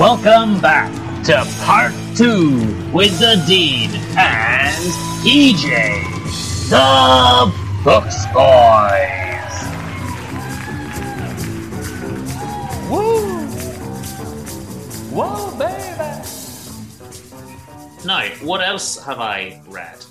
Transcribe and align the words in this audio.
Welcome 0.00 0.62
back 0.62 0.90
to 1.24 1.46
part 1.66 1.92
two 2.16 2.56
with 2.90 3.18
the 3.18 3.44
Dean 3.46 3.90
and 4.16 4.74
PJ, 5.22 5.60
the 6.70 7.52
Books 7.84 8.24
Boys. 8.32 9.52
Woo! 12.88 13.44
Whoa, 15.12 15.58
baby! 15.58 16.24
Now, 18.06 18.26
what 18.42 18.62
else 18.62 19.04
have 19.04 19.18
I 19.18 19.60
read? 19.68 20.02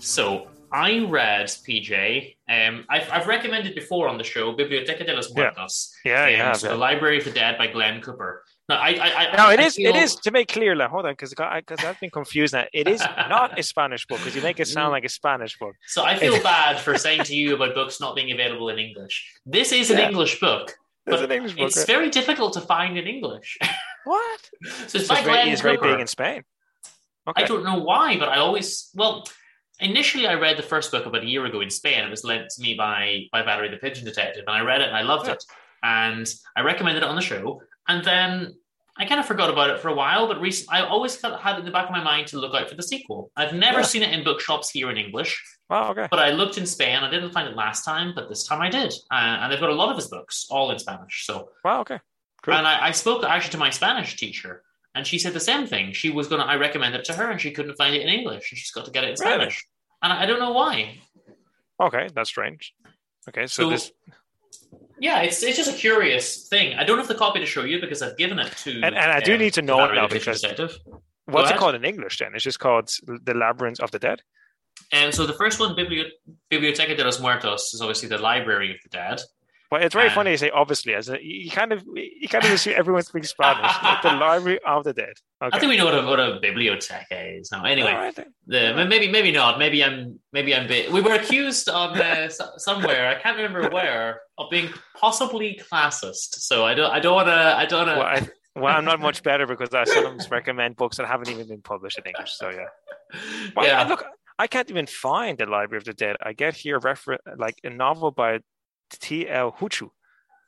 So, 0.00 0.48
I 0.72 1.04
read 1.04 1.46
PJ. 1.46 2.34
Um, 2.48 2.84
I've, 2.88 3.08
I've 3.12 3.28
recommended 3.28 3.76
before 3.76 4.08
on 4.08 4.18
the 4.18 4.24
show 4.24 4.52
Biblioteca 4.56 5.04
de 5.04 5.14
los 5.14 5.32
Muertos. 5.32 5.94
Yeah, 6.04 6.24
um, 6.24 6.30
you 6.30 6.36
have, 6.36 6.56
so 6.56 6.66
yeah. 6.66 6.72
The 6.72 6.78
Library 6.80 7.18
of 7.18 7.24
the 7.24 7.30
Dead 7.30 7.58
by 7.58 7.68
Glenn 7.68 8.00
Cooper. 8.00 8.42
Now, 8.70 8.76
I, 8.76 8.90
I, 8.90 9.26
I, 9.32 9.36
No, 9.36 9.50
it 9.50 9.58
is. 9.58 9.74
feel- 9.74 9.90
It 9.90 9.96
is 9.96 10.14
to 10.14 10.30
make 10.30 10.48
clear. 10.48 10.76
Like, 10.76 10.90
hold 10.90 11.04
on, 11.06 11.12
because 11.12 11.30
because 11.30 11.84
I've 11.84 11.98
been 11.98 12.10
confused 12.10 12.52
now. 12.54 12.66
It 12.72 12.86
is 12.86 13.00
not 13.28 13.58
a 13.58 13.64
Spanish 13.64 14.06
book 14.06 14.18
because 14.18 14.36
you 14.36 14.42
make 14.42 14.60
it 14.60 14.68
sound 14.68 14.90
mm. 14.90 14.92
like 14.92 15.04
a 15.04 15.08
Spanish 15.08 15.58
book. 15.58 15.74
So 15.88 16.04
I 16.04 16.14
feel 16.16 16.40
bad 16.40 16.78
for 16.84 16.96
saying 16.96 17.24
to 17.24 17.34
you 17.34 17.56
about 17.56 17.74
books 17.74 18.00
not 18.00 18.14
being 18.14 18.30
available 18.30 18.68
in 18.68 18.78
English. 18.78 19.14
This 19.44 19.72
is 19.72 19.90
an 19.90 19.98
Yeah. 19.98 20.08
English 20.10 20.38
book, 20.38 20.66
It's 20.68 20.76
but 21.06 21.24
an 21.24 21.32
English 21.32 21.54
book. 21.56 21.66
it's 21.66 21.78
right? 21.78 21.86
very 21.94 22.10
difficult 22.10 22.52
to 22.52 22.60
find 22.60 22.96
in 22.96 23.06
English. 23.08 23.58
what? 24.04 24.40
so 24.86 24.98
it's 24.98 25.08
by 25.08 25.16
it's 25.16 25.26
very, 25.26 25.50
it's 25.50 25.62
very 25.62 25.76
big 25.76 25.98
in 25.98 26.06
Spain. 26.06 26.44
Okay. 27.28 27.42
I 27.42 27.46
don't 27.46 27.64
know 27.64 27.78
why, 27.90 28.18
but 28.18 28.28
I 28.28 28.38
always 28.38 28.90
well. 28.94 29.26
Initially, 29.82 30.26
I 30.26 30.34
read 30.34 30.58
the 30.58 30.62
first 30.62 30.90
book 30.92 31.06
about 31.06 31.22
a 31.22 31.26
year 31.26 31.44
ago 31.46 31.62
in 31.62 31.70
Spain. 31.70 32.04
It 32.04 32.10
was 32.10 32.22
lent 32.22 32.50
to 32.50 32.62
me 32.62 32.74
by 32.74 33.22
by 33.32 33.42
Valerie 33.42 33.70
the 33.70 33.78
Pigeon 33.78 34.04
Detective, 34.04 34.44
and 34.46 34.54
I 34.54 34.60
read 34.60 34.80
it 34.82 34.88
and 34.88 34.96
I 34.96 35.02
loved 35.02 35.26
Yeah. 35.26 35.34
it. 35.34 35.44
And 35.82 36.26
I 36.54 36.60
recommended 36.60 37.02
it 37.02 37.08
on 37.08 37.16
the 37.16 37.22
show. 37.22 37.62
And 37.88 38.04
then 38.04 38.54
I 39.00 39.06
kind 39.06 39.18
of 39.18 39.24
forgot 39.26 39.48
about 39.48 39.70
it 39.70 39.80
for 39.80 39.88
a 39.88 39.94
while. 39.94 40.26
But 40.28 40.40
recent, 40.42 40.70
I 40.70 40.82
always 40.82 41.18
had 41.20 41.58
in 41.58 41.64
the 41.64 41.70
back 41.70 41.86
of 41.86 41.90
my 41.90 42.02
mind 42.04 42.26
to 42.28 42.38
look 42.38 42.54
out 42.54 42.68
for 42.68 42.74
the 42.76 42.82
sequel. 42.82 43.32
I've 43.34 43.54
never 43.54 43.78
Yeah. 43.78 43.84
seen 43.86 44.02
it 44.02 44.12
in 44.12 44.22
bookshops 44.22 44.68
here 44.70 44.90
in 44.90 44.98
English, 44.98 45.42
Wow. 45.70 45.90
Okay. 45.92 46.06
but 46.10 46.20
I 46.20 46.30
looked 46.32 46.58
in 46.58 46.66
Spain. 46.66 46.98
I 47.02 47.10
didn't 47.10 47.32
find 47.32 47.48
it 47.48 47.56
last 47.56 47.82
time, 47.84 48.12
but 48.14 48.28
this 48.28 48.46
time 48.46 48.60
I 48.60 48.68
did. 48.68 48.92
Uh, 49.10 49.14
and 49.40 49.50
they've 49.50 49.58
got 49.58 49.70
a 49.70 49.74
lot 49.74 49.88
of 49.88 49.96
his 49.96 50.08
books, 50.08 50.46
all 50.50 50.70
in 50.70 50.78
Spanish. 50.78 51.24
So 51.24 51.50
Wow. 51.64 51.80
Okay. 51.80 51.98
Cool. 52.42 52.54
and 52.54 52.66
I, 52.66 52.88
I 52.88 52.90
spoke 52.90 53.24
actually 53.24 53.52
to 53.52 53.58
my 53.58 53.70
Spanish 53.70 54.16
teacher, 54.16 54.62
and 54.94 55.06
she 55.06 55.18
said 55.18 55.32
the 55.32 55.40
same 55.40 55.66
thing. 55.66 55.92
She 55.94 56.10
was 56.10 56.26
gonna, 56.28 56.44
I 56.44 56.56
recommended 56.56 57.00
it 57.00 57.04
to 57.06 57.14
her, 57.14 57.30
and 57.30 57.40
she 57.40 57.52
couldn't 57.52 57.76
find 57.76 57.94
it 57.94 58.02
in 58.02 58.08
English, 58.08 58.52
and 58.52 58.58
she's 58.58 58.70
got 58.70 58.84
to 58.84 58.90
get 58.90 59.04
it 59.04 59.10
in 59.10 59.16
Really? 59.20 59.32
Spanish. 59.34 59.66
And 60.02 60.12
I, 60.12 60.22
I 60.24 60.26
don't 60.26 60.40
know 60.40 60.52
why. 60.52 60.98
Okay. 61.80 62.08
That's 62.14 62.28
strange. 62.28 62.74
Okay. 63.30 63.46
So, 63.46 63.62
So, 63.64 63.70
this 63.70 63.92
yeah, 65.00 65.22
it's 65.22 65.42
it's 65.42 65.56
just 65.56 65.70
a 65.70 65.76
curious 65.76 66.46
thing. 66.48 66.74
I 66.78 66.84
don't 66.84 66.98
have 66.98 67.08
the 67.08 67.14
copy 67.14 67.40
to 67.40 67.46
show 67.46 67.64
you 67.64 67.80
because 67.80 68.02
I've 68.02 68.16
given 68.16 68.38
it 68.38 68.52
to. 68.64 68.70
And- 68.82 68.94
and 68.96 69.10
I 69.10 69.20
do 69.20 69.32
um, 69.34 69.38
need 69.40 69.54
to 69.54 69.62
know 69.62 69.82
it 69.84 69.94
now 69.94 70.06
because- 70.06 70.44
what's 71.24 71.50
it 71.50 71.56
called 71.56 71.74
in 71.74 71.84
English? 71.84 72.18
Then 72.18 72.32
it's 72.34 72.44
just 72.44 72.60
called 72.60 72.90
the 73.06 73.34
Labyrinth 73.34 73.80
of 73.80 73.90
the 73.90 73.98
Dead. 73.98 74.22
And 74.92 75.14
so 75.14 75.26
the 75.26 75.32
first 75.34 75.60
one, 75.60 75.74
Biblio- 75.76 76.10
Biblioteca 76.50 76.94
de 76.96 77.04
los 77.04 77.20
Muertos, 77.20 77.72
is 77.74 77.80
obviously 77.80 78.08
the 78.08 78.18
Library 78.18 78.70
of 78.72 78.76
the 78.82 78.88
Dead. 78.88 79.20
Well, 79.70 79.80
it's 79.82 79.94
very 79.94 80.08
Uh, 80.08 80.14
funny 80.14 80.32
to 80.32 80.38
say 80.38 80.50
obviously, 80.50 80.94
as 80.94 81.08
a, 81.08 81.24
you 81.24 81.50
kind 81.50 81.72
of 81.72 81.84
you 81.94 82.28
kind 82.28 82.44
of 82.44 82.50
assume 82.50 82.74
everyone 82.76 83.02
speaks 83.02 83.30
Spanish. 83.30 83.70
like 83.82 84.02
the 84.08 84.12
Library 84.12 84.58
of 84.66 84.82
the 84.84 84.92
Dead. 84.92 85.14
Okay. 85.42 85.56
I 85.56 85.60
think 85.60 85.70
we 85.70 85.76
know 85.76 85.84
what 85.84 85.94
a, 85.94 86.02
what 86.06 86.18
a 86.20 86.38
biblioteca 86.42 87.38
is 87.38 87.50
now. 87.52 87.64
Anyway, 87.64 87.92
All 87.92 87.96
right. 87.98 88.18
The, 88.46 88.84
maybe 88.88 89.08
maybe 89.08 89.30
not. 89.30 89.58
Maybe 89.58 89.82
I'm 89.84 90.18
maybe 90.32 90.54
I'm. 90.54 90.66
Bit, 90.66 90.90
we 90.90 91.00
were 91.00 91.14
accused 91.14 91.68
on 91.68 91.96
uh, 92.00 92.28
somewhere. 92.56 93.08
I 93.08 93.20
can't 93.22 93.36
remember 93.36 93.68
where 93.70 94.22
of 94.38 94.50
being 94.50 94.70
possibly 94.96 95.60
classist. 95.70 96.40
So 96.40 96.64
I 96.66 96.74
don't. 96.74 96.90
I 96.90 96.98
don't 96.98 97.14
want 97.14 97.28
to. 97.28 97.32
I 97.56 97.64
don't 97.66 97.86
Well, 97.86 97.98
want 97.98 98.22
I, 98.56 98.60
well, 98.60 98.76
I'm 98.76 98.84
not 98.84 98.98
much 99.00 99.22
better 99.22 99.46
because 99.46 99.72
I 99.72 99.84
sometimes 99.84 100.30
recommend 100.30 100.76
books 100.76 100.96
that 100.96 101.06
haven't 101.06 101.28
even 101.30 101.46
been 101.46 101.62
published 101.62 101.98
in 101.98 102.04
English. 102.06 102.32
So 102.32 102.50
yeah. 102.50 102.56
to. 103.12 103.52
Well, 103.54 103.66
yeah. 103.66 103.82
I- 103.82 103.88
look, 103.88 104.04
I 104.38 104.46
can't 104.48 104.68
even 104.70 104.86
find 104.86 105.38
the 105.38 105.46
Library 105.46 105.78
of 105.78 105.84
the 105.84 105.92
Dead. 105.94 106.16
I 106.22 106.32
get 106.32 106.56
here 106.56 106.78
refer 106.80 107.18
like 107.36 107.56
a 107.62 107.70
novel 107.70 108.10
by 108.10 108.40
T. 108.98 109.28
L. 109.28 109.52
Huchu 109.52 109.90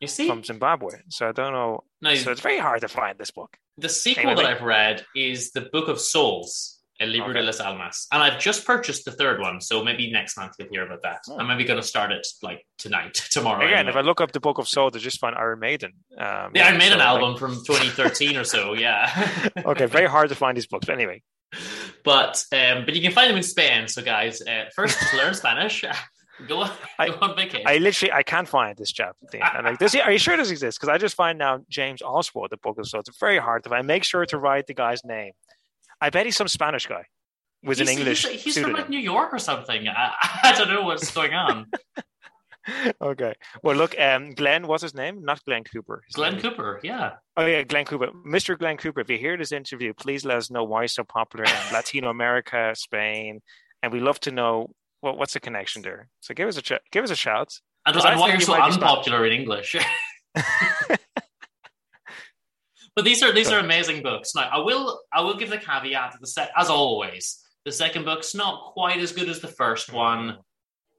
you 0.00 0.08
see, 0.08 0.26
from 0.26 0.42
Zimbabwe. 0.42 0.98
So 1.08 1.28
I 1.28 1.32
don't 1.32 1.52
know. 1.52 1.84
now, 2.00 2.14
So 2.14 2.32
it's 2.32 2.40
very 2.40 2.58
hard 2.58 2.80
to 2.80 2.88
find 2.88 3.18
this 3.18 3.30
book. 3.30 3.56
the 3.78 3.88
sequel 3.88 4.34
that 4.34 4.44
I've 4.44 4.62
read 4.62 5.04
is 5.14 5.52
the 5.52 5.62
Book 5.62 5.88
of 5.88 6.00
Souls. 6.00 6.78
El 7.00 7.08
Libro 7.08 7.30
Okay. 7.30 7.40
de 7.40 7.46
las 7.46 7.58
Almas, 7.58 8.06
and 8.12 8.22
I've 8.22 8.38
just 8.38 8.64
purchased 8.64 9.04
the 9.04 9.10
third 9.10 9.40
one, 9.40 9.60
so 9.60 9.82
maybe 9.82 10.12
next 10.12 10.36
month 10.36 10.52
you'll 10.58 10.68
hear 10.68 10.84
about 10.86 11.02
that. 11.02 11.20
Oh. 11.28 11.36
I'm 11.36 11.48
maybe 11.48 11.64
going 11.64 11.80
to 11.80 11.86
start 11.86 12.12
it 12.12 12.24
like 12.42 12.64
tonight, 12.78 13.14
tomorrow. 13.30 13.64
Again, 13.66 13.78
anyway. 13.78 13.90
if 13.90 13.96
I 13.96 14.02
look 14.02 14.20
up 14.20 14.30
the 14.30 14.38
Book 14.38 14.58
of 14.58 14.68
Souls, 14.68 14.94
I 14.94 14.98
just 15.00 15.18
find 15.18 15.34
Iron 15.34 15.58
Maiden. 15.58 15.92
Um, 16.16 16.52
yeah, 16.54 16.68
I 16.68 16.76
made 16.76 16.88
so, 16.88 16.92
an 16.92 16.98
like- 16.98 17.08
album 17.08 17.36
from 17.38 17.54
2013 17.64 18.36
or 18.36 18.44
so. 18.44 18.74
Yeah. 18.74 19.10
okay, 19.66 19.86
very 19.86 20.06
hard 20.06 20.28
to 20.28 20.36
find 20.36 20.56
these 20.56 20.66
books. 20.68 20.86
But 20.86 20.92
anyway, 20.92 21.22
but 22.04 22.44
um, 22.52 22.84
but 22.84 22.94
you 22.94 23.02
can 23.02 23.10
find 23.12 23.30
them 23.30 23.36
in 23.38 23.42
Spain. 23.42 23.88
So 23.88 24.02
guys, 24.02 24.40
uh, 24.42 24.66
first 24.76 24.98
learn 25.14 25.34
Spanish. 25.34 25.84
go 26.46 26.60
on, 26.62 26.70
I- 26.98 27.08
go 27.08 27.18
on 27.20 27.36
vacation. 27.36 27.66
I 27.66 27.78
literally 27.78 28.12
I 28.12 28.22
can't 28.22 28.48
find 28.48 28.76
this 28.76 28.92
chap. 28.92 29.16
Thing. 29.30 29.42
And 29.42 29.66
like, 29.66 29.78
this, 29.78 29.94
are 29.94 30.12
you 30.12 30.18
sure 30.18 30.36
this 30.36 30.50
exists? 30.50 30.78
Because 30.78 30.88
I 30.92 30.98
just 30.98 31.14
find 31.14 31.38
now 31.38 31.60
James 31.68 32.02
Oswald, 32.02 32.50
the 32.50 32.56
Book 32.56 32.78
of 32.78 32.86
Souls. 32.88 33.04
It's 33.08 33.18
very 33.18 33.38
hard 33.38 33.64
to 33.64 33.70
find. 33.70 33.86
Make 33.86 34.04
sure 34.04 34.24
to 34.26 34.38
write 34.38 34.66
the 34.66 34.74
guy's 34.74 35.04
name. 35.04 35.32
I 36.00 36.10
bet 36.10 36.26
he's 36.26 36.36
some 36.36 36.48
Spanish 36.48 36.86
guy 36.86 37.04
with 37.62 37.80
an 37.80 37.88
English 37.88 38.26
He's, 38.26 38.42
he's 38.42 38.58
from 38.58 38.72
like 38.72 38.88
New 38.88 38.98
York 38.98 39.32
or 39.32 39.38
something. 39.38 39.86
I, 39.88 40.12
I 40.42 40.52
don't 40.58 40.68
know 40.68 40.82
what's 40.82 41.12
going 41.12 41.32
on. 41.34 41.66
okay. 43.00 43.34
Well, 43.62 43.76
look, 43.76 43.98
um, 43.98 44.34
Glenn, 44.34 44.66
what's 44.66 44.82
his 44.82 44.94
name? 44.94 45.24
Not 45.24 45.44
Glenn 45.44 45.64
Cooper. 45.64 46.02
Glenn 46.12 46.34
name- 46.34 46.42
Cooper, 46.42 46.80
yeah. 46.82 47.12
Oh 47.36 47.46
yeah, 47.46 47.62
Glenn 47.62 47.84
Cooper, 47.84 48.08
Mr. 48.26 48.58
Glenn 48.58 48.76
Cooper. 48.76 49.00
If 49.00 49.10
you 49.10 49.18
hear 49.18 49.36
this 49.36 49.52
interview, 49.52 49.92
please 49.94 50.24
let 50.24 50.36
us 50.36 50.50
know 50.50 50.64
why 50.64 50.82
he's 50.82 50.92
so 50.92 51.04
popular 51.04 51.44
in 51.44 51.72
Latino 51.72 52.10
America, 52.10 52.72
Spain, 52.76 53.40
and 53.82 53.92
we 53.92 54.00
love 54.00 54.20
to 54.20 54.30
know 54.32 54.70
what 55.02 55.18
what's 55.18 55.34
the 55.34 55.40
connection 55.40 55.82
there. 55.82 56.08
So 56.20 56.32
give 56.32 56.48
us 56.48 56.56
a 56.56 56.62
ch- 56.62 56.80
give 56.90 57.04
us 57.04 57.10
a 57.10 57.16
shout. 57.16 57.60
And, 57.84 57.96
and 57.96 58.20
why 58.20 58.30
you're 58.30 58.40
so 58.40 58.54
unpopular 58.54 59.26
in 59.26 59.32
English. 59.32 59.76
but 60.34 61.00
these 63.04 63.22
are 63.22 63.32
these 63.32 63.50
are 63.50 63.58
amazing 63.58 64.02
books. 64.02 64.34
Now 64.34 64.48
I 64.50 64.58
will 64.58 65.00
I 65.12 65.20
will 65.20 65.36
give 65.36 65.50
the 65.50 65.58
caveat 65.58 66.12
that 66.12 66.20
the 66.20 66.26
set 66.26 66.50
as 66.56 66.70
always, 66.70 67.42
the 67.64 67.72
second 67.72 68.04
book's 68.04 68.34
not 68.34 68.72
quite 68.72 69.00
as 69.00 69.12
good 69.12 69.28
as 69.28 69.40
the 69.40 69.48
first 69.48 69.92
one, 69.92 70.38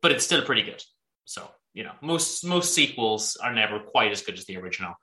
but 0.01 0.11
it's 0.11 0.25
still 0.25 0.43
pretty 0.43 0.63
good. 0.63 0.83
So, 1.23 1.49
you 1.73 1.85
know, 1.85 1.93
most 2.01 2.45
most 2.45 2.73
sequels 2.73 3.37
are 3.37 3.53
never 3.53 3.79
quite 3.79 4.11
as 4.11 4.21
good 4.21 4.37
as 4.37 4.45
the 4.45 4.57
original. 4.57 4.93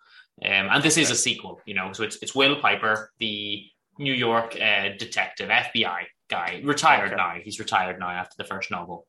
Um, 0.44 0.68
and 0.70 0.82
this 0.82 0.98
is 0.98 1.10
a 1.10 1.16
sequel, 1.16 1.60
you 1.64 1.74
know, 1.74 1.92
so 1.92 2.02
it's 2.02 2.18
it's 2.20 2.34
Will 2.34 2.60
Piper, 2.60 3.10
the 3.18 3.64
New 3.98 4.12
York 4.12 4.54
uh, 4.60 4.90
detective, 4.98 5.48
FBI 5.48 6.04
guy, 6.30 6.60
retired 6.64 7.08
Okay. 7.12 7.16
now. 7.16 7.34
He's 7.42 7.58
retired 7.58 7.98
now 7.98 8.08
after 8.08 8.34
the 8.38 8.44
first 8.44 8.70
novel. 8.70 9.06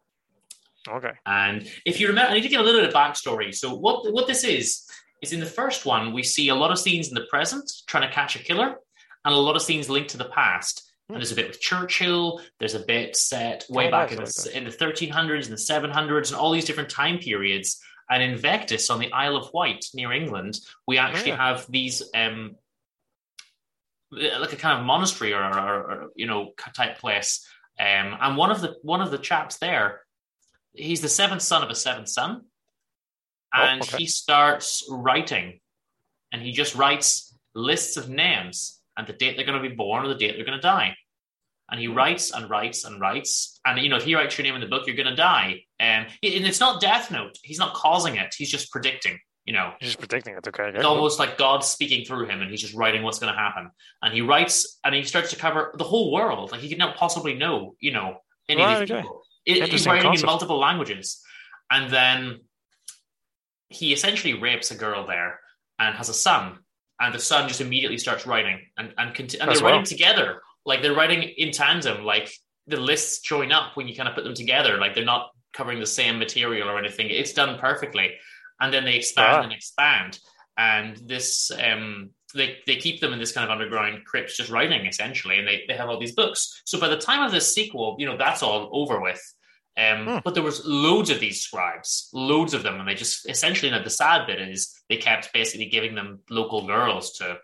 Okay. 0.87 1.11
And 1.25 1.69
if 1.85 1.99
you 1.99 2.07
remember, 2.07 2.31
I 2.31 2.33
need 2.35 2.41
to 2.41 2.49
give 2.49 2.61
a 2.61 2.63
little 2.63 2.81
bit 2.81 2.89
of 2.89 2.95
backstory. 2.95 3.53
So 3.53 3.73
what 3.73 4.11
what 4.11 4.27
this 4.27 4.43
is 4.43 4.83
is 5.21 5.31
in 5.31 5.39
the 5.39 5.45
first 5.45 5.85
one 5.85 6.13
we 6.13 6.23
see 6.23 6.49
a 6.49 6.55
lot 6.55 6.71
of 6.71 6.79
scenes 6.79 7.09
in 7.09 7.13
the 7.13 7.27
present 7.29 7.71
trying 7.87 8.07
to 8.07 8.13
catch 8.13 8.35
a 8.35 8.39
killer, 8.39 8.75
and 9.23 9.33
a 9.33 9.37
lot 9.37 9.55
of 9.55 9.61
scenes 9.61 9.89
linked 9.89 10.09
to 10.11 10.17
the 10.17 10.29
past. 10.29 10.91
And 11.09 11.17
there's 11.17 11.33
a 11.33 11.35
bit 11.35 11.49
with 11.49 11.59
Churchill. 11.59 12.41
There's 12.59 12.73
a 12.73 12.79
bit 12.79 13.17
set 13.17 13.65
way 13.69 13.87
Oh, 13.87 13.91
back 13.91 14.11
in 14.13 14.17
the, 14.17 14.51
in 14.53 14.63
the 14.63 14.71
1300s 14.71 15.43
and 15.49 15.57
the 15.57 15.91
700s 15.91 16.27
and 16.27 16.35
all 16.39 16.51
these 16.51 16.63
different 16.63 16.89
time 16.89 17.19
periods. 17.19 17.81
And 18.09 18.23
in 18.23 18.39
Vectis 18.39 18.89
on 18.89 18.97
the 18.97 19.11
Isle 19.11 19.35
of 19.35 19.51
Wight 19.53 19.85
near 19.93 20.13
England, 20.13 20.57
we 20.87 20.97
actually 20.97 21.31
yeah. 21.31 21.47
have 21.47 21.65
these 21.69 22.01
um, 22.15 22.55
like 24.11 24.53
a 24.53 24.57
kind 24.57 24.79
of 24.79 24.85
monastery 24.85 25.33
or, 25.33 25.41
or, 25.43 25.75
or 25.91 26.07
you 26.15 26.27
know 26.27 26.51
type 26.75 26.97
place. 26.99 27.45
Um, 27.79 28.17
and 28.21 28.37
one 28.37 28.51
of 28.51 28.61
the 28.61 28.75
one 28.83 29.01
of 29.01 29.11
the 29.11 29.17
chaps 29.17 29.57
there, 29.57 30.01
he's 30.73 31.01
the 31.01 31.09
seventh 31.09 31.41
son 31.41 31.63
of 31.63 31.69
a 31.69 31.75
seventh 31.75 32.09
son, 32.09 32.41
Oh, 33.53 33.63
and 33.63 33.81
okay. 33.81 33.97
he 33.97 34.05
starts 34.07 34.85
writing, 34.89 35.59
and 36.31 36.41
he 36.41 36.51
just 36.51 36.75
writes 36.75 37.37
lists 37.53 37.97
of 37.97 38.07
names 38.09 38.79
and 38.97 39.05
the 39.07 39.13
date 39.13 39.35
they're 39.35 39.45
going 39.45 39.61
to 39.61 39.69
be 39.69 39.75
born 39.75 40.05
or 40.05 40.07
the 40.09 40.15
date 40.15 40.35
they're 40.35 40.45
going 40.45 40.57
to 40.57 40.61
die. 40.61 40.95
and 41.69 41.79
he 41.79 41.87
writes 41.87 42.31
and 42.31 42.49
writes 42.49 42.83
and 42.85 42.99
writes. 43.01 43.59
And 43.65 43.79
you 43.79 43.89
know, 43.89 43.95
if 43.97 44.03
he 44.03 44.15
writes 44.15 44.37
your 44.37 44.43
name 44.43 44.55
in 44.55 44.61
the 44.61 44.67
book, 44.67 44.85
you're 44.87 44.95
going 44.95 45.07
to 45.09 45.15
die. 45.15 45.63
Um, 45.79 46.05
and 46.07 46.07
it's 46.21 46.59
not 46.59 46.81
Death 46.81 47.11
Note. 47.11 47.37
He's 47.43 47.59
not 47.59 47.73
causing 47.73 48.15
it. 48.17 48.33
He's 48.37 48.51
just 48.51 48.71
predicting. 48.71 49.17
You 49.45 49.53
know, 49.53 49.73
he's 49.79 49.89
just 49.89 49.99
predicting 49.99 50.35
it. 50.35 50.47
Okay, 50.47 50.71
it's 50.75 50.85
almost 50.85 51.17
like 51.17 51.37
God 51.37 51.63
speaking 51.63 52.05
through 52.05 52.27
him, 52.27 52.41
and 52.41 52.51
he's 52.51 52.61
just 52.61 52.75
writing 52.75 53.01
what's 53.01 53.17
going 53.17 53.33
to 53.33 53.39
happen. 53.39 53.71
And 54.01 54.13
he 54.13 54.21
writes, 54.21 54.79
and 54.83 54.93
he 54.93 55.03
starts 55.03 55.31
to 55.31 55.35
cover 55.35 55.73
the 55.77 55.83
whole 55.83 56.11
world. 56.11 56.51
Like 56.51 56.61
he 56.61 56.69
could 56.69 56.77
not 56.77 56.95
possibly 56.95 57.33
know, 57.33 57.75
you 57.79 57.91
know, 57.91 58.17
any 58.47 58.61
right, 58.61 58.73
of 58.73 58.79
these 58.81 58.91
okay. 58.91 59.01
people. 59.01 59.23
It, 59.45 59.69
he's 59.69 59.87
writing 59.87 60.03
concept. 60.03 60.23
in 60.23 60.27
multiple 60.27 60.59
languages, 60.59 61.21
and 61.71 61.91
then 61.91 62.41
he 63.69 63.93
essentially 63.93 64.35
rapes 64.35 64.69
a 64.69 64.75
girl 64.75 65.07
there 65.07 65.39
and 65.79 65.95
has 65.95 66.09
a 66.09 66.13
son. 66.13 66.59
And 66.99 67.15
the 67.15 67.19
son 67.19 67.47
just 67.47 67.61
immediately 67.61 67.97
starts 67.97 68.27
writing, 68.27 68.59
and 68.77 68.93
and, 68.97 69.15
conti- 69.15 69.39
and 69.39 69.49
they're 69.49 69.63
well. 69.63 69.71
writing 69.71 69.85
together 69.85 70.41
like 70.65 70.81
they're 70.81 70.95
writing 70.95 71.23
in 71.23 71.51
tandem 71.51 72.03
like 72.03 72.31
the 72.67 72.77
lists 72.77 73.19
join 73.21 73.51
up 73.51 73.75
when 73.75 73.87
you 73.87 73.95
kind 73.95 74.07
of 74.07 74.15
put 74.15 74.23
them 74.23 74.33
together 74.33 74.77
like 74.77 74.93
they're 74.93 75.05
not 75.05 75.31
covering 75.53 75.79
the 75.79 75.85
same 75.85 76.19
material 76.19 76.69
or 76.69 76.77
anything 76.77 77.07
it's 77.09 77.33
done 77.33 77.57
perfectly 77.59 78.11
and 78.61 78.73
then 78.73 78.85
they 78.85 78.95
expand 78.95 79.37
ah. 79.37 79.41
and 79.43 79.51
expand 79.51 80.19
and 80.57 80.97
this 81.05 81.51
um 81.61 82.11
they, 82.33 82.59
they 82.65 82.77
keep 82.77 83.01
them 83.01 83.11
in 83.11 83.19
this 83.19 83.33
kind 83.33 83.43
of 83.43 83.51
underground 83.51 84.05
crypt 84.05 84.33
just 84.33 84.49
writing 84.49 84.85
essentially 84.85 85.37
and 85.37 85.47
they, 85.47 85.63
they 85.67 85.73
have 85.73 85.89
all 85.89 85.99
these 85.99 86.15
books 86.15 86.61
so 86.65 86.79
by 86.79 86.87
the 86.87 86.97
time 86.97 87.23
of 87.23 87.31
this 87.31 87.53
sequel 87.53 87.95
you 87.99 88.05
know 88.05 88.17
that's 88.17 88.41
all 88.41 88.69
over 88.71 89.01
with 89.01 89.21
um, 89.77 90.05
hmm. 90.05 90.17
But 90.23 90.33
there 90.33 90.43
was 90.43 90.65
loads 90.65 91.09
of 91.09 91.19
these 91.19 91.41
scribes, 91.41 92.09
loads 92.13 92.53
of 92.53 92.63
them, 92.63 92.79
and 92.79 92.87
they 92.87 92.93
just 92.93 93.29
essentially. 93.29 93.71
You 93.71 93.83
the 93.83 93.89
sad 93.89 94.27
bit 94.27 94.41
is 94.41 94.73
they 94.89 94.97
kept 94.97 95.31
basically 95.33 95.67
giving 95.67 95.95
them 95.95 96.19
local 96.29 96.67
girls 96.67 97.13
to 97.19 97.37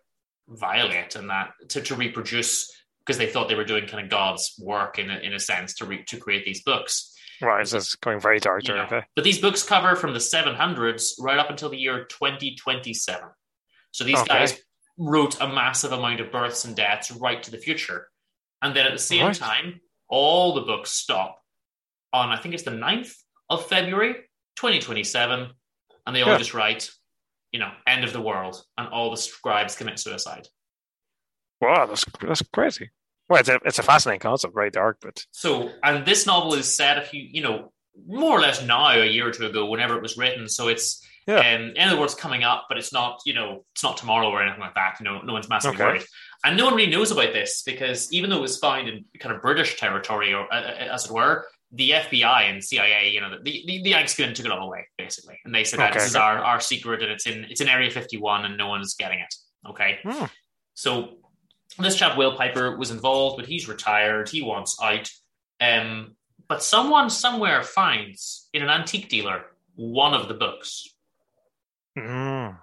violate 0.50 1.16
and 1.16 1.30
that 1.30 1.52
to, 1.70 1.82
to 1.82 1.96
reproduce 1.96 2.70
because 3.00 3.18
they 3.18 3.28
thought 3.28 3.48
they 3.48 3.56
were 3.56 3.64
doing 3.64 3.88
kind 3.88 4.04
of 4.04 4.10
God's 4.10 4.56
work 4.60 5.00
in 5.00 5.10
a, 5.10 5.18
in 5.20 5.34
a 5.34 5.40
sense 5.40 5.76
to 5.76 5.86
re- 5.86 6.04
to 6.08 6.18
create 6.18 6.44
these 6.44 6.64
books. 6.64 7.17
Right, 7.42 7.68
so 7.68 7.78
it's 7.78 7.96
going 7.96 8.20
very 8.20 8.40
dark. 8.40 8.68
Okay. 8.68 9.04
But 9.16 9.24
these 9.24 9.40
books 9.40 9.64
cover 9.64 9.96
from 9.96 10.14
the 10.14 10.20
700s 10.20 11.14
right 11.20 11.38
up 11.38 11.50
until 11.50 11.70
the 11.70 11.78
year 11.78 12.06
2027. 12.06 13.30
So 13.92 14.04
these 14.04 14.20
okay. 14.20 14.28
guys 14.28 14.60
wrote 14.98 15.40
a 15.40 15.48
massive 15.48 15.92
amount 15.92 16.20
of 16.20 16.32
births 16.32 16.66
and 16.66 16.76
deaths 16.76 17.12
right 17.12 17.42
to 17.44 17.52
the 17.52 17.58
future. 17.58 18.08
And 18.62 18.76
then 18.76 18.88
at 18.88 18.94
the 18.94 19.00
same 19.00 19.28
right. 19.28 19.36
time, 19.36 19.82
all 20.10 20.56
the 20.56 20.62
books 20.62 20.92
stop 20.92 21.40
on, 22.12 22.30
I 22.30 22.38
think 22.38 22.56
it's 22.56 22.64
the 22.64 22.72
9th 22.72 23.14
of 23.50 23.68
February, 23.68 24.14
2027. 24.56 25.50
And 26.06 26.16
they 26.16 26.22
all 26.22 26.32
yeah. 26.32 26.38
just 26.38 26.54
write, 26.54 26.90
you 27.52 27.60
know, 27.60 27.72
end 27.86 28.04
of 28.04 28.14
the 28.14 28.22
world. 28.22 28.64
And 28.78 28.88
all 28.88 29.12
the 29.12 29.18
scribes 29.18 29.76
commit 29.76 30.00
suicide. 30.00 30.48
Wow, 31.62 31.86
that's, 31.86 32.06
that's 32.22 32.42
crazy. 32.54 32.90
Well, 33.30 33.40
it's 33.40 33.50
a, 33.50 33.60
it's 33.66 33.80
a 33.80 33.84
fascinating 33.84 34.22
concept, 34.22 34.54
very 34.54 34.72
dark, 34.72 35.00
but 35.02 35.26
so 35.32 35.70
and 35.84 36.06
this 36.06 36.26
novel 36.26 36.54
is 36.54 36.74
set 36.74 36.98
a 36.98 37.02
few, 37.02 37.22
you 37.22 37.42
know, 37.42 37.72
more 38.08 38.38
or 38.38 38.42
less 38.42 38.64
now, 38.64 38.92
a 38.92 39.06
year 39.06 39.28
or 39.28 39.32
two 39.32 39.46
ago, 39.46 39.66
whenever 39.66 39.96
it 39.96 40.02
was 40.02 40.18
written. 40.18 40.48
So 40.48 40.68
it's 40.68 41.04
yeah. 41.28 41.40
Um, 41.40 41.74
in 41.76 41.90
other 41.90 42.00
words, 42.00 42.16
coming 42.16 42.46
up, 42.46 42.68
but 42.70 42.78
it's 42.78 42.94
not, 42.94 43.20
you 43.26 43.34
know, 43.34 43.66
it's 43.74 43.84
not 43.84 43.98
tomorrow 43.98 44.30
or 44.30 44.42
anything 44.42 44.62
like 44.62 44.76
that. 44.76 44.96
You 45.00 45.04
know, 45.04 45.20
no 45.22 45.34
one's 45.34 45.50
massively 45.50 45.76
okay. 45.76 45.84
worried, 45.84 46.06
and 46.46 46.56
no 46.56 46.66
one 46.66 46.76
really 46.76 46.90
knows 46.90 47.12
about 47.12 47.34
this 47.34 47.64
because 47.64 48.12
even 48.14 48.30
though 48.30 48.38
it 48.38 48.42
was 48.42 48.58
found 48.58 48.88
in 48.88 49.04
kind 49.20 49.36
of 49.36 49.42
British 49.42 49.78
territory, 49.78 50.34
or 50.34 50.52
uh, 50.54 50.58
uh 50.58 50.94
as 50.94 51.06
it 51.06 51.12
were, 51.12 51.46
the 51.74 51.92
FBI 51.92 52.50
and 52.50 52.64
CIA, 52.64 53.10
you 53.10 53.20
know, 53.20 53.30
the 53.30 53.44
the, 53.44 53.82
the 53.84 53.90
Yanks 53.90 54.16
took 54.16 54.40
it 54.40 54.52
all 54.52 54.68
away 54.68 54.88
basically, 54.98 55.38
and 55.44 55.54
they 55.54 55.66
said 55.66 55.82
okay. 55.82 55.94
this 55.94 56.08
is 56.08 56.16
our 56.16 56.38
our 56.40 56.62
secret 56.62 57.04
and 57.04 57.12
it's 57.12 57.28
in 57.28 57.44
it's 57.50 57.60
in 57.60 57.68
Area 57.68 57.92
Fifty 57.92 58.16
One 58.16 58.46
and 58.46 58.58
no 58.58 58.70
one's 58.70 58.94
getting 58.94 59.20
it. 59.20 59.36
Okay, 59.68 60.00
hmm. 60.04 60.26
so 60.76 61.18
this 61.86 61.96
chap 61.96 62.18
Will 62.18 62.36
Piper 62.36 62.76
was 62.78 62.92
involved, 62.92 63.38
but 63.38 63.46
he's 63.46 63.68
retired. 63.68 64.30
He 64.30 64.42
wants 64.42 64.78
out. 64.82 65.10
Um, 65.62 66.16
but 66.48 66.64
someone 66.64 67.10
somewhere 67.10 67.62
finds 67.64 68.50
in 68.54 68.64
an 68.64 68.70
antique 68.70 69.10
dealer 69.10 69.46
one 69.76 70.14
of 70.14 70.28
the 70.28 70.34
books, 70.34 70.88
mm. 71.98 72.58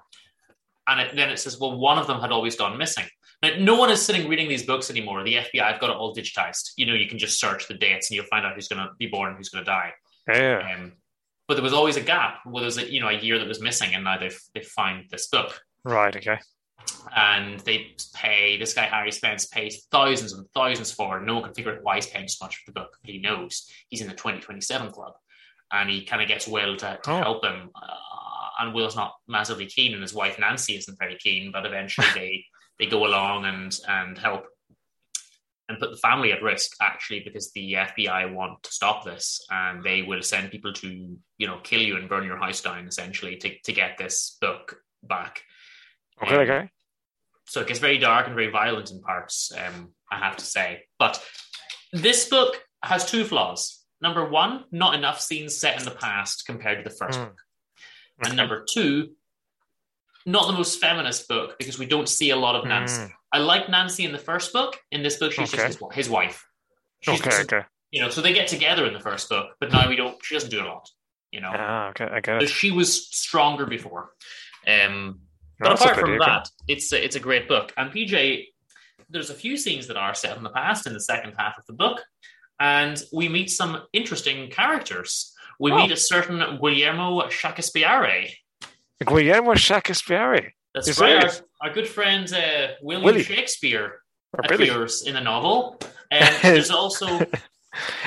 and 0.88 1.00
it, 1.00 1.14
then 1.14 1.30
it 1.30 1.38
says, 1.38 1.60
"Well, 1.60 1.78
one 1.78 1.98
of 1.98 2.06
them 2.06 2.20
had 2.20 2.32
always 2.32 2.56
gone 2.56 2.76
missing." 2.76 3.04
Now, 3.42 3.50
no 3.58 3.76
one 3.76 3.90
is 3.90 4.00
sitting 4.02 4.28
reading 4.28 4.48
these 4.48 4.64
books 4.64 4.90
anymore. 4.90 5.22
The 5.22 5.34
FBI 5.34 5.72
have 5.72 5.80
got 5.80 5.90
it 5.90 5.96
all 5.96 6.14
digitized. 6.14 6.70
You 6.76 6.86
know, 6.86 6.94
you 6.94 7.08
can 7.08 7.18
just 7.18 7.38
search 7.38 7.68
the 7.68 7.74
dates 7.74 8.10
and 8.10 8.16
you'll 8.16 8.26
find 8.26 8.46
out 8.46 8.54
who's 8.54 8.68
going 8.68 8.84
to 8.84 8.92
be 8.98 9.06
born 9.06 9.28
and 9.28 9.36
who's 9.36 9.50
going 9.50 9.64
to 9.64 9.70
die. 9.70 9.92
Yeah. 10.28 10.76
Um, 10.76 10.92
but 11.46 11.54
there 11.54 11.62
was 11.62 11.74
always 11.74 11.96
a 11.96 12.00
gap. 12.00 12.38
Well, 12.46 12.56
there 12.56 12.64
was 12.64 12.78
a, 12.78 12.90
you 12.90 13.00
know 13.00 13.08
a 13.08 13.18
year 13.18 13.38
that 13.38 13.46
was 13.46 13.60
missing, 13.60 13.94
and 13.94 14.02
now 14.02 14.18
they've 14.18 14.40
they 14.54 14.62
find 14.62 15.04
this 15.10 15.28
book. 15.28 15.60
Right. 15.84 16.16
Okay 16.16 16.38
and 17.16 17.60
they 17.60 17.94
pay 18.14 18.56
this 18.56 18.74
guy 18.74 18.86
Harry 18.86 19.12
Spence 19.12 19.46
pays 19.46 19.86
thousands 19.90 20.32
and 20.32 20.46
thousands 20.54 20.92
for 20.92 21.18
it. 21.18 21.24
No 21.24 21.34
one 21.34 21.44
can 21.44 21.54
figure 21.54 21.72
out 21.72 21.82
why 21.82 21.96
he's 21.96 22.06
paying 22.06 22.28
so 22.28 22.44
much 22.44 22.56
for 22.56 22.70
the 22.70 22.80
book, 22.80 22.96
but 23.00 23.10
he 23.10 23.18
knows 23.18 23.70
he's 23.88 24.00
in 24.00 24.08
the 24.08 24.14
2027 24.14 24.90
club, 24.90 25.12
and 25.72 25.88
he 25.88 26.04
kind 26.04 26.22
of 26.22 26.28
gets 26.28 26.48
Will 26.48 26.76
to, 26.76 26.98
to 27.02 27.10
oh. 27.10 27.16
help 27.18 27.44
him. 27.44 27.70
Uh, 27.74 27.96
and 28.60 28.74
Will's 28.74 28.96
not 28.96 29.14
massively 29.28 29.66
keen, 29.66 29.92
and 29.92 30.02
his 30.02 30.14
wife 30.14 30.38
Nancy 30.38 30.76
isn't 30.76 30.98
very 30.98 31.16
keen. 31.16 31.52
But 31.52 31.66
eventually, 31.66 32.06
they 32.14 32.44
they 32.78 32.86
go 32.86 33.06
along 33.06 33.44
and 33.44 33.78
and 33.88 34.18
help 34.18 34.46
and 35.68 35.78
put 35.78 35.90
the 35.90 35.96
family 35.96 36.30
at 36.30 36.42
risk 36.42 36.72
actually 36.82 37.20
because 37.20 37.50
the 37.52 37.72
FBI 37.72 38.34
want 38.34 38.62
to 38.62 38.70
stop 38.70 39.02
this 39.02 39.40
and 39.50 39.82
they 39.82 40.02
will 40.02 40.20
send 40.20 40.50
people 40.50 40.74
to 40.74 41.16
you 41.38 41.46
know 41.46 41.58
kill 41.62 41.80
you 41.80 41.96
and 41.96 42.08
burn 42.08 42.24
your 42.24 42.36
house 42.36 42.60
down 42.60 42.86
essentially 42.86 43.36
to, 43.36 43.58
to 43.64 43.72
get 43.72 43.96
this 43.96 44.36
book 44.40 44.76
back. 45.02 45.42
Okay, 46.22 46.34
um, 46.34 46.40
okay 46.40 46.70
so 47.44 47.60
it 47.60 47.66
gets 47.66 47.80
very 47.80 47.98
dark 47.98 48.26
and 48.26 48.34
very 48.34 48.50
violent 48.50 48.90
in 48.90 49.00
parts. 49.00 49.52
Um, 49.56 49.92
I 50.10 50.18
have 50.18 50.36
to 50.36 50.44
say, 50.44 50.82
but 50.98 51.22
this 51.92 52.28
book 52.28 52.62
has 52.82 53.04
two 53.04 53.24
flaws. 53.24 53.80
Number 54.00 54.28
one, 54.28 54.64
not 54.70 54.94
enough 54.94 55.20
scenes 55.20 55.56
set 55.56 55.78
in 55.78 55.84
the 55.84 55.90
past 55.90 56.44
compared 56.46 56.82
to 56.82 56.88
the 56.88 56.94
first 56.94 57.18
mm. 57.18 57.24
book, 57.26 57.38
okay. 58.20 58.28
and 58.28 58.36
number 58.36 58.64
two, 58.68 59.10
not 60.26 60.46
the 60.46 60.52
most 60.52 60.80
feminist 60.80 61.28
book 61.28 61.56
because 61.58 61.78
we 61.78 61.86
don't 61.86 62.08
see 62.08 62.30
a 62.30 62.36
lot 62.36 62.56
of 62.56 62.66
Nancy. 62.66 63.02
Mm. 63.02 63.12
I 63.32 63.38
like 63.38 63.68
Nancy 63.68 64.04
in 64.04 64.12
the 64.12 64.18
first 64.18 64.52
book. 64.52 64.78
In 64.90 65.02
this 65.02 65.16
book, 65.16 65.32
she's 65.32 65.52
okay. 65.52 65.68
just 65.68 65.78
his, 65.80 65.94
his 65.94 66.10
wife. 66.10 66.46
She's 67.00 67.20
okay, 67.20 67.30
just, 67.30 67.52
okay. 67.52 67.66
You 67.90 68.02
know, 68.02 68.10
so 68.10 68.20
they 68.20 68.32
get 68.32 68.48
together 68.48 68.86
in 68.86 68.92
the 68.92 69.00
first 69.00 69.28
book, 69.28 69.48
but 69.60 69.72
now 69.72 69.88
we 69.88 69.96
don't. 69.96 70.16
She 70.22 70.34
doesn't 70.34 70.50
do 70.50 70.62
a 70.62 70.66
lot. 70.66 70.88
You 71.30 71.40
know. 71.40 71.50
Ah, 71.52 71.88
okay, 71.90 72.04
I 72.04 72.20
get 72.20 72.42
it. 72.42 72.48
She 72.48 72.70
was 72.70 73.08
stronger 73.08 73.66
before. 73.66 74.10
Um, 74.66 75.20
but 75.58 75.72
apart 75.72 75.96
from 75.98 76.18
that, 76.18 76.48
it's 76.68 76.92
a, 76.92 77.04
it's 77.04 77.16
a 77.16 77.20
great 77.20 77.48
book. 77.48 77.72
And 77.76 77.90
PJ, 77.90 78.46
there's 79.10 79.30
a 79.30 79.34
few 79.34 79.56
scenes 79.56 79.86
that 79.88 79.96
are 79.96 80.14
set 80.14 80.36
in 80.36 80.42
the 80.42 80.50
past 80.50 80.86
in 80.86 80.92
the 80.92 81.00
second 81.00 81.34
half 81.38 81.58
of 81.58 81.66
the 81.66 81.72
book, 81.72 82.02
and 82.60 83.02
we 83.12 83.28
meet 83.28 83.50
some 83.50 83.82
interesting 83.92 84.50
characters. 84.50 85.32
We 85.60 85.72
oh. 85.72 85.76
meet 85.76 85.92
a 85.92 85.96
certain 85.96 86.58
Guillermo 86.58 87.28
Shakespeare. 87.28 88.28
Guillermo 89.04 89.54
Shakespeare. 89.54 90.52
That's 90.74 90.88
Is 90.88 90.98
right. 90.98 91.24
Our, 91.24 91.30
our, 91.60 91.72
good 91.72 91.86
friend 91.86 92.30
uh, 92.32 92.68
William 92.82 93.04
Willie. 93.04 93.22
Shakespeare 93.22 94.00
or 94.32 94.40
appears 94.44 95.02
Billy. 95.02 95.10
in 95.10 95.14
the 95.14 95.20
novel. 95.20 95.80
And 96.10 96.34
there's 96.42 96.70
also. 96.70 97.06
and 97.06 97.28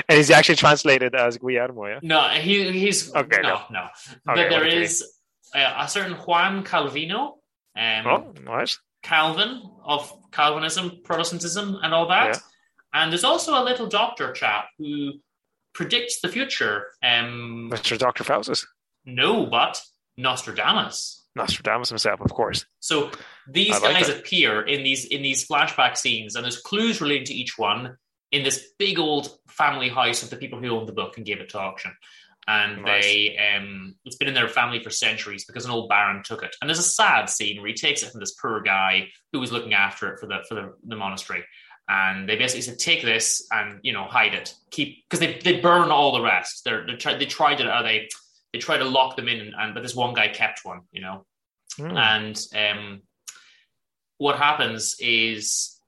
he's 0.10 0.32
actually 0.32 0.56
translated 0.58 1.16
as 1.16 1.38
Guillermo, 1.38 1.86
yeah? 1.88 2.00
No, 2.04 2.28
he, 2.30 2.70
he's. 2.72 3.14
Okay, 3.16 3.42
no, 3.42 3.62
no. 3.72 3.84
no. 3.84 3.88
But 4.26 4.40
okay, 4.40 4.50
there 4.50 4.66
is 4.66 5.17
uh, 5.56 5.74
a 5.78 5.88
certain 5.88 6.14
Juan 6.14 6.64
Calvino. 6.64 7.34
Um, 7.76 8.08
oh, 8.08 8.34
nice. 8.44 8.80
Calvin 9.04 9.62
of 9.84 10.12
Calvinism, 10.32 11.02
Protestantism, 11.04 11.80
and 11.82 11.94
all 11.94 12.08
that. 12.10 12.36
Yeah. 12.36 12.40
And 12.94 13.12
there's 13.12 13.24
also 13.24 13.62
a 13.62 13.64
little 13.64 13.88
doctor 13.88 14.32
chap 14.34 14.66
who 14.78 15.14
predicts 15.74 16.22
the 16.22 16.28
future. 16.28 16.88
Um, 17.04 17.70
Mr. 17.72 17.98
Dr. 17.98 18.24
Faustus? 18.24 18.66
No, 19.06 19.46
but 19.46 19.82
Nostradamus. 20.18 21.26
Nostradamus 21.36 21.90
himself, 21.90 22.20
of 22.20 22.34
course. 22.34 22.66
So 22.80 23.12
these 23.48 23.80
like 23.82 23.94
guys 23.94 24.08
that. 24.08 24.20
appear 24.20 24.62
in 24.62 24.84
these 24.84 25.06
in 25.06 25.22
these 25.22 25.48
flashback 25.48 25.96
scenes, 25.96 26.36
and 26.36 26.44
there's 26.44 26.60
clues 26.60 27.00
relating 27.00 27.26
to 27.26 27.34
each 27.34 27.58
one 27.58 27.96
in 28.32 28.44
this 28.44 28.72
big 28.80 28.98
old 28.98 29.30
family 29.48 29.88
house 29.90 30.24
of 30.24 30.32
the 30.32 30.36
people 30.36 30.60
who 30.60 30.70
owned 30.70 30.88
the 30.88 30.94
book 30.94 31.16
and 31.16 31.26
gave 31.26 31.40
it 31.40 31.50
to 31.50 31.60
auction 31.60 31.94
and 32.48 32.84
nice. 32.84 33.04
they 33.04 33.38
um, 33.38 33.96
it's 34.06 34.16
been 34.16 34.30
in 34.30 34.34
their 34.34 34.48
family 34.48 34.82
for 34.82 34.90
centuries 34.90 35.46
because 35.46 35.66
an 35.66 35.72
old 35.72 35.90
baron 35.90 36.24
took 36.24 36.44
it. 36.44 36.56
And 36.62 36.70
there's 36.70 36.80
a 36.80 36.84
sad 36.84 37.30
scene 37.30 37.58
where 37.58 37.68
he 37.68 37.74
takes 37.74 38.04
it 38.04 38.12
from 38.12 38.22
this 38.22 38.36
poor 38.36 38.62
guy 38.62 39.10
who 39.34 39.40
was 39.40 39.52
looking 39.52 39.74
after 39.74 40.14
it 40.14 40.20
for 40.20 40.28
the 40.28 40.40
for 40.48 40.56
the, 40.56 40.74
the 40.86 40.96
monastery. 40.96 41.44
And 41.90 42.28
they 42.28 42.38
basically 42.38 42.62
said, 42.62 42.80
"Take 42.80 43.02
this 43.02 43.46
and 43.52 43.80
you 43.84 43.94
know 43.94 44.06
hide 44.06 44.34
it, 44.34 44.54
keep 44.72 45.04
because 45.04 45.20
they 45.20 45.40
they 45.40 45.60
burn 45.60 45.92
all 45.92 46.14
the 46.14 46.22
rest. 46.22 46.64
They're, 46.64 46.86
they 46.86 46.96
try, 46.96 47.18
they 47.18 47.26
tried 47.26 47.56
to 47.56 47.66
uh, 47.66 47.84
they 47.84 48.08
they 48.54 48.60
try 48.60 48.78
to 48.78 48.86
lock 48.86 49.16
them 49.16 49.28
in, 49.28 49.54
and 49.58 49.74
but 49.74 49.84
this 49.84 49.96
one 49.96 50.14
guy 50.14 50.30
kept 50.30 50.62
one, 50.64 50.82
you 50.92 51.02
know. 51.02 51.26
Mm. 51.78 51.98
And 51.98 52.78
um, 52.78 53.02
what 54.18 54.38
happens 54.38 54.96
is 55.00 55.80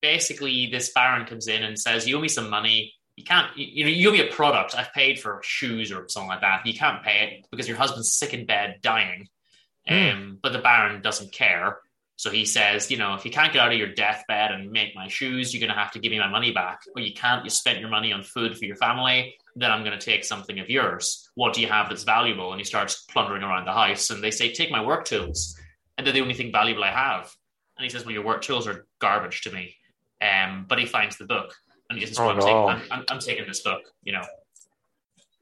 basically 0.00 0.68
this 0.70 0.92
baron 0.92 1.26
comes 1.26 1.46
in 1.46 1.62
and 1.62 1.78
says, 1.78 2.08
"You 2.08 2.18
owe 2.18 2.20
me 2.20 2.28
some 2.28 2.50
money 2.50 2.94
you 3.22 3.26
can't 3.26 3.56
you 3.56 3.84
know 3.84 3.90
you'll 3.90 4.12
be 4.12 4.26
a 4.28 4.32
product 4.32 4.74
i've 4.76 4.92
paid 4.92 5.18
for 5.18 5.40
shoes 5.44 5.92
or 5.92 6.08
something 6.08 6.28
like 6.28 6.40
that 6.40 6.66
you 6.66 6.74
can't 6.74 7.02
pay 7.02 7.18
it 7.24 7.46
because 7.50 7.68
your 7.68 7.76
husband's 7.76 8.12
sick 8.12 8.34
in 8.34 8.46
bed 8.46 8.76
dying 8.82 9.28
mm. 9.88 10.12
um, 10.12 10.38
but 10.42 10.52
the 10.52 10.58
baron 10.58 11.00
doesn't 11.02 11.32
care 11.32 11.78
So 12.22 12.30
he 12.30 12.44
says, 12.44 12.88
you 12.88 12.98
know, 12.98 13.14
if 13.14 13.24
you 13.24 13.32
can't 13.32 13.52
get 13.52 13.60
out 13.62 13.72
of 13.72 13.78
your 13.78 13.94
deathbed 13.94 14.52
and 14.52 14.70
make 14.70 14.94
my 14.94 15.08
shoes, 15.08 15.52
you're 15.52 15.60
going 15.60 15.76
to 15.76 15.82
have 15.82 15.90
to 15.92 15.98
give 15.98 16.12
me 16.12 16.20
my 16.20 16.28
money 16.28 16.52
back. 16.52 16.82
Or 16.94 17.02
you 17.02 17.12
can't, 17.14 17.42
you 17.42 17.50
spent 17.50 17.80
your 17.80 17.88
money 17.88 18.12
on 18.12 18.22
food 18.22 18.56
for 18.56 18.64
your 18.64 18.76
family, 18.76 19.34
then 19.56 19.72
I'm 19.72 19.82
going 19.82 19.98
to 19.98 20.04
take 20.04 20.24
something 20.24 20.60
of 20.60 20.70
yours. 20.70 21.28
What 21.34 21.52
do 21.52 21.60
you 21.60 21.66
have 21.66 21.88
that's 21.88 22.04
valuable? 22.04 22.52
And 22.52 22.60
he 22.60 22.64
starts 22.64 23.02
plundering 23.10 23.42
around 23.42 23.64
the 23.64 23.72
house. 23.72 24.10
And 24.10 24.22
they 24.22 24.30
say, 24.30 24.52
take 24.52 24.70
my 24.70 24.84
work 24.84 25.04
tools. 25.04 25.58
And 25.96 26.06
they're 26.06 26.14
the 26.14 26.20
only 26.20 26.34
thing 26.34 26.52
valuable 26.52 26.84
I 26.84 26.92
have. 26.92 27.34
And 27.76 27.82
he 27.82 27.90
says, 27.90 28.04
well, 28.04 28.14
your 28.14 28.24
work 28.24 28.42
tools 28.42 28.68
are 28.68 28.86
garbage 29.00 29.40
to 29.40 29.50
me. 29.50 29.74
Um, 30.20 30.66
but 30.68 30.78
he 30.78 30.86
finds 30.86 31.16
the 31.16 31.24
book. 31.24 31.56
And 31.98 32.08
says, 32.08 32.18
Oh, 32.18 32.28
I'm, 32.28 32.36
no. 32.36 32.42
taking, 32.42 32.56
I'm, 32.56 32.82
I'm, 32.90 33.04
I'm 33.10 33.18
taking 33.18 33.46
this 33.46 33.60
book, 33.60 33.82
you 34.02 34.12
know. 34.12 34.22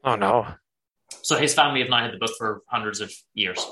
Oh 0.04 0.16
no! 0.16 0.46
So 1.22 1.36
his 1.36 1.54
family 1.54 1.80
have 1.80 1.90
now 1.90 2.02
had 2.02 2.12
the 2.12 2.18
book 2.18 2.30
for 2.38 2.62
hundreds 2.68 3.00
of 3.00 3.12
years. 3.34 3.64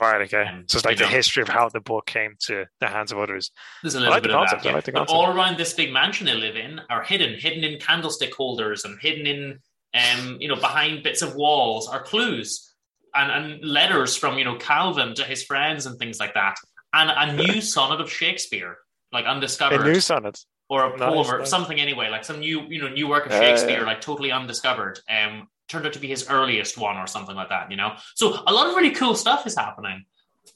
Right, 0.00 0.20
okay. 0.22 0.44
Um, 0.44 0.64
so 0.68 0.76
it's 0.76 0.84
like 0.84 0.98
the 0.98 1.04
know. 1.04 1.10
history 1.10 1.42
of 1.42 1.48
how 1.48 1.68
the 1.68 1.80
book 1.80 2.06
came 2.06 2.34
to 2.46 2.66
the 2.80 2.88
hands 2.88 3.12
of 3.12 3.18
others. 3.18 3.50
There's 3.82 3.94
a 3.94 4.00
little 4.00 4.12
like 4.12 4.22
bit 4.22 4.32
of 4.32 4.40
concept, 4.40 4.62
that. 4.62 4.68
I 4.68 4.70
yeah. 4.70 4.76
like 4.76 4.84
the 4.84 4.92
But 4.92 4.98
concept. 4.98 5.16
all 5.16 5.34
around 5.34 5.56
this 5.56 5.72
big 5.72 5.92
mansion 5.92 6.26
they 6.26 6.34
live 6.34 6.56
in 6.56 6.80
are 6.90 7.02
hidden, 7.02 7.38
hidden 7.38 7.64
in 7.64 7.78
candlestick 7.80 8.34
holders 8.34 8.84
and 8.84 8.98
hidden 9.00 9.26
in, 9.26 9.58
um, 9.94 10.36
you 10.38 10.48
know, 10.48 10.56
behind 10.56 11.02
bits 11.02 11.22
of 11.22 11.34
walls 11.34 11.88
are 11.88 12.02
clues 12.02 12.74
and, 13.14 13.32
and 13.32 13.64
letters 13.64 14.16
from, 14.16 14.36
you 14.36 14.44
know, 14.44 14.56
Calvin 14.56 15.14
to 15.14 15.24
his 15.24 15.42
friends 15.44 15.86
and 15.86 15.98
things 15.98 16.20
like 16.20 16.34
that. 16.34 16.56
And 16.92 17.10
a 17.10 17.42
new 17.46 17.62
sonnet 17.62 18.00
of 18.00 18.12
Shakespeare, 18.12 18.76
like 19.12 19.24
undiscovered. 19.24 19.80
A 19.80 19.84
new 19.84 20.00
sonnet. 20.00 20.38
Or 20.68 20.84
a 20.86 20.90
Nice, 20.98 21.08
poem 21.08 21.26
or 21.34 21.38
nice. 21.40 21.50
something 21.50 21.80
anyway, 21.80 22.08
like 22.08 22.24
some 22.24 22.40
new, 22.40 22.62
you 22.68 22.80
know, 22.80 22.88
new 22.88 23.06
work 23.08 23.26
of 23.26 23.32
Yeah, 23.32 23.40
Shakespeare, 23.40 23.80
yeah. 23.80 23.86
like 23.86 24.00
totally 24.00 24.32
undiscovered. 24.32 24.98
Um, 25.08 25.48
turned 25.68 25.86
out 25.86 25.92
to 25.92 25.98
be 25.98 26.08
his 26.08 26.28
earliest 26.28 26.78
one 26.78 26.96
or 26.96 27.06
something 27.06 27.34
like 27.36 27.48
that, 27.48 27.70
you 27.70 27.76
know. 27.76 27.94
So 28.14 28.40
a 28.46 28.52
lot 28.52 28.68
of 28.68 28.76
really 28.76 28.90
cool 28.92 29.14
stuff 29.14 29.46
is 29.46 29.56
happening 29.56 30.04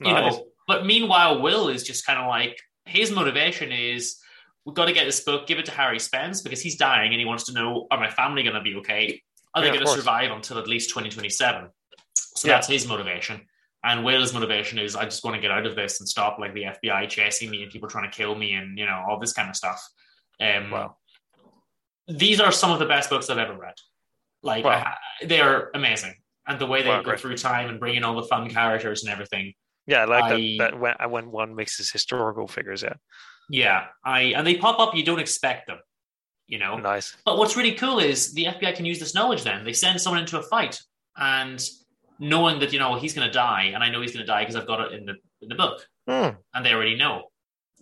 you 0.01 0.13
Nice. 0.13 0.35
know. 0.37 0.47
But 0.69 0.87
meanwhile, 0.87 1.43
Will 1.43 1.69
is 1.69 1.83
just 1.83 2.07
kind 2.07 2.19
of 2.19 2.27
like 2.29 2.57
his 2.85 3.11
motivation 3.11 3.73
is 3.73 4.17
we've 4.65 4.75
got 4.75 4.87
to 4.87 4.93
get 4.93 5.05
this 5.05 5.21
book, 5.21 5.47
give 5.47 5.59
it 5.59 5.65
to 5.67 5.73
Harry 5.73 5.99
Spence 5.99 6.41
because 6.43 6.61
he's 6.63 6.77
dying 6.77 7.11
and 7.13 7.19
he 7.21 7.27
wants 7.27 7.45
to 7.45 7.53
know 7.53 7.87
are 7.91 7.99
my 7.99 8.09
family 8.11 8.43
going 8.43 8.55
to 8.55 8.61
be 8.63 8.77
okay? 8.77 9.21
Are 9.55 9.61
they 9.63 9.69
Yeah, 9.69 9.75
going 9.75 9.87
to 9.87 9.93
survive 9.93 10.31
until 10.31 10.59
at 10.59 10.69
least 10.69 10.91
2027? 10.91 11.69
So 12.15 12.49
Yeah. 12.49 12.55
that's 12.55 12.69
his 12.69 12.87
motivation. 12.87 13.41
And 13.83 14.05
Will's 14.05 14.33
motivation 14.33 14.79
is 14.79 14.95
I 14.95 15.05
just 15.07 15.25
want 15.25 15.35
to 15.35 15.41
get 15.41 15.51
out 15.51 15.67
of 15.67 15.75
this 15.75 15.99
and 16.01 16.09
stop 16.09 16.39
like 16.39 16.55
the 16.55 16.65
FBI 16.65 17.09
chasing 17.09 17.51
me 17.51 17.63
and 17.63 17.73
people 17.73 17.89
trying 17.89 18.09
to 18.11 18.17
kill 18.17 18.35
me 18.35 18.53
and 18.53 18.79
you 18.79 18.87
know 18.87 19.05
all 19.09 19.19
this 19.19 19.33
kind 19.33 19.49
of 19.51 19.57
stuff. 19.57 19.83
Um, 20.41 20.71
Wow. 20.71 20.97
These 22.09 22.41
are 22.41 22.51
some 22.51 22.73
of 22.73 22.79
the 22.79 22.87
best 22.87 23.09
books 23.11 23.31
I've 23.31 23.39
ever 23.39 23.57
read. 23.57 23.75
Like 24.43 24.65
Wow. 24.65 24.95
I- 25.21 25.25
they 25.27 25.41
are 25.41 25.71
amazing, 25.75 26.15
and 26.47 26.59
the 26.59 26.67
way 26.67 26.83
they 26.83 26.89
Wow, 26.89 26.99
go 26.99 27.11
great. 27.11 27.21
through 27.21 27.37
time 27.37 27.69
and 27.69 27.79
bring 27.79 27.95
in 27.97 28.05
all 28.05 28.15
the 28.21 28.27
fun 28.27 28.49
characters 28.51 29.05
and 29.05 29.13
everything. 29.13 29.55
Yeah, 29.87 30.03
I 30.03 30.05
like 30.07 30.25
I- 30.25 30.57
that, 30.59 30.71
that 30.73 30.79
when, 30.81 31.11
when 31.11 31.31
one 31.31 31.55
mixes 31.55 31.91
historical 31.93 32.49
figures. 32.49 32.83
Yeah, 32.83 32.95
Yeah, 33.49 33.87
I 34.05 34.21
and 34.37 34.47
they 34.47 34.57
pop 34.57 34.79
up. 34.81 34.95
You 34.95 35.05
don't 35.05 35.21
expect 35.21 35.67
them, 35.67 35.79
you 36.47 36.59
know. 36.59 36.77
nice. 36.79 37.17
But 37.25 37.37
what's 37.39 37.57
really 37.57 37.73
cool 37.75 37.99
is 37.99 38.33
the 38.35 38.47
FBI 38.47 38.73
can 38.75 38.85
use 38.87 38.99
this 38.99 39.15
knowledge. 39.15 39.43
Then 39.45 39.65
they 39.65 39.73
send 39.73 40.01
someone 40.01 40.21
into 40.23 40.39
a 40.39 40.43
fight, 40.43 40.81
and 41.17 41.63
knowing 42.19 42.59
that 42.61 42.73
you 42.73 42.79
know 42.79 42.97
he's 42.99 43.15
going 43.15 43.27
to 43.27 43.33
die, 43.33 43.71
and 43.75 43.83
I 43.85 43.91
know 43.91 44.01
he's 44.01 44.13
going 44.13 44.25
to 44.25 44.31
die 44.33 44.43
because 44.43 44.57
I've 44.57 44.67
got 44.67 44.81
it 44.81 44.93
in 44.93 45.05
the 45.07 45.15
in 45.43 45.49
the 45.49 45.55
book, 45.55 45.87
Hmm. 46.09 46.31
and 46.55 46.65
they 46.67 46.73
already 46.73 46.97
know. 46.97 47.30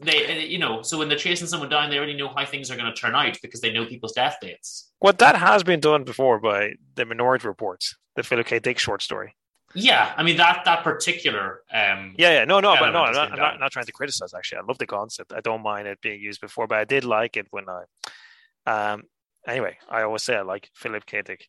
They, 0.00 0.46
you 0.46 0.58
know, 0.58 0.82
so 0.82 0.96
when 0.98 1.08
they're 1.08 1.18
chasing 1.18 1.48
someone 1.48 1.68
down, 1.68 1.90
they 1.90 1.96
already 1.96 2.16
know 2.16 2.28
how 2.28 2.44
things 2.44 2.70
are 2.70 2.76
going 2.76 2.92
to 2.92 2.98
turn 2.98 3.16
out 3.16 3.36
because 3.42 3.60
they 3.60 3.72
know 3.72 3.84
people's 3.84 4.12
death 4.12 4.36
dates. 4.40 4.92
Well, 5.00 5.12
that 5.18 5.36
has 5.36 5.64
been 5.64 5.80
done 5.80 6.04
before 6.04 6.38
by 6.38 6.74
the 6.94 7.04
Minority 7.04 7.48
Reports, 7.48 7.96
the 8.14 8.22
Philip 8.22 8.46
K. 8.46 8.60
Dick 8.60 8.78
short 8.78 9.02
story. 9.02 9.34
Yeah, 9.74 10.14
I 10.16 10.22
mean 10.22 10.36
that 10.38 10.62
that 10.64 10.82
particular. 10.82 11.62
Um, 11.72 12.14
Yeah, 12.16 12.30
yeah, 12.32 12.44
no, 12.44 12.60
no, 12.60 12.76
but 12.78 12.90
no, 12.90 13.04
I'm 13.04 13.12
not, 13.12 13.32
I'm 13.32 13.38
not, 13.38 13.60
not 13.60 13.72
trying 13.72 13.84
to 13.86 13.92
criticize. 13.92 14.32
Actually, 14.32 14.58
I 14.58 14.62
love 14.62 14.78
the 14.78 14.86
concept. 14.86 15.32
I 15.32 15.40
don't 15.40 15.62
mind 15.62 15.86
it 15.86 16.00
being 16.00 16.20
used 16.20 16.40
before, 16.40 16.66
but 16.66 16.78
I 16.78 16.84
did 16.84 17.04
like 17.04 17.36
it 17.36 17.48
when 17.50 17.64
I. 17.68 18.92
Um. 18.92 19.02
Anyway, 19.46 19.78
I 19.88 20.02
always 20.02 20.22
say 20.22 20.36
I 20.36 20.42
like 20.42 20.70
Philip 20.74 21.06
K. 21.06 21.22
Dick 21.22 21.48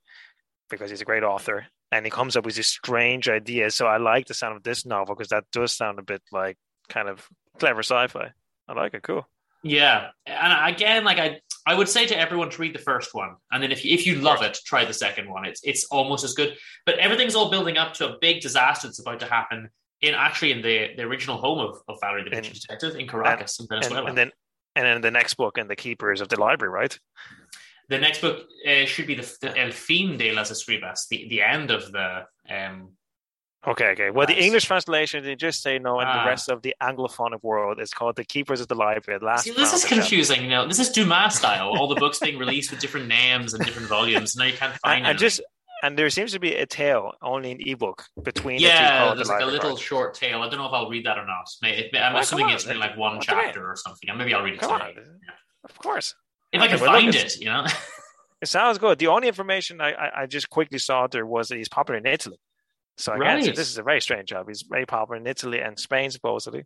because 0.70 0.90
he's 0.90 1.02
a 1.02 1.06
great 1.06 1.24
author, 1.24 1.68
and 1.92 2.06
he 2.06 2.12
comes 2.12 2.36
up 2.36 2.46
with 2.46 2.56
these 2.56 2.68
strange 2.68 3.30
ideas. 3.30 3.76
So 3.76 3.88
I 3.88 3.98
like 3.98 4.28
the 4.28 4.34
sound 4.34 4.58
of 4.58 4.64
this 4.64 4.86
novel 4.86 5.16
because 5.16 5.30
that 5.30 5.46
does 5.52 5.72
sound 5.72 6.00
a 6.00 6.04
bit 6.04 6.22
like 6.32 6.58
kind 6.90 7.08
of 7.08 7.28
clever 7.58 7.84
sci-fi. 7.84 8.32
I 8.70 8.74
like 8.74 8.94
it. 8.94 9.02
Cool. 9.04 9.28
Yeah, 9.64 10.12
and 10.26 10.74
again, 10.74 11.04
like 11.04 11.18
I, 11.20 11.42
I 11.68 11.74
would 11.76 11.90
say 11.90 12.06
to 12.06 12.18
everyone 12.18 12.50
to 12.52 12.62
read 12.62 12.74
the 12.74 12.80
first 12.80 13.14
one, 13.14 13.36
and 13.52 13.62
then 13.62 13.74
if 13.74 13.84
you, 13.84 13.94
if 13.94 14.08
you 14.08 14.16
love 14.16 14.42
it, 14.42 14.58
try 14.66 14.86
the 14.86 14.94
second 14.94 15.30
one. 15.30 15.44
It's 15.46 15.60
it's 15.66 15.84
almost 15.92 16.24
as 16.24 16.34
good, 16.34 16.56
but 16.86 16.98
everything's 17.00 17.36
all 17.36 17.50
building 17.52 17.78
up 17.78 17.94
to 17.96 18.08
a 18.14 18.18
big 18.22 18.40
disaster 18.40 18.88
that's 18.88 19.00
about 19.00 19.20
to 19.20 19.26
happen 19.26 19.70
in 20.02 20.14
actually 20.14 20.54
in 20.54 20.62
the, 20.62 20.92
the 20.96 21.04
original 21.04 21.36
home 21.38 21.60
of, 21.60 21.76
of 21.90 21.98
Valerie 22.00 22.24
the 22.24 22.30
In- 22.30 22.44
Vinci 22.44 22.58
Detective 22.62 22.96
in 22.96 23.06
Caracas 23.08 23.60
in 23.60 23.68
And, 23.70 23.84
Venezuela. 23.84 24.08
and 24.08 24.18
then, 24.18 24.32
and 24.78 24.86
then 24.86 25.02
the 25.02 25.12
next 25.12 25.34
book, 25.34 25.58
and 25.58 25.70
the 25.70 25.76
Keepers 25.76 26.22
of 26.22 26.30
the 26.30 26.40
Library, 26.40 26.72
right? 26.72 26.98
the 27.90 27.98
next 27.98 28.22
book 28.22 28.46
uh, 28.66 28.86
should 28.86 29.08
be 29.08 29.16
the, 29.16 29.38
the 29.42 29.58
El 29.58 29.72
Fin 29.72 30.16
de 30.16 30.32
las 30.32 30.52
Escribas, 30.52 31.08
the 31.10 31.28
the 31.28 31.42
end 31.42 31.70
of 31.72 31.92
the 31.92 32.24
um. 32.50 32.92
Okay, 33.68 33.88
okay. 33.90 34.10
Well, 34.10 34.26
the 34.26 34.42
English 34.42 34.66
translation, 34.66 35.22
they 35.24 35.36
just 35.36 35.62
say 35.62 35.80
no, 35.80 36.00
and 36.00 36.08
Ah. 36.10 36.24
the 36.24 36.30
rest 36.30 36.50
of 36.50 36.62
the 36.62 36.74
Anglophonic 36.82 37.44
world 37.44 37.80
is 37.82 37.94
called 37.94 38.16
The 38.16 38.24
Keepers 38.24 38.62
of 38.62 38.70
the 38.70 38.76
Library. 38.76 39.20
Last 39.22 39.44
See, 39.44 39.50
this 39.52 39.74
is 39.74 39.74
round 39.74 39.84
of 39.84 39.90
them. 39.90 40.00
confusing. 40.00 40.42
You 40.44 40.50
know, 40.50 40.68
this 40.68 40.80
is 40.80 40.90
Dumas 40.90 41.36
style. 41.36 41.68
All 41.78 41.88
the 41.90 41.96
books 41.96 42.20
being 42.20 42.38
released 42.38 42.72
with 42.72 42.80
different 42.80 43.08
names 43.08 43.54
and 43.54 43.64
different 43.66 43.90
volumes. 43.90 44.36
Now 44.38 44.46
you 44.46 44.54
can't 44.54 44.74
find 44.78 45.00
And, 45.00 45.08
and 45.08 45.20
just 45.20 45.42
and 45.84 45.98
there 45.98 46.10
seems 46.10 46.32
to 46.34 46.40
be 46.40 46.56
a 46.56 46.66
tale 46.66 47.14
only 47.22 47.52
in 47.52 47.60
ebook 47.68 48.06
between 48.24 48.58
the 48.58 48.64
two 48.64 48.68
Yeah, 48.70 49.00
called 49.06 49.18
there's 49.18 49.28
the 49.28 49.34
like 49.34 49.44
a 49.44 49.46
little 49.46 49.70
cards. 49.72 49.82
short 49.82 50.14
tale. 50.14 50.42
I 50.42 50.50
don't 50.50 50.60
know 50.60 50.66
if 50.68 50.74
I'll 50.74 50.90
read 50.90 51.06
that 51.06 51.18
or 51.18 51.26
not. 51.26 51.48
May- 51.62 51.78
it- 51.78 51.96
I'm 51.98 52.16
Oh, 52.16 52.20
assuming 52.20 52.50
it's 52.50 52.64
been 52.66 52.80
like 52.80 52.96
one 52.98 53.18
What 53.18 53.26
do 53.28 53.32
you 53.32 53.38
mean? 53.38 53.46
chapter 53.48 53.70
or 53.70 53.76
something. 53.76 54.10
Maybe 54.18 54.34
I'll 54.34 54.42
read 54.44 54.54
it 54.56 54.62
Come 54.62 54.80
today. 54.80 54.96
of 55.66 55.78
course. 55.80 56.16
If 56.54 56.62
I 56.62 56.68
can 56.68 56.80
well, 56.80 56.92
find 56.94 57.10
it's- 57.10 57.36
it, 57.36 57.42
you 57.42 57.48
know. 57.48 57.66
It 58.42 58.48
sounds 58.48 58.78
good. 58.78 59.00
The 59.00 59.08
only 59.08 59.28
information 59.28 59.82
I, 59.82 59.92
I, 59.92 60.22
I 60.22 60.26
just 60.26 60.50
quickly 60.50 60.80
saw 60.80 61.08
there 61.08 61.26
was 61.26 61.50
that 61.50 61.58
he's 61.58 61.68
popular 61.68 61.98
in 61.98 62.06
Italy. 62.06 62.40
So 63.00 63.14
again, 63.14 63.42
so 63.42 63.48
Right. 63.48 63.56
this 63.56 63.70
is 63.70 63.78
a 63.78 63.84
very 63.84 64.02
strange 64.02 64.30
job. 64.30 64.48
He's 64.48 64.64
very 64.64 64.86
popular 64.86 65.18
in 65.22 65.26
Italy 65.28 65.60
and 65.62 65.80
Spain, 65.80 66.12
supposedly. 66.12 66.66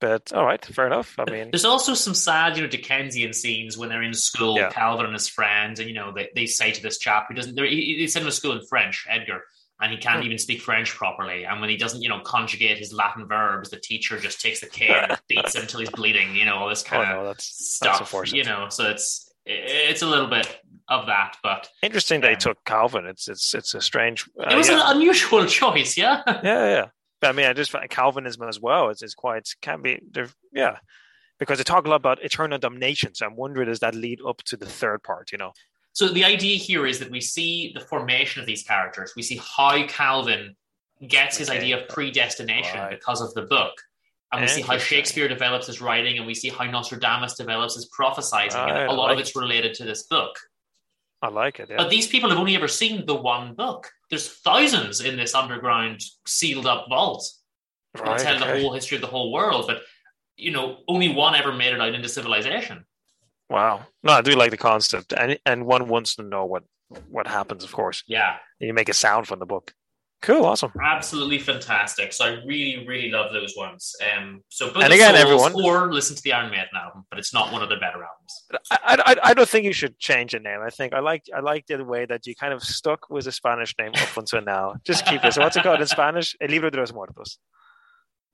But 0.00 0.32
all 0.34 0.44
right, 0.44 0.62
fair 0.62 0.86
enough. 0.86 1.14
I 1.18 1.30
mean, 1.30 1.50
There's 1.52 1.64
also 1.64 1.94
some 1.94 2.14
sad, 2.14 2.56
you 2.56 2.62
know, 2.64 2.68
Dickensian 2.68 3.32
scenes 3.32 3.78
when 3.78 3.88
they're 3.88 4.02
in 4.02 4.12
school, 4.12 4.56
Yeah. 4.56 4.70
Calvin 4.70 5.06
and 5.06 5.14
his 5.14 5.28
friends, 5.28 5.80
and 5.80 5.88
you 5.88 5.94
know, 5.94 6.12
they, 6.12 6.28
they 6.34 6.44
say 6.46 6.70
to 6.72 6.82
this 6.82 6.98
chap 6.98 7.26
who 7.28 7.34
doesn't. 7.34 7.54
they're- 7.54 7.64
He, 7.64 7.96
he 8.06 8.18
him 8.18 8.26
to 8.26 8.32
school 8.32 8.52
in 8.52 8.66
French, 8.66 9.06
Edgar, 9.08 9.40
and 9.80 9.92
he 9.92 9.98
can't 9.98 10.20
Hmm. 10.20 10.26
even 10.26 10.38
speak 10.38 10.60
French 10.60 10.90
properly. 10.90 11.44
And 11.44 11.60
when 11.60 11.70
he 11.70 11.76
doesn't, 11.78 12.02
you 12.02 12.08
know, 12.10 12.20
conjugate 12.20 12.76
his 12.76 12.92
Latin 12.92 13.26
verbs, 13.26 13.70
the 13.70 13.78
teacher 13.80 14.18
just 14.18 14.40
takes 14.40 14.60
the 14.60 14.66
cane 14.66 14.90
and 14.90 15.18
beats 15.28 15.54
him 15.54 15.62
until 15.62 15.80
he's 15.80 15.90
bleeding. 15.90 16.34
You 16.36 16.44
know, 16.44 16.56
all 16.56 16.68
this 16.68 16.84
oh 16.86 16.90
kind 16.90 17.10
of 17.10 17.16
no, 17.16 17.24
that's 17.24 17.44
stuff. 17.76 18.00
unfortunate. 18.00 18.38
you 18.38 18.44
know, 18.44 18.68
so 18.68 18.90
it's 18.90 19.32
it's 19.46 20.02
a 20.02 20.06
little 20.06 20.26
bit 20.26 20.60
of 20.88 21.06
that, 21.06 21.36
but 21.42 21.68
interesting. 21.82 22.20
They 22.20 22.34
took 22.36 22.64
Calvin. 22.64 23.06
It's 23.06 23.28
it's 23.28 23.54
it's 23.54 23.74
a 23.74 23.80
strange. 23.80 24.28
Uh, 24.38 24.50
it 24.50 24.56
was 24.56 24.68
yeah. 24.68 24.90
an 24.90 24.96
unusual 24.96 25.44
choice. 25.60 25.96
Yeah. 25.96 26.22
yeah, 26.26 26.42
yeah. 26.42 26.86
But 27.20 27.30
I 27.30 27.32
mean, 27.32 27.46
I 27.46 27.52
just 27.52 27.70
find 27.70 27.88
Calvinism 27.90 28.46
as 28.48 28.60
well. 28.60 28.90
It's, 28.90 29.02
it's 29.02 29.14
quite 29.14 29.48
can 29.62 29.82
be. 29.82 30.00
Yeah, 30.52 30.78
because 31.38 31.58
they 31.58 31.64
talk 31.64 31.86
a 31.86 31.88
lot 31.88 31.96
about 31.96 32.22
eternal 32.22 32.58
damnation. 32.58 33.14
So 33.14 33.26
I'm 33.26 33.36
wondering, 33.36 33.68
does 33.68 33.80
that 33.80 33.94
lead 33.94 34.20
up 34.26 34.42
to 34.44 34.56
the 34.56 34.66
third 34.66 35.02
part? 35.02 35.32
You 35.32 35.38
know? 35.38 35.52
So 35.92 36.08
the 36.08 36.24
idea 36.24 36.56
here 36.58 36.86
is 36.86 36.98
that 36.98 37.10
we 37.10 37.20
see 37.22 37.72
the 37.74 37.80
formation 37.80 38.40
of 38.40 38.46
these 38.46 38.62
characters. 38.62 39.14
We 39.16 39.22
see 39.22 39.40
how 39.42 39.86
Calvin 39.86 40.54
gets 41.08 41.38
his 41.38 41.48
Okay. 41.48 41.58
idea 41.58 41.80
of 41.82 41.88
predestination 41.88 42.78
Right. 42.78 42.90
because 42.90 43.20
of 43.22 43.32
the 43.34 43.42
book. 43.42 43.72
And 44.32 44.42
we 44.42 44.48
see 44.48 44.60
how 44.60 44.76
Shakespeare 44.76 45.28
develops 45.28 45.68
his 45.68 45.80
writing, 45.80 46.18
and 46.18 46.26
we 46.26 46.34
see 46.34 46.48
how 46.50 46.64
Nostradamus 46.64 47.34
develops 47.36 47.76
his 47.76 47.86
prophesying. 47.86 48.50
and 48.52 48.90
a 48.90 48.92
lot 48.92 49.10
I 49.10 49.14
of 49.14 49.18
it's 49.20 49.34
related 49.36 49.72
to 49.74 49.84
this 49.84 50.02
book. 50.02 50.38
I 51.22 51.28
like 51.28 51.60
it. 51.60 51.68
Yeah. 51.70 51.76
But 51.78 51.90
these 51.90 52.06
people 52.06 52.28
have 52.30 52.38
only 52.38 52.56
ever 52.56 52.68
seen 52.68 53.06
the 53.06 53.14
one 53.14 53.54
book. 53.54 53.90
There's 54.10 54.28
thousands 54.28 55.00
in 55.00 55.16
this 55.16 55.34
underground 55.34 56.02
sealed 56.26 56.66
up 56.66 56.86
vault 56.88 57.28
that 57.94 58.04
right, 58.04 58.18
tell 58.18 58.36
okay. 58.36 58.52
the 58.54 58.60
whole 58.60 58.74
history 58.74 58.96
of 58.96 59.00
the 59.00 59.06
whole 59.08 59.32
world. 59.32 59.64
But 59.66 59.82
you 60.36 60.50
know, 60.50 60.78
only 60.88 61.14
one 61.14 61.34
ever 61.34 61.52
made 61.52 61.72
it 61.72 61.80
out 61.80 61.94
into 61.94 62.08
civilization. 62.08 62.84
Wow. 63.48 63.86
No, 64.02 64.12
I 64.12 64.20
do 64.22 64.32
like 64.32 64.50
the 64.50 64.56
concept, 64.56 65.12
and 65.12 65.38
and 65.46 65.66
one 65.66 65.88
wants 65.88 66.16
to 66.16 66.22
know 66.22 66.44
what 66.44 66.64
what 67.08 67.26
happens. 67.26 67.64
Of 67.64 67.72
course, 67.72 68.02
Yeah. 68.06 68.36
you 68.60 68.74
make 68.74 68.88
a 68.88 68.94
sound 68.94 69.26
from 69.26 69.38
the 69.38 69.46
book. 69.46 69.74
Cool, 70.26 70.44
awesome. 70.44 70.72
absolutely 70.82 71.38
fantastic. 71.38 72.12
So 72.12 72.24
I 72.24 72.30
really, 72.44 72.84
really 72.86 73.10
love 73.10 73.32
those 73.32 73.54
ones. 73.56 73.94
Um, 74.12 74.42
so 74.48 74.62
And 74.74 74.92
again, 74.92 75.14
everyone- 75.14 75.54
or 75.54 75.92
listen 75.92 76.16
to 76.16 76.22
the 76.22 76.32
Iron 76.32 76.50
Maiden 76.50 76.74
album, 76.74 77.04
but 77.10 77.18
it's 77.20 77.32
not 77.32 77.52
one 77.52 77.62
of 77.62 77.68
their 77.68 77.78
better 77.78 78.02
albums. 78.10 78.32
I, 78.72 78.94
I 79.10 79.30
I 79.30 79.34
don't 79.34 79.48
think 79.48 79.64
you 79.64 79.72
should 79.72 79.96
change 80.00 80.32
the 80.32 80.40
name. 80.40 80.60
I 80.66 80.70
think 80.70 80.92
I 80.94 81.00
like 81.00 81.22
I 81.34 81.40
like 81.40 81.66
the 81.66 81.84
way 81.84 82.06
that 82.06 82.26
you 82.26 82.34
kind 82.34 82.52
of 82.52 82.60
stuck 82.62 83.08
with 83.08 83.24
the 83.26 83.32
Spanish 83.32 83.72
name 83.78 83.92
up 84.04 84.16
until 84.16 84.42
now. 84.42 84.74
Just 84.84 85.06
keep 85.06 85.24
it. 85.24 85.32
So 85.34 85.42
what's 85.42 85.56
it 85.56 85.62
called 85.62 85.80
in 85.80 85.86
Spanish? 85.86 86.34
El 86.40 86.48
libro 86.48 86.70
de 86.70 86.78
los 86.80 86.92
muertos. 86.92 87.38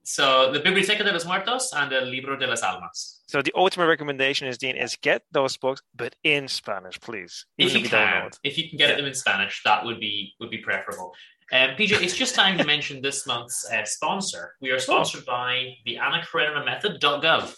So 0.05 0.51
the 0.51 0.59
Biblioteca 0.59 1.05
de 1.05 1.13
los 1.13 1.25
Muertos 1.25 1.73
and 1.75 1.93
el 1.93 2.07
Libro 2.07 2.37
de 2.37 2.47
las 2.49 2.63
Almas. 2.63 3.23
So 3.29 3.41
the 3.41 3.53
ultimate 3.55 3.87
recommendation 3.87 4.49
is 4.49 4.59
Dean 4.59 4.77
is 4.77 4.97
get 5.01 5.23
those 5.31 5.57
books, 5.57 5.81
but 5.95 6.17
in 6.25 6.49
Spanish, 6.49 6.99
please. 7.01 7.47
If 7.57 7.73
you 7.73 7.89
can, 7.89 8.31
if 8.43 8.59
you 8.59 8.69
can 8.69 8.79
get 8.79 8.91
Yeah. 8.91 8.97
them 8.97 9.07
in 9.07 9.15
Spanish, 9.15 9.63
that 9.65 9.85
would 9.85 10.01
be 10.01 10.35
would 10.41 10.51
be 10.51 10.59
preferable. 10.59 11.15
Um, 11.52 11.71
PJ, 11.76 12.00
it's 12.02 12.16
just 12.16 12.35
time 12.35 12.56
to 12.56 12.64
mention 12.64 13.02
this 13.02 13.26
month's 13.26 13.71
uh, 13.71 13.85
sponsor. 13.85 14.54
We 14.62 14.71
are 14.71 14.78
sponsored 14.78 15.25
oh. 15.28 15.30
by 15.30 15.75
the 15.85 15.99
Anna 15.99 16.23
Karenina 16.25 16.64
Method.gov. 16.64 17.54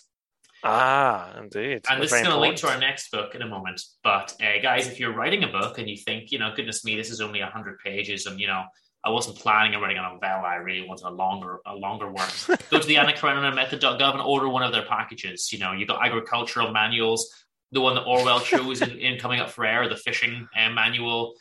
Ah, 0.65 1.39
indeed. 1.39 1.85
And 1.89 2.03
this 2.03 2.13
is 2.13 2.23
going 2.23 2.35
to 2.35 2.41
link 2.41 2.57
to 2.57 2.69
our 2.69 2.79
next 2.79 3.13
book 3.13 3.37
in 3.37 3.43
a 3.43 3.47
moment. 3.47 3.81
But 4.03 4.35
uh, 4.41 4.61
guys, 4.61 4.89
if 4.89 4.99
you're 4.99 5.13
writing 5.13 5.45
a 5.45 5.49
book 5.49 5.79
and 5.79 5.89
you 5.89 5.97
think, 5.97 6.33
you 6.33 6.41
know, 6.41 6.53
goodness 6.57 6.85
me, 6.85 6.97
this 6.97 7.11
is 7.11 7.21
only 7.21 7.41
100 7.41 7.79
pages 7.85 8.27
and, 8.27 8.41
you 8.41 8.49
know, 8.49 8.65
I 9.05 9.11
wasn't 9.11 9.37
planning 9.37 9.77
on 9.77 9.83
writing 9.83 9.99
a 9.99 10.03
novella. 10.03 10.43
I 10.43 10.57
really 10.57 10.89
wanted 10.89 11.05
a 11.05 11.11
longer, 11.11 11.61
a 11.67 11.77
longer 11.77 12.11
work. 12.11 12.33
Go 12.71 12.81
to 12.81 12.87
the 12.87 12.97
Anna 12.97 13.13
Karenina 13.13 13.55
Method.gov 13.55 14.13
and 14.13 14.23
order 14.23 14.49
one 14.49 14.65
of 14.65 14.73
their 14.73 14.87
packages. 14.87 15.53
You 15.53 15.61
know, 15.61 15.71
you've 15.71 15.89
got 15.89 16.05
agricultural 16.05 16.73
manuals, 16.73 17.33
the 17.71 17.83
one 17.83 17.95
that 17.95 18.03
Orwell 18.07 18.41
chose 18.45 18.83
in, 18.83 18.99
in 18.99 19.21
Coming 19.21 19.39
Up 19.39 19.51
for 19.51 19.65
Air, 19.65 19.89
the 19.89 19.97
fishing 19.97 20.49
uh, 20.59 20.71
manual, 20.71 21.35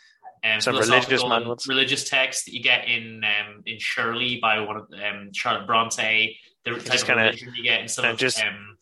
um, 0.44 0.60
Some 0.60 0.76
religious 0.76 1.24
manuals, 1.24 1.68
religious 1.68 2.10
text 2.10 2.46
that 2.46 2.54
you 2.54 2.62
get 2.62 2.88
in 2.88 3.24
um, 3.24 3.64
in 3.66 3.78
Shirley 3.80 4.40
by 4.42 4.60
one 4.60 4.78
of 4.78 4.88
um, 4.94 5.30
Charlotte 5.34 5.66
Bronte. 5.66 6.38
The 6.66 6.72
type 6.72 6.84
just 6.84 7.04
of 7.04 7.08
kinda, 7.08 7.24
religion 7.24 7.54
you 7.56 7.64
get 7.64 7.82
in 7.82 7.88
some 7.88 8.06
of 8.06 8.18
just, 8.18 8.42
um, 8.42 8.78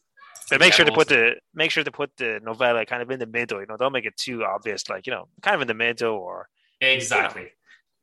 but 0.49 0.59
make 0.59 0.73
sure 0.73 0.85
to 0.85 0.91
put 0.91 1.07
the 1.07 1.35
make 1.53 1.71
sure 1.71 1.83
to 1.83 1.91
put 1.91 2.11
the 2.17 2.39
novella 2.43 2.85
kind 2.85 3.01
of 3.01 3.09
in 3.11 3.19
the 3.19 3.25
middle. 3.25 3.59
You 3.59 3.67
know, 3.67 3.77
don't 3.77 3.93
make 3.93 4.05
it 4.05 4.17
too 4.17 4.43
obvious. 4.43 4.89
Like 4.89 5.07
you 5.07 5.13
know, 5.13 5.27
kind 5.41 5.55
of 5.55 5.61
in 5.61 5.67
the 5.67 5.73
middle 5.73 6.15
or 6.15 6.47
exactly. 6.79 7.41
You 7.41 7.47
know, 7.47 7.51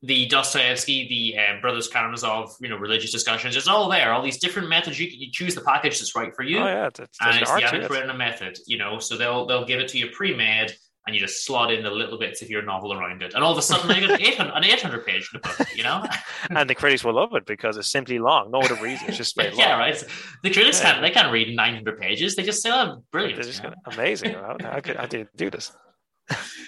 the 0.03 0.27
Dostoevsky, 0.27 1.09
the 1.09 1.39
um, 1.39 1.61
Brothers 1.61 1.89
Karamazov, 1.89 2.55
you 2.61 2.69
know, 2.69 2.77
religious 2.77 3.11
discussions. 3.11 3.57
It's 3.57 3.67
all 3.67 3.89
there. 3.89 4.13
All 4.13 4.23
these 4.23 4.39
different 4.39 4.69
methods. 4.69 5.01
You, 5.01 5.09
you 5.11 5.33
choose 5.33 5.57
the 5.57 5.61
package 5.61 5.99
that's 5.99 6.15
right 6.15 6.33
for 6.35 6.45
you. 6.45 6.59
Oh 6.59 6.67
yeah, 6.67 6.89
that's, 6.95 7.19
and 7.21 7.43
it's 7.43 7.51
the 7.51 7.89
Karenina 7.89 8.17
method. 8.17 8.59
You 8.69 8.79
know, 8.79 9.01
so 9.01 9.17
they'll 9.17 9.47
they'll 9.47 9.65
give 9.65 9.81
it 9.81 9.89
to 9.89 9.99
you 9.99 10.11
pre-made, 10.11 10.73
and 11.09 11.15
you 11.15 11.21
just 11.23 11.47
slot 11.47 11.73
in 11.73 11.83
the 11.83 11.91
little 11.91 12.19
bits 12.19 12.43
of 12.43 12.51
your 12.51 12.61
novel 12.63 12.93
around 12.93 13.23
it, 13.23 13.33
and 13.33 13.43
all 13.43 13.51
of 13.51 13.57
a 13.57 13.63
sudden 13.63 13.89
you 13.97 14.07
get 14.07 14.21
800, 14.35 14.53
an 14.55 14.63
eight 14.63 14.83
hundred 14.83 15.07
page 15.07 15.31
book. 15.33 15.67
You 15.75 15.83
know, 15.83 16.05
and 16.51 16.69
the 16.69 16.75
critics 16.75 17.03
will 17.03 17.15
love 17.15 17.35
it 17.35 17.47
because 17.47 17.79
it's 17.79 17.91
simply 17.91 18.19
long. 18.19 18.51
No 18.51 18.61
other 18.61 18.75
reason. 18.75 19.09
It's 19.09 19.17
just 19.17 19.31
straight 19.31 19.55
yeah, 19.57 19.71
long. 19.71 19.79
right. 19.79 20.05
The 20.43 20.51
critics 20.51 20.81
yeah. 20.81 20.93
can't 20.93 21.03
they 21.03 21.11
can't 21.11 21.33
read 21.33 21.57
nine 21.57 21.75
hundred 21.75 21.99
pages. 21.99 22.37
They 22.37 22.43
just 22.43 22.63
say, 22.63 22.71
"Oh, 22.71 23.03
brilliant!" 23.11 23.43
They're 23.43 23.51
just 23.51 23.65
amazing. 23.87 24.37
I 24.37 24.81
could 24.83 24.99
I 24.99 25.07
did 25.07 25.29
do 25.35 25.49
this. 25.49 25.73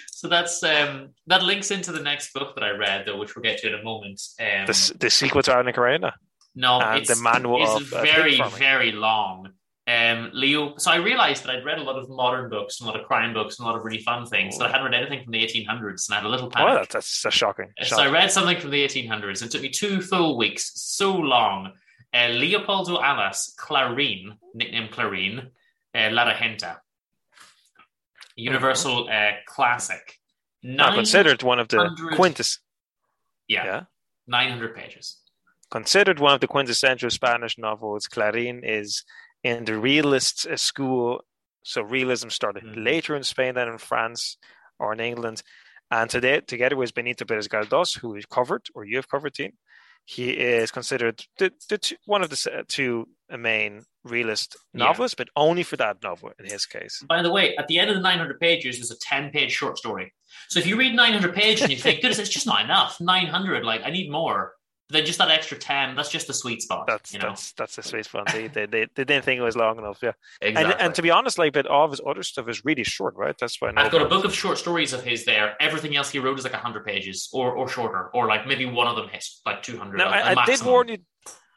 so 0.07 0.27
that's 0.27 0.63
um, 0.63 1.09
that 1.27 1.43
links 1.43 1.69
into 1.69 1.91
the 1.91 2.01
next 2.01 2.33
book 2.33 2.55
that 2.55 2.63
I 2.63 2.71
read, 2.71 3.05
though, 3.05 3.19
which 3.19 3.35
we'll 3.35 3.43
get 3.43 3.59
to 3.59 3.67
in 3.67 3.79
a 3.79 3.83
moment. 3.83 4.19
Um, 4.39 4.65
the, 4.65 4.93
the 4.99 5.09
sequel 5.11 5.43
to 5.43 5.55
Anna 5.55 5.71
Karenina. 5.71 6.13
No, 6.55 6.79
it's, 6.95 7.15
the 7.15 7.21
manual 7.21 7.61
it's 7.61 7.91
of, 7.91 7.93
uh, 7.93 8.01
very 8.01 8.41
very 8.57 8.91
long. 8.91 9.51
Um, 9.91 10.29
Leo, 10.33 10.77
so 10.77 10.91
I 10.91 10.97
realized 10.97 11.43
that 11.43 11.53
I'd 11.53 11.65
read 11.65 11.79
a 11.79 11.83
lot 11.83 11.97
of 11.97 12.07
modern 12.07 12.49
books, 12.49 12.79
a 12.79 12.85
lot 12.85 12.97
of 12.97 13.05
crime 13.07 13.33
books, 13.33 13.57
and 13.57 13.65
a 13.65 13.69
lot 13.69 13.77
of 13.77 13.83
really 13.83 14.01
fun 14.01 14.25
things. 14.25 14.57
But 14.57 14.69
I 14.69 14.71
hadn't 14.71 14.85
read 14.89 14.93
anything 14.93 15.23
from 15.23 15.33
the 15.33 15.43
1800s, 15.43 16.07
and 16.07 16.13
I 16.13 16.15
had 16.17 16.25
a 16.25 16.29
little 16.29 16.49
panic. 16.49 16.69
Oh, 16.69 16.75
that's, 16.75 16.93
that's, 16.93 17.21
that's 17.23 17.35
shocking. 17.35 17.73
So 17.79 17.95
shocking. 17.95 18.05
I 18.05 18.09
read 18.09 18.31
something 18.31 18.59
from 18.59 18.69
the 18.69 18.85
1800s. 18.85 19.43
It 19.43 19.51
took 19.51 19.61
me 19.61 19.69
two 19.69 20.01
full 20.01 20.37
weeks, 20.37 20.71
so 20.75 21.13
long. 21.13 21.73
Uh, 22.13 22.27
Leopoldo 22.27 22.97
Alas, 22.97 23.53
Clarín, 23.59 24.37
nicknamed 24.53 24.91
Clarín, 24.91 25.47
uh, 25.95 26.09
La 26.11 26.25
Regenta. 26.25 26.77
Universal 28.35 29.09
uh, 29.09 29.31
classic. 29.45 30.19
Now 30.63 30.93
considered 30.93 31.43
one 31.43 31.59
of 31.59 31.67
the 31.67 32.13
quintus. 32.15 32.59
Yeah, 33.47 33.65
yeah, 33.65 33.83
nine 34.27 34.49
hundred 34.49 34.75
pages. 34.75 35.17
Considered 35.69 36.19
one 36.19 36.33
of 36.33 36.39
the 36.39 36.47
quintessential 36.47 37.09
Spanish 37.09 37.57
novels, 37.57 38.07
Clarín 38.07 38.61
is 38.63 39.03
in 39.43 39.65
the 39.65 39.77
realist 39.77 40.47
uh, 40.47 40.57
school. 40.57 41.23
So 41.63 41.81
realism 41.81 42.29
started 42.29 42.63
mm-hmm. 42.63 42.83
later 42.83 43.15
in 43.15 43.23
Spain 43.23 43.55
than 43.55 43.67
in 43.67 43.77
France 43.77 44.37
or 44.79 44.93
in 44.93 44.99
England. 44.99 45.43
And 45.91 46.09
today, 46.09 46.41
together 46.41 46.75
with 46.75 46.93
Benito 46.93 47.25
Perez 47.25 47.47
Galdós, 47.47 47.99
who 47.99 48.09
we've 48.09 48.29
covered, 48.29 48.65
or 48.73 48.85
you 48.85 48.95
have 48.95 49.09
covered, 49.09 49.33
team, 49.33 49.51
he 50.05 50.31
is 50.31 50.71
considered 50.71 51.23
the, 51.37 51.51
the 51.69 51.77
two, 51.77 51.95
one 52.05 52.23
of 52.23 52.29
the 52.29 52.65
two 52.67 53.07
main 53.29 53.83
realist 54.03 54.57
novelists, 54.73 55.15
yeah. 55.17 55.25
but 55.25 55.41
only 55.41 55.63
for 55.63 55.77
that 55.77 56.01
novel 56.01 56.31
in 56.39 56.45
his 56.45 56.65
case. 56.65 57.03
By 57.07 57.21
the 57.21 57.31
way, 57.31 57.55
at 57.57 57.67
the 57.67 57.77
end 57.77 57.89
of 57.89 57.95
the 57.95 58.01
900 58.01 58.39
pages, 58.39 58.77
there's 58.77 58.91
a 58.91 58.99
10 58.99 59.31
page 59.31 59.51
short 59.51 59.77
story. 59.77 60.13
So 60.49 60.59
if 60.59 60.65
you 60.65 60.75
read 60.75 60.95
900 60.95 61.33
pages 61.35 61.63
and 61.63 61.71
you 61.71 61.77
think, 61.77 62.01
goodness, 62.01 62.19
it's 62.19 62.29
just 62.29 62.47
not 62.47 62.63
enough, 62.63 62.99
900, 62.99 63.63
like, 63.63 63.81
I 63.85 63.91
need 63.91 64.09
more. 64.11 64.53
Then 64.91 65.05
just 65.05 65.19
that 65.19 65.31
extra 65.31 65.57
10, 65.57 65.95
that's 65.95 66.09
just 66.09 66.27
the 66.27 66.33
sweet 66.33 66.61
spot. 66.61 66.85
That's 66.87 67.13
you 67.13 67.19
know? 67.19 67.29
that's 67.29 67.53
that's 67.53 67.75
the 67.75 67.83
sweet 67.83 68.05
spot. 68.05 68.31
They, 68.31 68.47
they, 68.47 68.65
they, 68.65 68.87
they, 68.95 69.03
didn't 69.03 69.23
think 69.23 69.39
it 69.39 69.43
was 69.43 69.55
long 69.55 69.77
enough, 69.77 69.99
yeah. 70.03 70.11
Exactly. 70.41 70.73
And, 70.73 70.81
and 70.81 70.95
to 70.95 71.01
be 71.01 71.09
honest, 71.09 71.37
like, 71.37 71.53
but 71.53 71.67
all 71.67 71.85
of 71.85 71.91
his 71.91 72.01
other 72.05 72.23
stuff 72.23 72.47
is 72.49 72.65
really 72.65 72.83
short, 72.83 73.15
right? 73.15 73.35
That's 73.39 73.59
why 73.61 73.71
I've 73.75 73.91
got 73.91 74.01
a 74.01 74.09
book 74.09 74.25
of 74.25 74.33
short 74.33 74.57
stories 74.57 74.93
of 74.93 75.03
his 75.03 75.25
there. 75.25 75.55
Everything 75.59 75.95
else 75.95 76.11
he 76.11 76.19
wrote 76.19 76.37
is 76.37 76.43
like 76.43 76.53
100 76.53 76.85
pages 76.85 77.29
or, 77.33 77.51
or 77.51 77.67
shorter, 77.67 78.09
or 78.13 78.27
like 78.27 78.45
maybe 78.45 78.65
one 78.65 78.87
of 78.87 78.95
them 78.95 79.07
hits 79.07 79.41
like 79.45 79.63
200. 79.63 79.97
Now, 79.97 80.09
I, 80.09 80.35
I 80.35 80.45
did 80.45 80.61
warn 80.63 80.89
you 80.89 80.97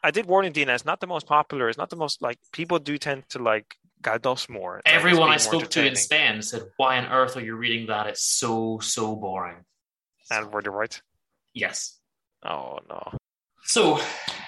I 0.05 0.11
did 0.11 0.27
warn 0.27 0.45
you, 0.45 0.51
Dina. 0.51 0.75
It's 0.75 0.85
not 0.85 0.99
the 0.99 1.07
most 1.07 1.25
popular. 1.25 1.67
It's 1.67 1.79
not 1.79 1.89
the 1.89 1.95
most 1.95 2.21
like 2.21 2.37
people 2.51 2.77
do 2.77 2.95
tend 2.99 3.27
to 3.29 3.39
like 3.39 3.75
Galdós 4.03 4.47
more. 4.47 4.79
Everyone 4.85 5.31
I 5.31 5.37
spoke 5.37 5.67
to 5.71 5.83
in 5.83 5.95
Spain 5.95 6.43
said, 6.43 6.61
"Why 6.77 6.99
on 6.99 7.05
earth 7.05 7.35
are 7.37 7.41
you 7.41 7.55
reading 7.55 7.87
that? 7.87 8.05
It's 8.05 8.23
so 8.23 8.77
so 8.79 9.15
boring." 9.15 9.65
And 10.29 10.51
were 10.51 10.61
they 10.61 10.69
right? 10.69 11.01
Yes. 11.55 11.97
Oh 12.43 12.79
no. 12.87 13.17
So 13.65 13.99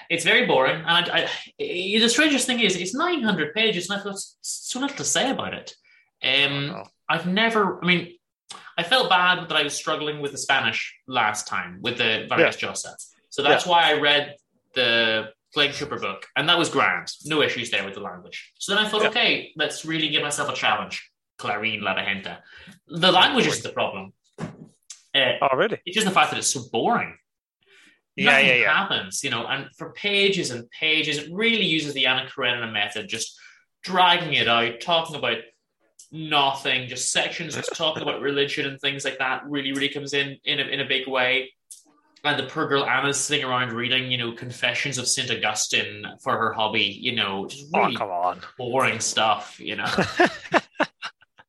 it's 0.08 0.24
very 0.24 0.46
boring, 0.46 0.82
and 0.86 1.10
I, 1.10 1.18
I, 1.18 1.28
the 1.58 2.08
strangest 2.08 2.46
thing 2.46 2.60
is 2.60 2.76
it's 2.76 2.94
900 2.94 3.54
pages, 3.54 3.88
and 3.88 3.98
I've 3.98 4.04
got 4.04 4.16
so 4.40 4.80
little 4.80 4.96
to 4.96 5.04
say 5.04 5.30
about 5.30 5.54
it. 5.54 5.74
Um, 6.22 6.74
oh. 6.76 6.84
I've 7.08 7.26
never. 7.26 7.82
I 7.82 7.86
mean, 7.86 8.14
I 8.76 8.82
felt 8.82 9.10
bad 9.10 9.48
that 9.48 9.56
I 9.56 9.62
was 9.62 9.74
struggling 9.74 10.20
with 10.20 10.32
the 10.32 10.38
Spanish 10.38 10.94
last 11.06 11.46
time 11.46 11.80
with 11.82 11.98
the 11.98 12.26
Vargas 12.28 12.60
yeah. 12.62 12.68
Llosa. 12.68 12.94
So 13.30 13.42
that's 13.42 13.66
yeah. 13.66 13.72
why 13.72 13.90
I 13.90 14.00
read 14.00 14.36
the 14.74 15.30
Glenn 15.52 15.72
Cooper 15.72 15.98
book, 15.98 16.26
and 16.36 16.48
that 16.48 16.58
was 16.58 16.68
grand. 16.68 17.08
No 17.24 17.42
issues 17.42 17.70
there 17.70 17.84
with 17.84 17.94
the 17.94 18.00
language. 18.00 18.52
So 18.58 18.74
then 18.74 18.84
I 18.84 18.88
thought, 18.88 19.04
okay, 19.06 19.52
let's 19.56 19.84
really 19.84 20.08
give 20.08 20.22
myself 20.22 20.48
a 20.48 20.54
challenge. 20.54 21.10
Clarín 21.38 21.82
La 21.82 21.94
Regenta. 21.94 22.38
The 22.88 23.12
language 23.12 23.46
is 23.46 23.62
the 23.62 23.70
problem. 23.70 24.12
Uh, 24.40 25.32
oh, 25.42 25.56
really? 25.56 25.78
It's 25.86 25.94
just 25.94 26.06
the 26.06 26.12
fact 26.12 26.30
that 26.30 26.38
it's 26.38 26.48
so 26.48 26.62
boring. 26.72 27.16
Yeah, 28.18 28.32
Nothing 28.32 28.46
yeah, 28.46 28.54
yeah. 28.54 28.76
happens, 28.76 29.22
you 29.22 29.30
know, 29.30 29.46
and 29.46 29.68
for 29.76 29.92
pages 29.92 30.50
and 30.50 30.68
pages, 30.70 31.18
it 31.18 31.32
really 31.32 31.64
uses 31.64 31.94
the 31.94 32.06
Anna 32.06 32.28
Karenina 32.28 32.70
method, 32.72 33.08
just 33.08 33.38
dragging 33.82 34.34
it 34.34 34.48
out, 34.48 34.80
talking 34.80 35.16
about 35.16 35.38
nothing, 36.10 36.88
just 36.88 37.12
sections, 37.12 37.54
just 37.54 37.76
talking 37.76 38.02
about 38.06 38.20
religion 38.20 38.66
and 38.66 38.80
things 38.80 39.04
like 39.04 39.18
that. 39.18 39.42
Really, 39.46 39.72
really 39.72 39.88
comes 39.88 40.14
in 40.14 40.36
in 40.44 40.58
a, 40.58 40.64
in 40.64 40.80
a 40.80 40.88
big 40.88 41.06
way 41.06 41.50
and 42.24 42.38
the 42.38 42.46
poor 42.46 42.66
girl 42.68 42.84
Anna's 42.84 43.18
sitting 43.18 43.44
around 43.44 43.72
reading, 43.72 44.10
you 44.10 44.18
know, 44.18 44.32
Confessions 44.32 44.98
of 44.98 45.06
Saint 45.06 45.30
Augustine 45.30 46.04
for 46.22 46.36
her 46.36 46.52
hobby, 46.52 46.82
you 46.82 47.14
know, 47.14 47.46
just 47.46 47.66
oh, 47.74 47.80
really 47.80 47.94
oh, 47.96 47.98
come 47.98 48.10
on. 48.10 48.40
boring 48.56 49.00
stuff, 49.00 49.58
you 49.60 49.76
know. 49.76 49.86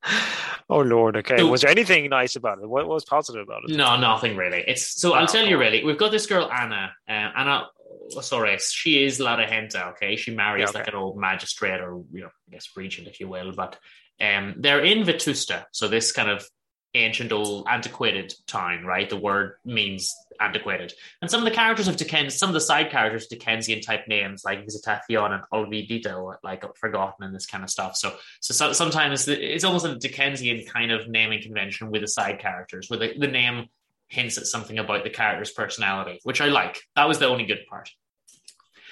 oh 0.70 0.82
Lord, 0.82 1.18
okay. 1.18 1.38
So, 1.38 1.48
was 1.48 1.62
there 1.62 1.72
anything 1.72 2.10
nice 2.10 2.36
about 2.36 2.60
it? 2.60 2.68
What 2.68 2.88
was 2.88 3.06
positive 3.06 3.44
about 3.44 3.64
it? 3.68 3.76
No, 3.76 4.00
nothing 4.00 4.36
really. 4.36 4.64
It's 4.68 5.00
so 5.00 5.14
I'll 5.14 5.28
tell 5.28 5.46
you 5.46 5.58
really. 5.58 5.84
We've 5.84 5.98
got 5.98 6.12
this 6.12 6.26
girl 6.26 6.50
Anna. 6.52 6.92
Uh, 7.08 7.12
Anna 7.12 7.68
oh, 8.16 8.22
sorry, 8.22 8.58
she 8.60 9.04
is 9.04 9.20
La 9.20 9.38
Regenta, 9.38 9.92
okay? 9.92 10.16
She 10.16 10.36
marries 10.36 10.62
yeah, 10.62 10.70
okay. 10.70 10.80
like 10.80 10.88
an 10.88 10.96
old 10.96 11.18
magistrate 11.18 11.82
or 11.82 12.04
you 12.12 12.22
know, 12.22 12.28
I 12.28 12.52
guess 12.52 12.70
regent, 12.76 13.08
if 13.08 13.20
you 13.20 13.28
will, 13.28 13.52
but 13.52 13.78
um, 14.22 14.56
they're 14.58 14.84
in 14.84 15.06
Vetusta, 15.06 15.66
so 15.72 15.88
this 15.88 16.12
kind 16.12 16.30
of 16.30 16.46
ancient 16.94 17.32
old 17.32 17.68
antiquated 17.68 18.34
town, 18.48 18.84
right? 18.84 19.10
The 19.10 19.18
word 19.18 19.54
means 19.64 20.16
antiquated. 20.40 20.94
And 21.22 21.30
some 21.30 21.42
of 21.42 21.46
the 21.46 21.56
characters 21.56 21.88
of 21.88 21.98
Dickens, 21.98 22.36
some 22.36 22.50
of 22.50 22.54
the 22.54 22.62
side 22.62 22.90
characters, 22.90 23.28
Dickensian 23.28 23.82
type 23.82 24.08
names 24.08 24.44
like 24.44 24.66
Visitacion 24.66 25.32
and 25.32 25.44
Olvidito, 25.54 26.36
like 26.44 26.64
forgotten 26.78 27.26
and 27.26 27.36
this 27.36 27.46
kind 27.46 27.64
of 27.64 27.70
stuff. 27.70 27.96
So, 27.96 28.16
so, 28.40 28.54
so 28.54 28.74
sometimes 28.74 29.28
it's 29.28 29.64
almost 29.64 29.86
a 29.86 29.96
Dickensian 29.96 30.66
kind 30.66 30.92
of 30.92 31.08
naming 31.08 31.42
convention 31.42 31.92
with 31.92 32.02
the 32.02 32.08
side 32.08 32.40
characters, 32.40 32.90
where 32.90 33.00
the, 33.00 33.14
the 33.18 33.28
name 33.28 33.68
hints 34.08 34.38
at 34.38 34.48
something 34.48 34.80
about 34.80 35.04
the 35.04 35.10
character's 35.10 35.52
personality, 35.52 36.20
which 36.24 36.42
I 36.42 36.48
like. 36.48 36.82
That 36.96 37.08
was 37.08 37.20
the 37.20 37.28
only 37.28 37.46
good 37.46 37.66
part. 37.70 37.90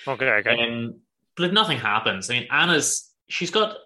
Okay, 0.07 0.25
okay. 0.25 0.63
Um, 0.63 1.01
but 1.35 1.51
nothing 1.53 1.79
happens. 1.79 2.29
I 2.29 2.33
mean, 2.33 2.47
Anna's 2.51 3.11
she's 3.27 3.51
got 3.51 3.77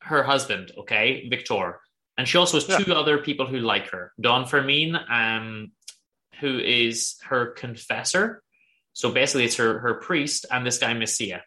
her 0.00 0.22
husband, 0.22 0.72
okay, 0.78 1.28
Victor, 1.28 1.80
and 2.16 2.28
she 2.28 2.38
also 2.38 2.58
has 2.58 2.66
two 2.66 2.92
yeah. 2.92 2.98
other 2.98 3.18
people 3.18 3.46
who 3.46 3.58
like 3.58 3.88
her. 3.90 4.12
Don 4.20 4.46
Fermin, 4.46 4.96
um, 5.08 5.72
who 6.40 6.58
is 6.58 7.16
her 7.24 7.46
confessor. 7.46 8.42
So 8.92 9.10
basically, 9.10 9.44
it's 9.44 9.56
her 9.56 9.80
her 9.80 9.94
priest 9.94 10.46
and 10.50 10.64
this 10.64 10.78
guy 10.78 10.94
Mesía. 10.94 11.40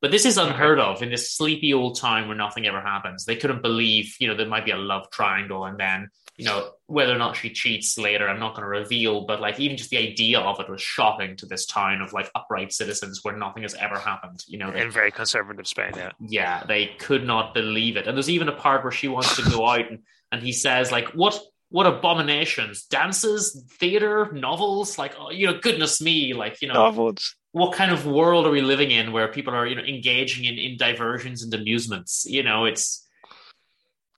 But 0.00 0.10
this 0.10 0.24
is 0.24 0.38
unheard 0.38 0.78
of 0.78 1.02
in 1.02 1.10
this 1.10 1.32
sleepy 1.32 1.74
old 1.74 1.98
town 1.98 2.26
where 2.26 2.36
nothing 2.36 2.66
ever 2.66 2.80
happens. 2.80 3.24
They 3.24 3.36
couldn't 3.36 3.62
believe, 3.62 4.16
you 4.18 4.28
know, 4.28 4.34
there 4.34 4.46
might 4.46 4.64
be 4.64 4.70
a 4.70 4.76
love 4.76 5.10
triangle, 5.10 5.66
and 5.66 5.78
then, 5.78 6.08
you 6.38 6.46
know, 6.46 6.70
whether 6.86 7.14
or 7.14 7.18
not 7.18 7.36
she 7.36 7.50
cheats 7.50 7.98
later, 7.98 8.26
I'm 8.26 8.40
not 8.40 8.54
going 8.54 8.62
to 8.62 8.68
reveal. 8.68 9.26
But 9.26 9.42
like, 9.42 9.60
even 9.60 9.76
just 9.76 9.90
the 9.90 9.98
idea 9.98 10.40
of 10.40 10.58
it 10.58 10.70
was 10.70 10.80
shocking 10.80 11.36
to 11.36 11.46
this 11.46 11.66
town 11.66 12.00
of 12.00 12.14
like 12.14 12.30
upright 12.34 12.72
citizens 12.72 13.20
where 13.22 13.36
nothing 13.36 13.62
has 13.62 13.74
ever 13.74 13.98
happened. 13.98 14.42
You 14.46 14.58
know, 14.58 14.70
they, 14.70 14.80
in 14.80 14.90
very 14.90 15.10
conservative 15.10 15.66
Spain, 15.66 15.92
yeah, 15.94 16.12
yeah, 16.18 16.64
they 16.66 16.86
could 16.98 17.26
not 17.26 17.52
believe 17.52 17.98
it. 17.98 18.06
And 18.06 18.16
there's 18.16 18.30
even 18.30 18.48
a 18.48 18.56
part 18.56 18.82
where 18.82 18.92
she 18.92 19.08
wants 19.08 19.36
to 19.36 19.50
go 19.50 19.68
out, 19.68 19.90
and 19.90 20.00
and 20.32 20.42
he 20.42 20.52
says 20.52 20.90
like, 20.90 21.08
"What 21.08 21.38
what 21.70 21.86
abominations 21.86 22.84
dances 22.84 23.64
theater 23.78 24.30
novels 24.32 24.98
like 24.98 25.14
oh, 25.18 25.30
you 25.30 25.46
know 25.46 25.58
goodness 25.58 26.00
me 26.00 26.34
like 26.34 26.60
you 26.60 26.68
know 26.68 26.74
novels 26.74 27.36
what 27.52 27.74
kind 27.74 27.90
of 27.90 28.06
world 28.06 28.46
are 28.46 28.50
we 28.50 28.60
living 28.60 28.90
in 28.90 29.12
where 29.12 29.28
people 29.28 29.54
are 29.54 29.66
you 29.66 29.74
know 29.74 29.82
engaging 29.82 30.44
in 30.44 30.58
in 30.58 30.76
diversions 30.76 31.42
and 31.42 31.52
amusements 31.54 32.26
you 32.28 32.42
know 32.42 32.64
it's 32.64 33.06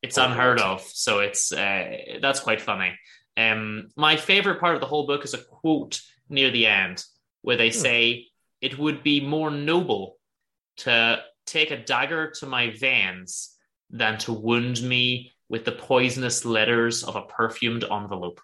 it's 0.03 0.19
unheard 0.19 0.61
of 0.61 0.83
so 0.83 1.21
it's 1.21 1.53
uh, 1.53 1.97
that's 2.21 2.41
quite 2.41 2.61
funny 2.61 2.93
um 3.37 3.89
my 3.97 4.17
favorite 4.17 4.61
part 4.61 4.75
of 4.75 4.81
the 4.81 4.87
whole 4.87 5.07
book 5.07 5.25
is 5.25 5.35
a 5.35 5.39
quote 5.39 6.01
near 6.29 6.51
the 6.51 6.67
end 6.67 7.05
where 7.43 7.57
they 7.57 7.71
hmm. 7.71 7.79
say 7.79 8.27
it 8.61 8.79
would 8.79 9.03
be 9.03 9.21
more 9.21 9.51
noble 9.51 10.17
to 10.77 11.23
take 11.47 11.71
a 11.71 11.85
dagger 11.85 12.31
to 12.31 12.47
my 12.47 12.71
veins 12.71 13.57
than 13.91 14.17
to 14.19 14.33
wound 14.33 14.83
me 14.83 15.33
with 15.49 15.65
the 15.65 15.73
poisonous 15.73 16.45
letters 16.45 17.05
of 17.05 17.15
a 17.15 17.23
perfumed 17.23 17.85
envelope. 17.85 18.41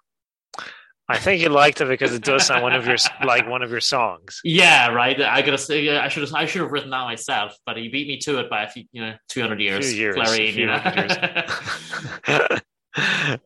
I 1.11 1.19
think 1.19 1.41
you 1.41 1.49
liked 1.49 1.81
it 1.81 1.89
because 1.89 2.13
it 2.13 2.23
does 2.23 2.47
sound 2.47 2.63
one 2.63 2.75
of 2.75 2.87
your 2.87 2.97
like 3.25 3.49
one 3.49 3.63
of 3.63 3.71
your 3.71 3.81
songs. 3.81 4.41
Yeah, 4.45 4.89
right. 4.89 5.19
I 5.21 5.41
gotta 5.41 5.57
say, 5.57 5.97
I 5.97 6.09
should 6.09 6.23
have 6.23 6.35
I 6.35 6.45
should 6.45 6.61
have 6.61 6.71
written 6.71 6.91
that 6.91 7.05
myself, 7.05 7.57
but 7.65 7.77
he 7.77 7.89
beat 7.89 8.09
me 8.09 8.19
to 8.19 8.39
it 8.41 8.51
by 8.51 8.65
a 8.65 8.69
few, 8.69 8.85
you 8.93 9.01
know, 9.03 9.15
two 9.29 9.41
hundred 9.41 9.61
years. 9.61 9.97
years, 9.97 10.17
you 10.57 10.67
know? 10.67 10.83
years. 10.95 11.13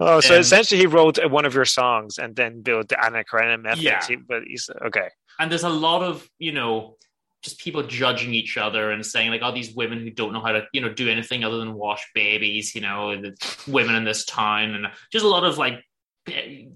oh, 0.01 0.21
so 0.21 0.35
um, 0.35 0.41
essentially, 0.41 0.81
he 0.81 0.87
wrote 0.87 1.25
one 1.31 1.45
of 1.45 1.55
your 1.55 1.65
songs 1.65 2.19
and 2.19 2.35
then 2.35 2.63
built 2.63 2.89
the 2.89 3.05
Anna 3.05 3.23
Karenina 3.23 3.59
method. 3.59 3.83
Yeah, 3.83 4.01
but 4.29 4.43
he's 4.47 4.69
okay. 4.87 5.09
And 5.39 5.51
there's 5.51 5.65
a 5.65 5.69
lot 5.69 6.03
of 6.03 6.29
you 6.41 6.53
know 6.53 6.97
just 7.43 7.59
people 7.59 7.83
judging 7.83 8.35
each 8.35 8.57
other 8.57 8.91
and 8.91 9.05
saying 9.05 9.31
like, 9.31 9.43
"Oh, 9.45 9.53
these 9.53 9.73
women 9.75 10.01
who 10.01 10.11
don't 10.11 10.33
know 10.33 10.41
how 10.41 10.53
to, 10.53 10.67
you 10.73 10.81
know, 10.81 10.93
do 10.93 11.09
anything 11.09 11.45
other 11.45 11.59
than 11.59 11.75
wash 11.75 12.05
babies," 12.15 12.75
you 12.75 12.81
know, 12.81 13.21
the 13.21 13.37
women 13.69 13.95
in 13.95 14.05
this 14.05 14.25
town, 14.25 14.75
and 14.75 14.87
just 15.13 15.25
a 15.25 15.29
lot 15.29 15.45
of 15.45 15.59
like 15.59 15.85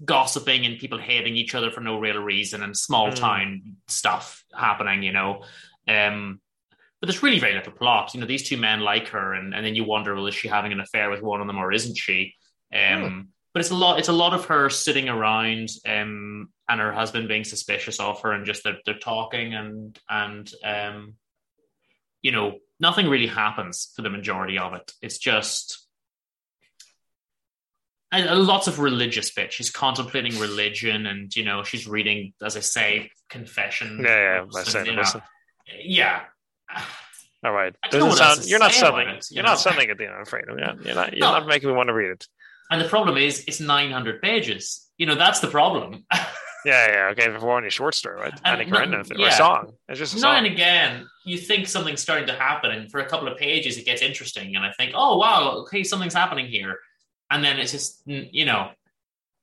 gossiping 0.03 0.65
and 0.65 0.77
people 0.77 0.97
hating 0.97 1.37
each 1.37 1.55
other 1.55 1.71
for 1.71 1.81
no 1.81 1.99
real 1.99 2.21
reason 2.21 2.63
and 2.63 2.75
small 2.75 3.09
mm. 3.09 3.15
town 3.15 3.61
mm. 3.65 3.73
stuff 3.87 4.43
happening, 4.53 5.03
you 5.03 5.13
know. 5.13 5.43
Um, 5.87 6.41
but 6.99 7.07
there's 7.07 7.23
really 7.23 7.39
very 7.39 7.53
little 7.53 7.73
plot. 7.73 8.13
You 8.13 8.19
know, 8.19 8.27
these 8.27 8.47
two 8.47 8.57
men 8.57 8.81
like 8.81 9.09
her, 9.09 9.33
and, 9.33 9.53
and 9.53 9.65
then 9.65 9.75
you 9.75 9.83
wonder, 9.83 10.15
well, 10.15 10.27
is 10.27 10.35
she 10.35 10.47
having 10.47 10.71
an 10.71 10.79
affair 10.79 11.09
with 11.09 11.21
one 11.21 11.41
of 11.41 11.47
them 11.47 11.57
or 11.57 11.71
isn't 11.71 11.97
she? 11.97 12.33
Um, 12.73 12.79
mm. 12.79 13.27
But 13.53 13.61
it's 13.61 13.71
a 13.71 13.75
lot. 13.75 13.99
It's 13.99 14.09
a 14.09 14.13
lot 14.13 14.33
of 14.33 14.45
her 14.45 14.69
sitting 14.69 15.09
around 15.09 15.69
um, 15.87 16.49
and 16.69 16.79
her 16.79 16.91
husband 16.91 17.27
being 17.27 17.43
suspicious 17.43 17.99
of 17.99 18.21
her, 18.21 18.31
and 18.31 18.45
just 18.45 18.63
they're, 18.63 18.77
they're 18.85 18.99
talking, 18.99 19.55
and 19.55 19.97
and 20.09 20.51
um, 20.63 21.13
you 22.21 22.31
know, 22.31 22.57
nothing 22.79 23.07
really 23.07 23.27
happens 23.27 23.91
for 23.95 24.01
the 24.01 24.09
majority 24.09 24.59
of 24.59 24.73
it. 24.73 24.91
It's 25.01 25.17
just 25.17 25.86
and 28.11 28.47
lots 28.47 28.67
of 28.67 28.79
religious 28.79 29.31
bit. 29.31 29.51
She's 29.51 29.69
contemplating 29.69 30.39
religion, 30.39 31.05
and 31.05 31.35
you 31.35 31.43
know, 31.43 31.63
she's 31.63 31.87
reading, 31.87 32.33
as 32.41 32.55
I 32.55 32.61
say, 32.61 33.11
confession. 33.29 33.99
Yeah, 34.03 34.45
yeah, 34.51 34.75
and, 34.75 34.87
you 34.87 34.95
know, 34.95 35.03
yeah. 35.81 36.21
All 37.43 37.51
right. 37.51 37.75
Doesn't 37.91 38.13
sound, 38.13 38.45
you're 38.45 38.59
not 38.59 38.71
selling. 38.71 39.07
It, 39.07 39.27
you 39.29 39.35
you're 39.35 39.43
know? 39.43 39.51
not 39.51 39.59
selling 39.59 39.89
it, 39.89 39.99
you 39.99 40.07
know. 40.07 40.13
I'm 40.13 40.21
afraid. 40.21 40.45
You're 40.47 40.57
not. 40.57 40.85
You're 40.85 40.95
not, 40.95 41.13
you're 41.15 41.27
no. 41.27 41.39
not 41.39 41.47
making 41.47 41.69
me 41.69 41.75
want 41.75 41.87
to 41.87 41.93
read 41.93 42.11
it. 42.11 42.27
And 42.71 42.81
the 42.81 42.87
problem 42.87 43.17
is, 43.17 43.43
it's 43.47 43.59
900 43.59 44.21
pages. 44.21 44.87
You 44.97 45.05
know, 45.05 45.15
that's 45.15 45.39
the 45.39 45.47
problem. 45.47 46.05
yeah, 46.65 46.91
yeah, 46.91 47.09
okay. 47.11 47.25
For 47.39 47.51
only 47.51 47.67
a 47.67 47.71
short 47.71 47.93
story, 47.93 48.19
right? 48.19 48.33
And, 48.43 48.61
and 48.61 48.91
no, 48.91 49.03
yeah. 49.15 49.25
or 49.25 49.27
a 49.27 49.31
song. 49.31 49.73
It's 49.87 49.99
just 49.99 50.13
a 50.13 50.17
now 50.17 50.21
song. 50.21 50.37
and 50.37 50.47
again, 50.47 51.07
you 51.25 51.37
think 51.37 51.67
something's 51.67 52.01
starting 52.01 52.27
to 52.27 52.33
happen, 52.33 52.71
and 52.71 52.91
for 52.91 52.99
a 52.99 53.05
couple 53.05 53.27
of 53.27 53.37
pages, 53.37 53.77
it 53.77 53.85
gets 53.85 54.01
interesting, 54.01 54.55
and 54.55 54.65
I 54.65 54.71
think, 54.71 54.93
oh 54.95 55.17
wow, 55.17 55.57
okay, 55.59 55.83
something's 55.83 56.13
happening 56.13 56.47
here 56.47 56.79
and 57.29 57.43
then 57.43 57.59
it's 57.59 57.71
just 57.71 58.01
you 58.05 58.45
know 58.45 58.69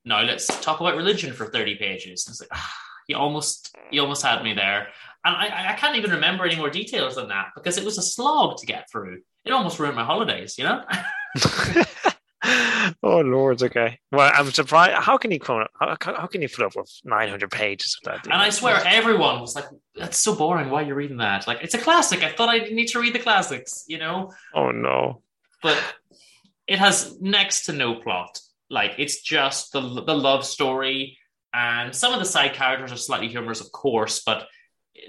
no 0.03 0.21
let's 0.23 0.47
talk 0.61 0.79
about 0.79 0.95
religion 0.95 1.33
for 1.33 1.47
30 1.47 1.75
pages. 1.75 2.27
It's 2.29 2.39
like 2.39 2.49
ah, 2.53 2.73
you 3.07 3.17
almost 3.17 3.75
you 3.91 4.01
almost 4.01 4.23
had 4.23 4.43
me 4.43 4.53
there. 4.53 4.87
And 5.23 5.35
I, 5.35 5.71
I 5.71 5.73
can't 5.73 5.95
even 5.95 6.11
remember 6.11 6.45
any 6.45 6.55
more 6.55 6.69
details 6.69 7.15
than 7.15 7.29
that 7.29 7.47
because 7.55 7.79
it 7.79 7.83
was 7.83 7.97
a 7.97 8.03
slog 8.03 8.57
to 8.59 8.65
get 8.67 8.89
through. 8.91 9.21
It 9.43 9.51
almost 9.51 9.79
ruined 9.79 9.95
my 9.95 10.03
holidays 10.03 10.57
you 10.57 10.65
know? 10.65 10.83
Oh 13.01 13.21
lord 13.21 13.63
okay. 13.63 13.99
Well 14.11 14.31
i'm 14.35 14.51
surprised. 14.51 14.93
How 14.93 15.17
can 15.17 15.31
you 15.31 15.39
how, 15.43 15.65
how 15.99 16.27
can 16.27 16.41
you 16.43 16.49
put 16.49 16.65
up 16.65 16.75
with 16.75 16.91
900 17.03 17.49
pages 17.49 17.97
of 17.97 18.11
that? 18.11 18.25
And 18.25 18.35
i 18.35 18.49
swear 18.51 18.81
everyone 18.85 19.41
was 19.41 19.55
like 19.55 19.65
that's 19.95 20.19
so 20.19 20.35
boring. 20.35 20.69
Why 20.69 20.83
are 20.83 20.85
you 20.85 20.93
reading 20.93 21.17
that? 21.17 21.47
Like 21.47 21.63
it's 21.63 21.73
a 21.73 21.79
classic. 21.79 22.23
I 22.23 22.31
thought 22.31 22.49
i 22.49 22.59
need 22.59 22.87
to 22.87 22.99
read 22.99 23.15
the 23.15 23.19
classics 23.19 23.85
you 23.87 23.97
know? 23.97 24.31
Oh 24.53 24.69
no. 24.69 25.23
But 25.63 25.81
it 26.67 26.79
has 26.79 27.19
next 27.21 27.65
to 27.65 27.73
no 27.73 27.95
plot. 27.95 28.39
Like 28.69 28.95
it's 28.97 29.21
just 29.21 29.71
the 29.73 29.81
the 29.81 30.15
love 30.15 30.45
story, 30.45 31.17
and 31.53 31.95
some 31.95 32.13
of 32.13 32.19
the 32.19 32.25
side 32.25 32.53
characters 32.53 32.91
are 32.91 32.97
slightly 32.97 33.27
humorous, 33.27 33.61
of 33.61 33.71
course, 33.71 34.23
but 34.25 34.47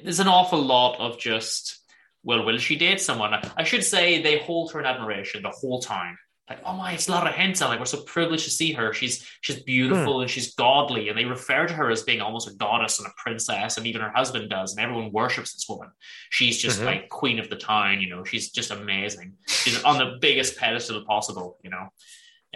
there's 0.02 0.20
an 0.20 0.28
awful 0.28 0.62
lot 0.62 0.98
of 1.00 1.18
just 1.18 1.78
well, 2.22 2.44
will 2.44 2.58
she 2.58 2.76
date 2.76 3.00
someone? 3.00 3.34
I 3.56 3.62
should 3.62 3.84
say 3.84 4.20
they 4.20 4.38
hold 4.38 4.72
her 4.72 4.80
in 4.80 4.86
admiration 4.86 5.42
the 5.42 5.50
whole 5.50 5.80
time 5.80 6.18
like, 6.48 6.60
oh 6.64 6.74
my, 6.74 6.92
it's 6.92 7.08
La 7.08 7.24
Regenta. 7.24 7.62
Like, 7.62 7.80
we're 7.80 7.86
so 7.86 8.02
privileged 8.02 8.44
to 8.44 8.50
see 8.50 8.72
her. 8.72 8.92
She's 8.92 9.26
she's 9.40 9.60
beautiful 9.62 10.18
mm. 10.18 10.22
and 10.22 10.30
she's 10.30 10.54
godly, 10.54 11.08
and 11.08 11.18
they 11.18 11.24
refer 11.24 11.66
to 11.66 11.74
her 11.74 11.90
as 11.90 12.04
being 12.04 12.20
almost 12.20 12.48
a 12.48 12.54
goddess 12.54 13.00
and 13.00 13.08
a 13.08 13.10
princess, 13.16 13.76
and 13.76 13.86
even 13.86 14.00
her 14.00 14.12
husband 14.14 14.48
does, 14.48 14.72
and 14.72 14.80
everyone 14.80 15.10
worships 15.10 15.54
this 15.54 15.66
woman. 15.68 15.90
She's 16.30 16.58
just 16.58 16.78
mm-hmm. 16.78 16.86
like 16.86 17.08
queen 17.08 17.40
of 17.40 17.50
the 17.50 17.56
town, 17.56 18.00
you 18.00 18.08
know. 18.08 18.22
She's 18.22 18.50
just 18.50 18.70
amazing. 18.70 19.32
She's 19.48 19.82
on 19.82 19.98
the 19.98 20.18
biggest 20.20 20.56
pedestal 20.56 21.04
possible, 21.04 21.58
you 21.64 21.70
know. 21.70 21.88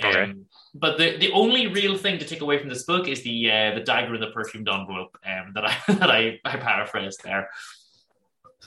Okay. 0.02 0.22
Um, 0.22 0.46
but 0.74 0.98
the, 0.98 1.16
the 1.16 1.32
only 1.32 1.66
real 1.66 1.96
thing 1.96 2.18
to 2.20 2.24
take 2.24 2.42
away 2.42 2.58
from 2.58 2.68
this 2.68 2.84
book 2.84 3.08
is 3.08 3.22
the 3.22 3.50
uh, 3.50 3.74
the 3.74 3.80
dagger 3.80 4.14
in 4.14 4.20
the 4.20 4.28
perfumed 4.28 4.68
envelope 4.68 5.18
um, 5.26 5.52
that 5.54 5.64
I 5.64 5.76
that 5.94 6.10
I, 6.10 6.38
I 6.44 6.56
paraphrased 6.58 7.22
there. 7.24 7.50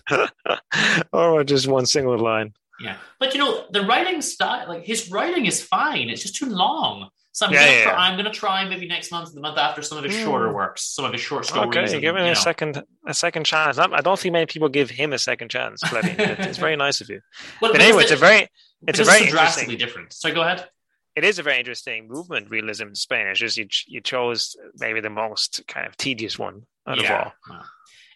oh, 1.13 1.43
just 1.43 1.67
one 1.67 1.85
single 1.85 2.17
line. 2.17 2.53
Yeah, 2.79 2.97
but 3.19 3.33
you 3.33 3.39
know 3.39 3.65
the 3.71 3.85
writing 3.85 4.21
style, 4.21 4.67
like 4.67 4.83
his 4.83 5.11
writing 5.11 5.45
is 5.45 5.61
fine. 5.61 6.09
It's 6.09 6.21
just 6.21 6.35
too 6.35 6.47
long. 6.47 7.09
So 7.33 7.47
I'm, 7.47 7.53
yeah, 7.53 7.65
gonna, 7.65 7.71
yeah, 7.71 7.83
try, 7.83 7.93
I'm 7.95 8.17
gonna 8.17 8.31
try 8.31 8.69
maybe 8.69 8.87
next 8.87 9.11
month, 9.11 9.33
the 9.33 9.41
month 9.41 9.57
after, 9.57 9.81
some 9.81 9.97
of 9.97 10.03
his 10.03 10.13
mm. 10.13 10.23
shorter 10.23 10.53
works, 10.53 10.83
some 10.93 11.03
of 11.03 11.11
his 11.11 11.21
short 11.21 11.45
stories. 11.45 11.67
Okay, 11.69 11.93
and, 11.93 12.01
give 12.01 12.15
him 12.15 12.21
a 12.21 12.27
know. 12.27 12.33
second 12.35 12.83
a 13.07 13.13
second 13.13 13.45
chance. 13.45 13.79
I 13.79 14.01
don't 14.01 14.19
think 14.19 14.33
many 14.33 14.45
people 14.45 14.69
give 14.69 14.91
him 14.91 15.13
a 15.13 15.17
second 15.17 15.49
chance. 15.49 15.81
it's 15.83 16.59
very 16.59 16.75
nice 16.75 17.01
of 17.01 17.09
you. 17.09 17.21
well, 17.61 17.71
but 17.71 17.81
anyway, 17.81 18.03
it's 18.03 18.11
a 18.11 18.17
very 18.17 18.47
it's 18.87 18.99
a 18.99 19.03
very 19.03 19.27
drastically 19.27 19.75
different. 19.75 20.13
So 20.13 20.31
go 20.31 20.41
ahead. 20.41 20.67
It 21.15 21.23
is 21.23 21.39
a 21.39 21.43
very 21.43 21.59
interesting 21.59 22.07
movement, 22.07 22.49
realism 22.49 22.89
in 22.89 22.95
Spain. 22.95 23.27
It's 23.27 23.39
just 23.39 23.57
you, 23.57 23.67
you 23.87 24.01
chose 24.01 24.55
maybe 24.75 24.99
the 24.99 25.11
most 25.11 25.61
kind 25.67 25.85
of 25.85 25.95
tedious 25.95 26.39
one 26.39 26.63
out 26.87 27.01
yeah. 27.01 27.21
of 27.21 27.33
all. 27.49 27.63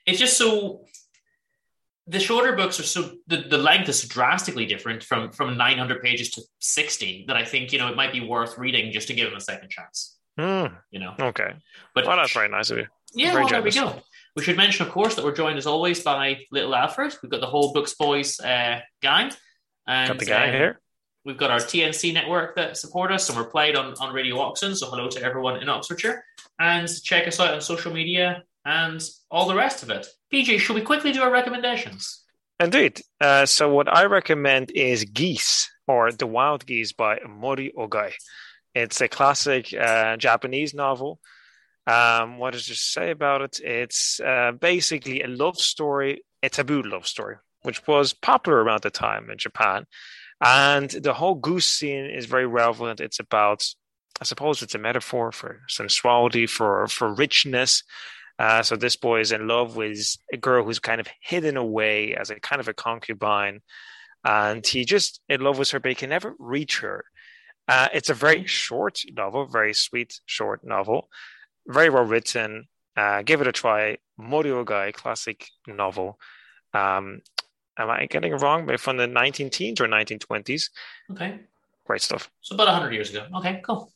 It's 0.06 0.20
just 0.20 0.38
so 0.38 0.86
the 2.08 2.20
shorter 2.20 2.54
books 2.54 2.80
are 2.80 2.84
so 2.84 3.12
the, 3.28 3.38
the 3.50 3.58
length 3.58 3.90
is 3.90 4.02
drastically 4.04 4.66
different 4.66 5.04
from 5.04 5.32
from 5.32 5.58
900 5.58 6.02
pages 6.02 6.32
to 6.32 6.42
60 6.60 7.26
that 7.28 7.36
I 7.36 7.44
think 7.44 7.74
you 7.74 7.80
know 7.80 7.90
it 7.90 7.96
might 7.96 8.14
be 8.14 8.22
worth 8.22 8.58
reading 8.58 8.92
just 8.92 9.08
to 9.10 9.14
give 9.14 9.30
them 9.30 9.38
a 9.38 9.42
second 9.42 9.70
chance. 9.70 10.18
Mm. 10.40 10.76
You 10.92 11.00
know. 11.00 11.14
Okay. 11.20 11.54
But 11.94 12.06
well, 12.06 12.18
that's 12.18 12.34
very 12.34 12.50
nice 12.50 12.70
of 12.70 12.78
you. 12.78 12.88
Yeah, 13.14 13.34
well, 13.34 13.48
there 13.48 13.62
we 13.62 13.72
go. 13.72 14.02
We 14.36 14.44
should 14.44 14.58
mention, 14.58 14.86
of 14.86 14.92
course, 14.92 15.16
that 15.16 15.26
we're 15.26 15.34
joined 15.34 15.58
as 15.58 15.66
always 15.66 16.04
by 16.04 16.42
Little 16.52 16.76
Alfred. 16.76 17.16
We've 17.24 17.32
got 17.32 17.42
the 17.42 17.48
whole 17.48 17.74
Books 17.74 17.96
Boys 17.96 18.40
uh, 18.40 18.82
gang. 19.02 19.32
And, 19.88 20.10
got 20.10 20.20
the 20.20 20.26
gang 20.26 20.50
um, 20.50 20.56
here. 20.56 20.82
We've 21.26 21.38
got 21.38 21.50
our 21.50 21.58
TNC 21.58 22.14
network 22.14 22.56
that 22.56 22.78
support 22.78 23.12
us, 23.12 23.30
and 23.30 23.38
we're 23.38 23.50
played 23.50 23.76
on, 23.76 23.96
on 24.00 24.14
Radio 24.14 24.40
Oxon. 24.40 24.76
So 24.76 24.92
hello 24.92 25.10
to 25.10 25.24
everyone 25.24 25.62
in 25.62 25.70
Oxfordshire. 25.70 26.24
And 26.60 26.88
check 27.04 27.28
us 27.28 27.40
out 27.40 27.54
on 27.54 27.62
social 27.62 27.92
media 27.92 28.44
and 28.68 29.02
all 29.32 29.48
the 29.48 29.56
rest 29.56 29.82
of 29.82 29.90
it. 29.90 30.06
PJ, 30.32 30.60
should 30.60 30.76
we 30.76 30.82
quickly 30.82 31.14
do 31.14 31.22
our 31.22 31.32
recommendations? 31.32 32.26
Indeed. 32.60 33.02
Uh, 33.22 33.46
so, 33.46 33.70
what 33.70 33.88
I 33.88 34.06
recommend 34.06 34.72
is 34.72 35.06
Geese 35.06 35.72
or 35.88 36.12
The 36.12 36.28
Wild 36.28 36.66
Geese 36.66 36.92
by 36.92 37.20
Mori 37.28 37.72
Ogai. 37.78 38.12
It's 38.76 39.00
a 39.00 39.08
classic 39.08 39.74
uh, 39.74 40.18
Japanese 40.18 40.74
novel. 40.74 41.20
Um, 41.88 42.40
what 42.40 42.52
does 42.52 42.70
it 42.70 42.76
say 42.76 43.12
about 43.12 43.42
it? 43.42 43.60
It's 43.62 44.20
uh, 44.20 44.52
basically 44.52 45.22
a 45.22 45.28
love 45.28 45.58
story, 45.58 46.24
a 46.44 46.50
taboo 46.50 46.82
love 46.82 47.08
story, 47.08 47.38
which 47.62 47.88
was 47.88 48.14
popular 48.14 48.62
around 48.62 48.82
the 48.82 48.90
time 48.90 49.30
in 49.30 49.38
Japan. 49.38 49.86
And 50.42 50.90
the 50.90 51.14
whole 51.14 51.36
goose 51.36 51.66
scene 51.66 52.06
is 52.06 52.26
very 52.26 52.46
relevant. 52.46 53.00
It's 53.00 53.20
about, 53.20 53.66
I 54.20 54.26
suppose, 54.26 54.62
it's 54.62 54.76
a 54.76 54.80
metaphor 54.80 55.32
for 55.32 55.62
sensuality, 55.70 56.48
for 56.48 56.88
for 56.88 57.14
richness, 57.14 57.84
uh, 58.40 58.62
so 58.62 58.76
this 58.76 58.96
boy 58.96 59.20
is 59.20 59.32
in 59.32 59.48
love 59.48 59.76
with 59.76 60.18
a 60.32 60.38
girl 60.38 60.64
who's 60.64 60.80
kind 60.80 61.02
of 61.02 61.08
hidden 61.22 61.58
away 61.58 62.16
as 62.16 62.30
a 62.30 62.40
kind 62.40 62.60
of 62.60 62.68
a 62.68 62.74
concubine, 62.74 63.62
and 64.24 64.66
he 64.66 64.86
just 64.86 65.22
in 65.28 65.42
love 65.42 65.58
with 65.58 65.72
her, 65.72 65.80
but 65.80 65.90
he 65.90 65.96
can 65.96 66.10
never 66.10 66.36
reach 66.38 66.80
her. 66.80 67.06
Uh, 67.68 67.90
it's 67.94 68.10
a 68.10 68.14
very 68.14 68.46
short 68.46 69.02
novel, 69.14 69.46
very 69.46 69.74
sweet 69.74 70.22
short 70.26 70.64
novel, 70.64 71.10
very 71.68 71.90
well 71.90 72.04
written. 72.04 72.68
Uh, 72.96 73.22
give 73.22 73.42
it 73.42 73.48
a 73.48 73.52
try. 73.52 73.98
Mori 74.18 74.50
Ogai, 74.50 74.94
classic 74.94 75.48
novel. 75.68 76.20
Um, 76.74 77.22
am 77.78 77.90
I 77.90 78.06
getting 78.08 78.34
it 78.34 78.42
wrong? 78.42 78.66
But 78.66 78.80
from 78.80 78.98
the 78.98 79.08
19 79.08 79.50
teens 79.50 79.82
or 79.82 79.88
1920s. 79.88 80.70
Okay. 81.12 81.40
Great 81.86 82.02
stuff. 82.02 82.32
So 82.42 82.56
about 82.56 82.68
100 82.68 82.94
years 82.94 83.12
ago. 83.12 83.28
Okay, 83.36 83.62
cool. 83.64 83.92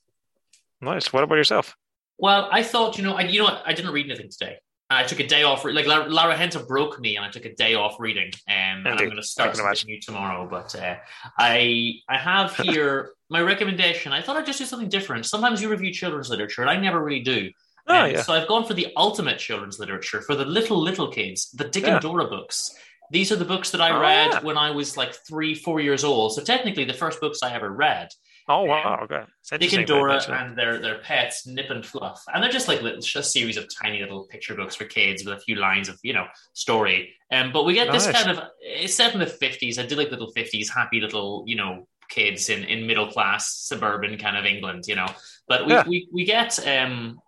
Nice. 0.79 1.11
What 1.11 1.23
about 1.23 1.35
yourself? 1.35 1.75
Well, 2.21 2.47
I 2.51 2.61
thought, 2.63 2.97
you 2.97 3.03
know, 3.03 3.15
I, 3.15 3.23
you 3.23 3.39
know 3.39 3.45
what? 3.45 3.63
I 3.65 3.73
didn't 3.73 3.91
read 3.91 4.05
anything 4.05 4.29
today. 4.29 4.57
I 4.91 5.03
took 5.03 5.19
a 5.21 5.27
day 5.27 5.43
off. 5.43 5.63
Like 5.65 5.87
Lara, 5.87 6.07
La 6.09 6.25
Regenta 6.25 6.65
broke 6.67 6.99
me, 6.99 7.15
and 7.15 7.25
I 7.25 7.29
took 7.31 7.45
a 7.45 7.53
day 7.55 7.73
off 7.75 7.95
reading. 7.99 8.31
Um, 8.47 8.85
and 8.85 8.87
I'm 8.89 8.97
going 8.97 9.15
to 9.15 9.23
start 9.23 9.55
something 9.55 9.87
new 9.87 9.99
tomorrow. 10.01 10.47
But 10.49 10.75
uh, 10.75 10.97
I 11.39 11.93
I 12.07 12.17
have 12.17 12.55
here 12.67 13.11
my 13.29 13.41
recommendation. 13.41 14.11
I 14.11 14.21
thought 14.21 14.37
I'd 14.37 14.45
just 14.45 14.59
do 14.59 14.65
something 14.65 14.89
different. 14.89 15.25
Sometimes 15.25 15.61
you 15.61 15.69
review 15.69 15.91
children's 15.93 16.29
literature, 16.29 16.61
and 16.61 16.69
I 16.69 16.75
never 16.77 17.03
really 17.03 17.21
do. 17.21 17.49
Oh, 17.87 17.95
Um, 18.03 18.11
yeah. 18.11 18.21
So 18.21 18.33
I've 18.33 18.47
gone 18.47 18.65
for 18.65 18.73
the 18.75 18.87
ultimate 18.97 19.39
children's 19.39 19.79
literature 19.79 20.21
for 20.21 20.35
the 20.35 20.45
little 20.45 20.79
little 20.79 21.07
kids, 21.09 21.49
the 21.51 21.63
Dick 21.63 21.83
Yeah. 21.83 21.93
and 21.93 22.01
Dora 22.01 22.27
books. 22.27 22.69
These 23.11 23.31
are 23.31 23.37
the 23.37 23.45
books 23.45 23.71
that 23.71 23.81
I 23.81 23.91
Oh, 23.91 23.99
read 24.01 24.31
yeah. 24.33 24.39
when 24.41 24.57
I 24.57 24.71
was 24.71 24.95
like 24.97 25.13
three, 25.27 25.55
four 25.55 25.79
years 25.79 26.03
old. 26.03 26.33
So 26.35 26.43
technically, 26.43 26.83
the 26.85 26.93
first 26.93 27.19
books 27.19 27.39
I 27.41 27.53
ever 27.55 27.71
read. 27.71 28.09
Oh 28.53 28.63
wow. 28.63 28.99
Okay. 29.03 29.23
Dick 29.59 29.73
and 29.73 29.85
Dora 29.87 30.21
and 30.29 30.57
their 30.57 30.79
their 30.79 30.99
pets, 30.99 31.45
Nip 31.47 31.69
and 31.69 31.85
Fluff, 31.85 32.23
and 32.33 32.43
they're 32.43 32.51
just 32.51 32.67
like 32.67 32.81
little, 32.81 32.99
just 33.01 33.15
a 33.15 33.23
series 33.23 33.57
of 33.57 33.65
tiny 33.81 33.99
little 34.01 34.25
picture 34.27 34.55
books 34.55 34.75
for 34.75 34.85
kids 34.85 35.23
with 35.25 35.37
a 35.37 35.39
few 35.39 35.55
lines 35.55 35.87
of 35.89 35.97
you 36.03 36.13
know 36.13 36.25
story. 36.53 37.13
Um, 37.31 37.51
but 37.53 37.63
we 37.65 37.73
get 37.73 37.91
this 37.91 38.05
Nice. 38.07 38.23
kind 38.23 38.37
of 38.37 38.43
it's 38.61 38.95
set 38.95 39.13
in 39.13 39.19
the 39.19 39.25
fifties. 39.27 39.79
I 39.79 39.85
did 39.85 39.97
like 39.97 40.11
little 40.11 40.31
fifties, 40.31 40.69
happy 40.69 40.99
little 41.01 41.43
you 41.47 41.55
know 41.55 41.87
kids 42.09 42.49
in 42.49 42.63
in 42.65 42.87
middle 42.87 43.07
class 43.07 43.53
suburban 43.69 44.17
kind 44.17 44.35
of 44.37 44.45
England, 44.45 44.83
you 44.87 44.95
know. 44.95 45.07
But 45.47 45.65
we 45.65 45.73
Yeah. 45.73 45.83
we, 45.87 46.07
we 46.13 46.25
get 46.25 46.59
um 46.67 47.19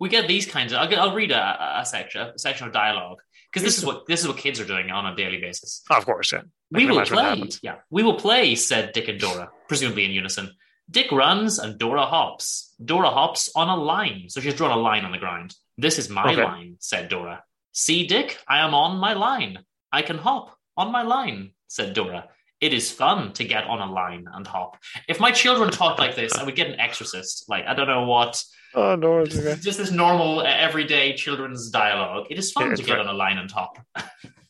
we 0.00 0.08
get 0.08 0.26
these 0.26 0.46
kinds 0.46 0.72
of. 0.72 0.78
I'll, 0.80 0.88
get, 0.88 0.98
I'll 0.98 1.14
read 1.14 1.30
a, 1.30 1.80
a 1.80 1.84
section 1.86 2.22
a 2.22 2.38
section 2.38 2.66
of 2.66 2.72
dialogue 2.72 3.18
because 3.52 3.64
this 3.64 3.78
is 3.78 3.84
what 3.84 4.06
this 4.06 4.20
is 4.20 4.26
what 4.28 4.36
kids 4.38 4.58
are 4.60 4.64
doing 4.64 4.90
on 4.90 5.06
a 5.06 5.14
daily 5.14 5.38
basis. 5.38 5.82
Oh, 5.90 5.96
of 5.96 6.04
course, 6.06 6.32
yeah. 6.32 6.42
We 6.72 6.86
will 6.86 7.04
play. 7.04 7.48
Yeah, 7.62 7.76
we 7.90 8.02
will 8.02 8.14
play, 8.18 8.54
said 8.54 8.92
Dick 8.94 9.08
and 9.08 9.20
Dora, 9.20 9.50
presumably 9.72 10.04
in 10.04 10.10
unison. 10.10 10.50
Dick 10.90 11.10
runs 11.10 11.58
and 11.58 11.78
Dora 11.78 12.04
hops. 12.04 12.74
Dora 12.84 13.08
hops 13.08 13.50
on 13.56 13.68
a 13.70 13.76
line. 13.92 14.24
So 14.28 14.40
she's 14.42 14.52
drawn 14.54 14.70
a 14.70 14.76
line 14.76 15.04
on 15.06 15.12
the 15.12 15.18
ground. 15.24 15.54
This 15.78 15.98
is 15.98 16.10
my 16.10 16.32
Okay. 16.32 16.44
line, 16.44 16.76
said 16.78 17.08
Dora. 17.08 17.42
See, 17.72 18.06
Dick, 18.06 18.38
I 18.46 18.58
am 18.58 18.74
on 18.74 18.98
my 18.98 19.14
line. 19.14 19.54
I 19.90 20.02
can 20.02 20.18
hop 20.18 20.54
on 20.76 20.92
my 20.92 21.02
line, 21.14 21.52
said 21.68 21.94
Dora. 21.94 22.28
It 22.60 22.74
is 22.74 22.92
fun 22.92 23.32
to 23.38 23.44
get 23.44 23.64
on 23.64 23.80
a 23.80 23.90
line 23.90 24.26
and 24.34 24.46
hop. 24.46 24.76
If 25.08 25.18
my 25.20 25.30
children 25.32 25.70
talked 25.70 25.98
like 25.98 26.16
this, 26.16 26.34
I 26.34 26.44
would 26.44 26.54
get 26.54 26.68
an 26.68 26.78
exorcist. 26.78 27.48
Like, 27.48 27.64
I 27.66 27.72
don't 27.72 27.88
know 27.88 28.04
what. 28.04 28.44
Oh 28.74 28.94
no, 28.94 29.20
it's 29.20 29.34
Just, 29.34 29.46
okay. 29.46 29.60
just 29.68 29.78
this 29.78 29.90
normal, 29.90 30.40
uh, 30.40 30.44
everyday 30.68 31.14
children's 31.16 31.70
dialogue. 31.70 32.26
It 32.30 32.38
is 32.38 32.52
fun 32.52 32.68
Yeah, 32.68 32.74
to 32.76 32.82
get 32.82 32.92
right. 32.98 33.06
on 33.06 33.14
a 33.14 33.18
line 33.24 33.38
and 33.38 33.50
hop. 33.50 33.78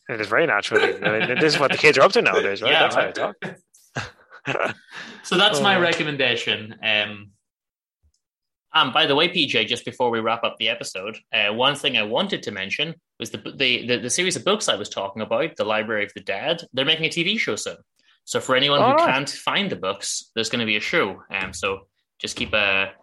It 0.09 0.19
is 0.19 0.27
very 0.27 0.45
natural. 0.45 0.83
I 0.83 1.09
mean, 1.19 1.39
this 1.39 1.53
is 1.55 1.59
what 1.61 1.71
the 1.71 1.77
kids 1.77 1.97
are 1.97 2.01
up 2.01 2.11
to 2.11 2.21
nowadays, 2.21 2.61
right? 2.61 2.71
Yeah, 2.73 2.79
That's 2.81 2.95
right. 2.97 3.17
how 3.17 3.31
they 3.41 3.47
talk. 3.49 3.59
So 5.23 5.37
that's 5.37 5.61
my 5.61 5.75
Oh. 5.77 5.81
recommendation. 5.81 6.75
Um, 6.83 7.31
and 8.73 8.91
by 8.91 9.05
the 9.05 9.15
way, 9.15 9.29
PJ, 9.29 9.67
just 9.67 9.85
before 9.85 10.09
we 10.09 10.19
wrap 10.19 10.43
up 10.43 10.57
the 10.57 10.67
episode, 10.69 11.17
uh, 11.31 11.53
one 11.53 11.75
thing 11.75 11.95
I 11.97 12.03
wanted 12.03 12.41
to 12.43 12.51
mention 12.51 12.95
was 13.19 13.29
the, 13.29 13.37
the 13.37 13.85
the 13.87 13.97
the 13.97 14.09
series 14.09 14.35
of 14.35 14.43
books 14.43 14.67
I 14.67 14.75
was 14.75 14.89
talking 14.89 15.21
about, 15.21 15.55
the 15.55 15.63
Library 15.63 16.03
of 16.05 16.11
the 16.15 16.21
Dead. 16.21 16.63
They're 16.73 16.83
making 16.85 17.05
a 17.05 17.09
TV 17.09 17.37
show 17.39 17.55
soon. 17.55 17.77
So 18.25 18.39
for 18.39 18.55
anyone 18.55 18.79
Oh, 18.81 18.85
who 18.91 18.95
nice. 18.97 19.05
can't 19.05 19.29
find 19.29 19.69
the 19.69 19.75
books, 19.75 20.31
there's 20.33 20.49
going 20.49 20.61
to 20.61 20.65
be 20.65 20.77
a 20.77 20.81
show. 20.81 21.21
Um, 21.29 21.53
so 21.53 21.87
just 22.19 22.35
keep 22.35 22.53
a 22.53 22.93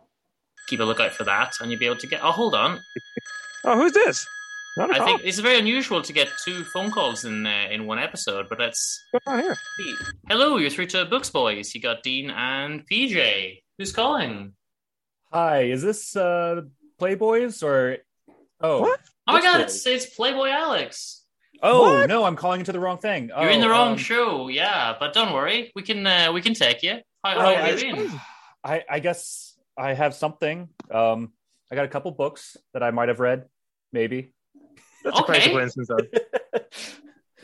keep 0.69 0.81
a 0.81 0.85
lookout 0.85 1.13
for 1.13 1.25
that, 1.25 1.53
and 1.61 1.71
you'll 1.71 1.79
be 1.81 1.87
able 1.87 1.97
to 1.99 2.07
get. 2.09 2.21
Oh, 2.25 2.33
hold 2.33 2.55
on. 2.55 2.81
oh, 3.65 3.77
who's 3.77 3.93
this? 3.93 4.27
Not 4.77 4.91
at 4.91 4.97
I 4.97 4.99
all. 5.01 5.07
think 5.07 5.23
it's 5.25 5.39
very 5.41 5.59
unusual 5.59 6.01
to 6.03 6.13
get 6.13 6.29
two 6.45 6.65
phone 6.65 6.91
calls 6.91 7.25
in 7.25 7.47
uh, 7.47 7.69
in 7.71 7.87
one 7.87 7.99
episode, 7.99 8.49
but 8.49 8.59
that's 8.59 9.03
Oh, 9.27 9.37
here. 9.37 9.57
Hello, 10.29 10.57
you're 10.59 10.71
through 10.71 10.87
to 10.87 11.05
Books 11.07 11.29
Boys. 11.31 11.75
You 11.75 11.81
got 11.81 12.03
Dean 12.03 12.31
and 12.31 12.87
PJ. 12.89 13.63
Who's 13.79 13.93
calling? 13.93 14.53
Hi, 15.33 15.63
is 15.65 15.83
this 15.83 16.15
uh 16.17 16.63
Playboys 17.01 17.63
or 17.63 17.99
oh 18.61 18.83
What? 18.83 19.01
Oh 19.27 19.33
my 19.33 19.41
Books 19.41 19.45
god, 19.45 19.59
Boys. 19.63 19.75
it's 19.87 19.87
it's 19.87 20.15
Playboy 20.15 20.49
Alex. 20.51 21.25
Oh 21.63 21.95
What? 21.99 22.09
no, 22.09 22.25
I'm 22.25 22.37
calling 22.37 22.61
into 22.61 22.73
the 22.73 22.81
wrong 22.81 22.99
thing. 22.99 23.29
You're 23.29 23.51
in 23.51 23.59
Oh, 23.59 23.63
the 23.63 23.69
wrong 23.71 23.93
um, 23.93 23.99
show, 23.99 24.49
yeah. 24.49 24.95
But 24.99 25.13
don't 25.13 25.33
worry, 25.35 25.73
we 25.75 25.83
can 25.83 26.07
uh, 26.07 26.33
we 26.33 26.41
can 26.43 26.55
take 26.55 26.83
you. 26.83 26.99
How, 27.25 27.39
how 27.39 27.51
Oh, 27.51 27.55
have 27.55 27.65
I, 27.65 27.71
you 27.87 27.95
been? 27.97 28.21
I 28.65 28.85
I 28.89 28.99
guess 29.01 29.59
I 29.77 29.95
have 29.95 30.15
something. 30.15 30.69
Um 30.91 31.33
I 31.71 31.75
got 31.75 31.85
a 31.85 31.89
couple 31.89 32.11
books 32.13 32.57
that 32.73 32.83
I 32.83 32.91
might 32.93 33.09
have 33.09 33.21
read, 33.21 33.47
maybe. 33.93 34.33
That's 35.05 35.19
a 35.19 35.23
crazy 35.23 35.43
Okay. 35.51 35.53
coincidence, 35.53 35.89
though. 35.89 36.61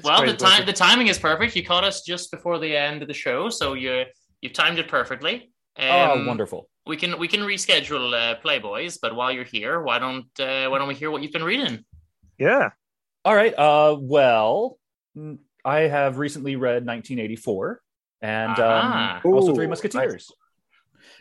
Well, 0.03 0.21
the 0.27 0.35
time 0.35 0.37
coincidence. 0.37 0.66
the 0.66 0.73
timing 0.85 1.07
is 1.07 1.19
perfect. 1.19 1.57
You 1.57 1.64
caught 1.64 1.83
us 1.83 2.03
just 2.03 2.31
before 2.31 2.59
the 2.59 2.77
end 2.77 3.01
of 3.01 3.09
the 3.09 3.14
show, 3.14 3.49
so 3.49 3.73
you 3.73 4.05
you 4.42 4.51
timed 4.51 4.79
it 4.79 4.88
perfectly. 4.88 5.51
oh, 5.79 6.12
Um, 6.12 6.27
wonderful. 6.27 6.69
We 6.87 6.99
can 6.99 7.19
we 7.19 7.27
can 7.29 7.40
reschedule 7.40 8.12
uh, 8.12 8.38
Playboys, 8.45 8.99
but 9.01 9.16
while 9.16 9.33
you're 9.33 9.45
here, 9.45 9.81
why 9.81 9.99
don't 9.99 10.27
uh, 10.38 10.69
why 10.69 10.77
don't 10.79 10.87
we 10.88 10.95
hear 10.95 11.11
what 11.11 11.23
you've 11.23 11.33
been 11.33 11.42
reading? 11.45 11.83
Yeah. 12.38 12.71
All 13.25 13.35
right. 13.35 13.55
Uh 13.57 13.97
well, 13.99 14.79
I 15.64 15.81
have 15.81 16.19
recently 16.19 16.57
read 16.57 16.85
1984 16.87 17.81
and 18.21 18.53
Ah. 18.59 19.16
um, 19.25 19.33
also 19.33 19.53
Ooh, 19.53 19.55
Three 19.55 19.66
nice. 19.66 20.31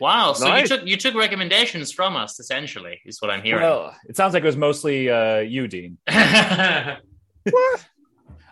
Wow, 0.00 0.32
so 0.34 0.48
Nice. 0.48 0.62
you 0.70 0.76
took 0.76 0.86
you 0.86 0.96
took 0.96 1.14
recommendations 1.14 1.92
from 1.92 2.16
us, 2.16 2.38
essentially, 2.40 3.00
is 3.04 3.20
what 3.22 3.30
I'm 3.30 3.42
hearing. 3.42 3.62
Well, 3.62 3.94
it 4.08 4.16
sounds 4.16 4.34
like 4.34 4.42
it 4.42 4.46
was 4.46 4.56
mostly 4.56 5.10
uh 5.10 5.38
you, 5.38 5.68
Dean. 5.68 5.98
What? 7.48 7.86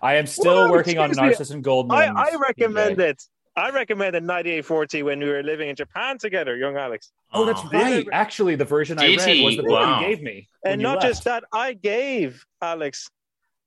I 0.03 0.17
am 0.17 0.27
still 0.27 0.55
Well, 0.55 0.71
working 0.71 0.99
on. 0.99 1.11
Narcissus 1.11 1.51
and 1.51 1.65
Goldmund. 1.65 1.93
I, 1.93 2.31
I 2.33 2.37
recommend 2.37 3.01
it. 3.01 3.23
I 3.57 3.71
recommended 3.71 4.23
9840 4.23 5.03
when 5.05 5.21
we 5.21 5.29
were 5.29 5.43
living 5.43 5.69
in 5.69 5.77
Japan 5.77 6.19
together, 6.19 6.57
young 6.57 6.77
Alex. 6.77 7.11
Oh, 7.33 7.45
that's 7.45 7.61
Oh. 7.65 7.69
right. 7.73 8.07
Actually, 8.13 8.57
the 8.57 8.65
version 8.65 8.99
I 8.99 9.07
read 9.17 9.45
was 9.45 9.57
the 9.57 9.63
book 9.63 9.71
Wow. 9.73 10.01
you 10.01 10.07
gave 10.09 10.23
me. 10.23 10.49
And 10.65 10.81
not 10.83 10.97
left. 10.97 11.07
just 11.07 11.25
that, 11.25 11.45
I 11.53 11.73
gave 11.73 12.45
Alex. 12.61 13.09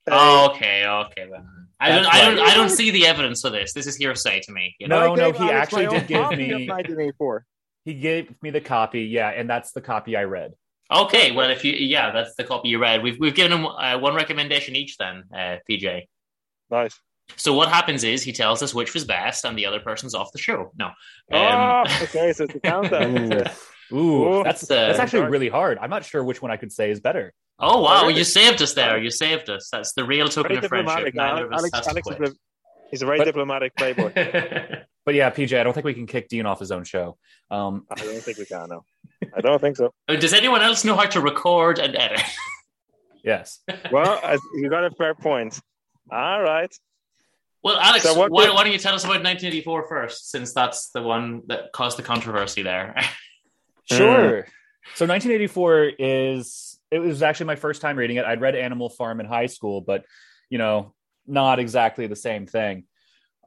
uh, 0.10 0.12
Oh, 0.14 0.52
okay, 0.52 0.86
okay 0.86 1.28
then. 1.32 1.46
I 1.80 1.90
don't, 1.90 2.04
That's 2.04 2.16
I 2.16 2.26
don't. 2.26 2.40
I 2.40 2.54
don't 2.56 2.70
see 2.70 2.90
the 2.92 3.06
evidence 3.08 3.42
for 3.42 3.50
this. 3.50 3.74
This 3.74 3.86
is 3.88 3.96
hearsay 3.96 4.40
to 4.42 4.52
me. 4.52 4.76
You 4.80 4.88
know? 4.88 5.14
No, 5.14 5.16
no, 5.16 5.32
he 5.32 5.44
Alex 5.44 5.54
actually 5.74 5.88
did 5.88 6.08
give 6.08 6.30
me- 6.32 6.52
of 6.52 6.68
1984. 6.68 7.46
He 7.88 7.94
gave 7.94 8.36
me 8.44 8.50
the 8.50 8.60
copy, 8.60 9.04
yeah, 9.04 9.30
and 9.30 9.50
that's 9.50 9.72
the 9.72 9.80
copy 9.80 10.18
I 10.18 10.24
read. 10.26 10.52
Okay, 10.92 11.32
well, 11.32 11.50
if 11.50 11.64
you, 11.64 11.72
yeah, 11.72 12.12
that's 12.12 12.36
the 12.36 12.44
copy 12.44 12.68
you 12.68 12.80
read. 12.80 13.02
We've 13.02 13.18
we've 13.18 13.34
given 13.34 13.58
him 13.58 13.66
uh, 13.66 13.98
one 13.98 14.14
recommendation 14.14 14.76
each, 14.76 14.98
then, 14.98 15.24
uh, 15.34 15.56
PJ. 15.70 16.04
Nice. 16.70 17.00
So 17.38 17.54
what 17.54 17.70
happens 17.70 18.04
is 18.04 18.24
he 18.24 18.34
tells 18.34 18.62
us 18.62 18.74
which 18.74 18.94
was 18.94 19.06
best, 19.06 19.46
and 19.46 19.58
the 19.58 19.66
other 19.68 19.80
person's 19.80 20.14
off 20.16 20.34
the 20.34 20.38
show. 20.38 20.74
No, 20.78 20.90
oh, 21.32 21.38
um, 21.38 21.88
okay, 22.04 22.34
so 22.34 22.44
it's 22.44 22.56
a 22.56 22.60
countdown. 22.60 23.44
Ooh, 23.94 23.96
Ooh. 23.96 24.44
that's 24.44 24.68
That's, 24.68 24.72
uh, 24.72 24.88
that's 24.88 25.00
actually 25.00 25.22
dark. 25.22 25.32
really 25.32 25.48
hard. 25.48 25.78
I'm 25.80 25.90
not 25.90 26.04
sure 26.04 26.22
which 26.26 26.42
one 26.42 26.52
I 26.52 26.58
could 26.58 26.74
say 26.74 26.92
is 26.92 27.00
better. 27.00 27.34
oh 27.58 27.82
wow, 27.84 28.02
really? 28.02 28.16
you 28.18 28.26
saved 28.26 28.62
us 28.62 28.74
there. 28.74 28.98
You 28.98 29.12
saved 29.12 29.50
us. 29.50 29.70
That's 29.72 29.94
the 29.94 30.04
real 30.04 30.28
token 30.28 30.56
Very 30.56 30.66
of 30.66 30.68
friendship. 30.68 31.06
diplomatic. 31.06 31.16
Neither 31.16 31.46
of 31.46 31.54
us 31.54 31.60
Alex, 31.74 31.88
Alex 31.88 32.08
is 32.10 32.30
a, 32.32 32.36
he's 32.92 33.02
a 33.02 33.06
very 33.06 33.20
But- 33.20 33.26
diplomatic 33.32 33.78
playboy. 33.78 34.12
But 35.08 35.16
yeah, 35.16 35.30
PJ, 35.30 35.58
I 35.58 35.64
don't 35.64 35.72
think 35.72 35.86
we 35.86 35.94
can 35.94 36.06
kick 36.06 36.28
Dean 36.28 36.46
off 36.46 36.60
his 36.60 36.70
own 36.70 36.84
show. 36.84 37.18
Um, 37.50 37.86
I 37.90 37.96
don't 37.96 38.22
think 38.22 38.38
we 38.38 38.46
can, 38.46 38.68
no. 38.68 38.84
I 39.34 39.40
don't 39.40 39.62
think 39.62 39.78
so. 39.78 39.94
Does 40.10 40.34
anyone 40.34 40.62
else 40.62 40.84
know 40.84 40.98
how 40.98 41.06
to 41.06 41.22
record 41.22 41.80
and 41.80 41.96
edit? 41.96 42.20
yes. 43.24 43.62
Well, 43.90 44.20
as, 44.22 44.42
you 44.56 44.70
got 44.70 44.84
a 44.84 44.92
fair 44.92 45.16
point. 45.16 45.58
All 46.12 46.42
right. 46.42 46.70
Well, 47.64 47.78
Alex, 47.78 48.04
So 48.04 48.16
what 48.16 48.32
why, 48.32 48.48
did- 48.48 48.54
why 48.54 48.66
don't 48.66 48.74
you 48.74 48.80
tell 48.80 48.96
us 48.96 49.06
about 49.06 49.24
1984 49.24 49.88
first, 49.88 50.30
since 50.30 50.54
that's 50.54 50.90
the 50.90 51.02
one 51.02 51.44
that 51.48 51.72
caused 51.72 51.98
the 51.98 52.04
controversy 52.04 52.62
there? 52.64 52.94
Sure. 53.90 54.46
So 54.96 55.06
1984 55.06 55.92
is 55.98 56.78
it 56.92 57.00
was 57.00 57.24
actually 57.24 57.46
my 57.46 57.56
first 57.56 57.82
time 57.82 57.96
reading 57.98 58.18
it. 58.18 58.26
I'd 58.26 58.42
read 58.42 58.54
Animal 58.54 58.90
Farm 58.90 59.22
in 59.22 59.26
high 59.26 59.46
school, 59.46 59.80
but 59.80 60.04
you 60.50 60.58
know, 60.58 60.94
not 61.26 61.60
exactly 61.60 62.08
the 62.08 62.18
same 62.18 62.48
thing. 62.48 62.84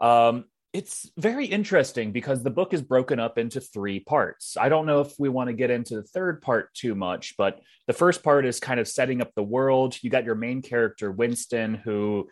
Um, 0.00 0.46
it's 0.72 1.10
very 1.16 1.46
interesting 1.46 2.12
because 2.12 2.42
the 2.42 2.50
book 2.50 2.72
is 2.72 2.80
broken 2.80 3.18
up 3.18 3.38
into 3.38 3.60
three 3.60 3.98
parts. 4.00 4.56
I 4.56 4.68
don't 4.68 4.86
know 4.86 5.00
if 5.00 5.12
we 5.18 5.28
want 5.28 5.48
to 5.48 5.52
get 5.54 5.70
into 5.70 5.96
the 5.96 6.04
third 6.04 6.42
part 6.42 6.72
too 6.74 6.94
much, 6.94 7.34
but 7.36 7.60
the 7.88 7.92
first 7.92 8.22
part 8.22 8.46
is 8.46 8.60
kind 8.60 8.78
of 8.78 8.86
setting 8.86 9.20
up 9.20 9.32
the 9.34 9.42
world. 9.42 9.96
You 10.00 10.10
got 10.10 10.24
your 10.24 10.36
main 10.36 10.62
character, 10.62 11.10
Winston, 11.10 11.74
who 11.74 12.28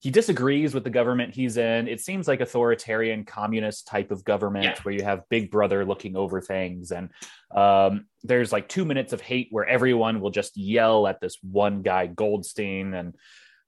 he 0.00 0.10
disagrees 0.10 0.74
with 0.74 0.84
the 0.84 0.90
government 0.90 1.34
he's 1.34 1.56
in. 1.56 1.88
It 1.88 2.00
seems 2.00 2.28
like 2.28 2.42
authoritarian 2.42 3.24
communist 3.24 3.86
type 3.86 4.10
of 4.10 4.24
government 4.24 4.64
Yeah. 4.64 4.76
where 4.82 4.94
you 4.94 5.02
have 5.02 5.28
Big 5.30 5.50
Brother 5.50 5.84
looking 5.86 6.16
over 6.16 6.42
things. 6.42 6.90
And 6.90 7.08
um, 7.50 8.06
there's 8.22 8.52
like 8.52 8.68
two 8.68 8.84
minutes 8.84 9.14
of 9.14 9.22
hate 9.22 9.48
where 9.50 9.66
everyone 9.66 10.20
will 10.20 10.30
just 10.30 10.54
yell 10.56 11.06
at 11.06 11.20
this 11.20 11.38
one 11.42 11.80
guy, 11.80 12.08
Goldstein, 12.08 12.92
and 12.92 13.14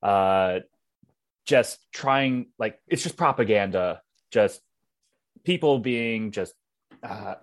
uh, 0.03 0.61
just 1.47 1.79
trying, 1.93 2.49
like, 2.59 2.79
it's 2.87 3.03
just 3.03 3.17
propaganda, 3.17 4.01
just 4.33 4.61
people 5.45 5.79
being 5.79 6.31
just 6.31 6.55
uh, 7.03 7.35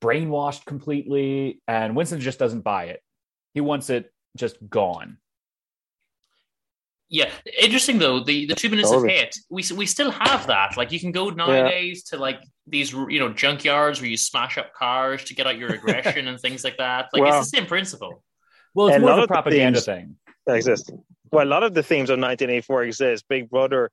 brainwashed 0.00 0.64
completely. 0.64 1.60
And 1.66 1.96
Winston 1.96 2.20
just 2.20 2.38
doesn't 2.38 2.62
buy 2.62 2.84
it. 2.84 3.02
He 3.54 3.60
wants 3.60 3.90
it 3.90 4.12
just 4.36 4.56
gone. 4.68 5.18
Yeah, 7.12 7.28
interesting 7.60 7.98
though. 7.98 8.22
The 8.22 8.46
the 8.46 8.54
two 8.54 8.70
minutes 8.70 8.92
of 8.92 9.04
hate, 9.04 9.34
we 9.50 9.64
we 9.74 9.84
still 9.84 10.12
have 10.12 10.46
that. 10.46 10.76
Like 10.76 10.92
you 10.92 11.00
can 11.00 11.10
go 11.10 11.28
nowadays 11.30 12.04
yeah. 12.06 12.16
to 12.16 12.22
like 12.22 12.40
these 12.68 12.92
you 12.92 13.18
know 13.18 13.30
junkyards 13.30 14.00
where 14.00 14.08
you 14.08 14.16
smash 14.16 14.56
up 14.58 14.72
cars 14.74 15.24
to 15.24 15.34
get 15.34 15.44
out 15.44 15.58
your 15.58 15.72
aggression 15.74 16.28
and 16.28 16.38
things 16.38 16.62
like 16.62 16.76
that. 16.76 17.08
Like 17.12 17.24
well, 17.24 17.40
it's 17.40 17.50
the 17.50 17.56
same 17.56 17.66
principle. 17.66 18.22
Well, 18.74 18.88
it's 18.88 19.00
more 19.00 19.10
of 19.10 19.24
a 19.24 19.26
propaganda 19.26 19.80
thing. 19.80 20.14
Exist. 20.46 20.92
Well, 21.32 21.44
a 21.44 21.48
lot 21.48 21.64
of 21.64 21.74
the 21.74 21.82
themes 21.82 22.10
of 22.10 22.14
1984 22.14 22.84
exist. 22.84 23.24
Big 23.28 23.50
Brother, 23.50 23.90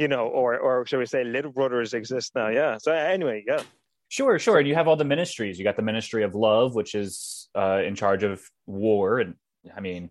you 0.00 0.08
know, 0.08 0.26
or 0.26 0.58
or 0.58 0.86
should 0.86 0.98
we 0.98 1.04
say, 1.04 1.24
Little 1.24 1.52
Brothers 1.52 1.92
exist 1.92 2.32
now. 2.34 2.48
Yeah. 2.48 2.78
So 2.78 2.90
anyway, 2.92 3.44
yeah. 3.46 3.62
Sure, 4.08 4.38
sure. 4.38 4.58
And 4.58 4.66
you 4.66 4.74
have 4.74 4.88
all 4.88 4.96
the 4.96 5.04
ministries. 5.04 5.58
You 5.58 5.64
got 5.64 5.76
the 5.76 5.82
Ministry 5.82 6.24
of 6.24 6.34
Love, 6.34 6.74
which 6.74 6.94
is 6.94 7.48
uh, 7.54 7.82
in 7.84 7.94
charge 7.94 8.24
of 8.24 8.42
war, 8.66 9.20
and 9.20 9.34
I 9.76 9.80
mean, 9.80 10.10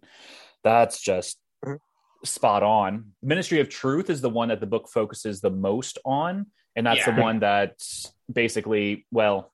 that's 0.63 1.01
just 1.01 1.37
mm-hmm. 1.65 1.75
spot 2.23 2.61
on. 2.61 3.13
Ministry 3.21 3.59
of 3.59 3.67
Truth 3.67 4.09
is 4.11 4.21
the 4.21 4.29
one 4.29 4.49
that 4.49 4.59
the 4.59 4.67
book 4.67 4.89
focuses 4.93 5.41
the 5.41 5.49
most 5.49 5.97
on, 6.05 6.45
and 6.75 6.85
that's 6.85 7.07
yeah. 7.07 7.15
the 7.15 7.21
one 7.21 7.39
that 7.39 7.73
basically, 8.31 9.07
well, 9.11 9.51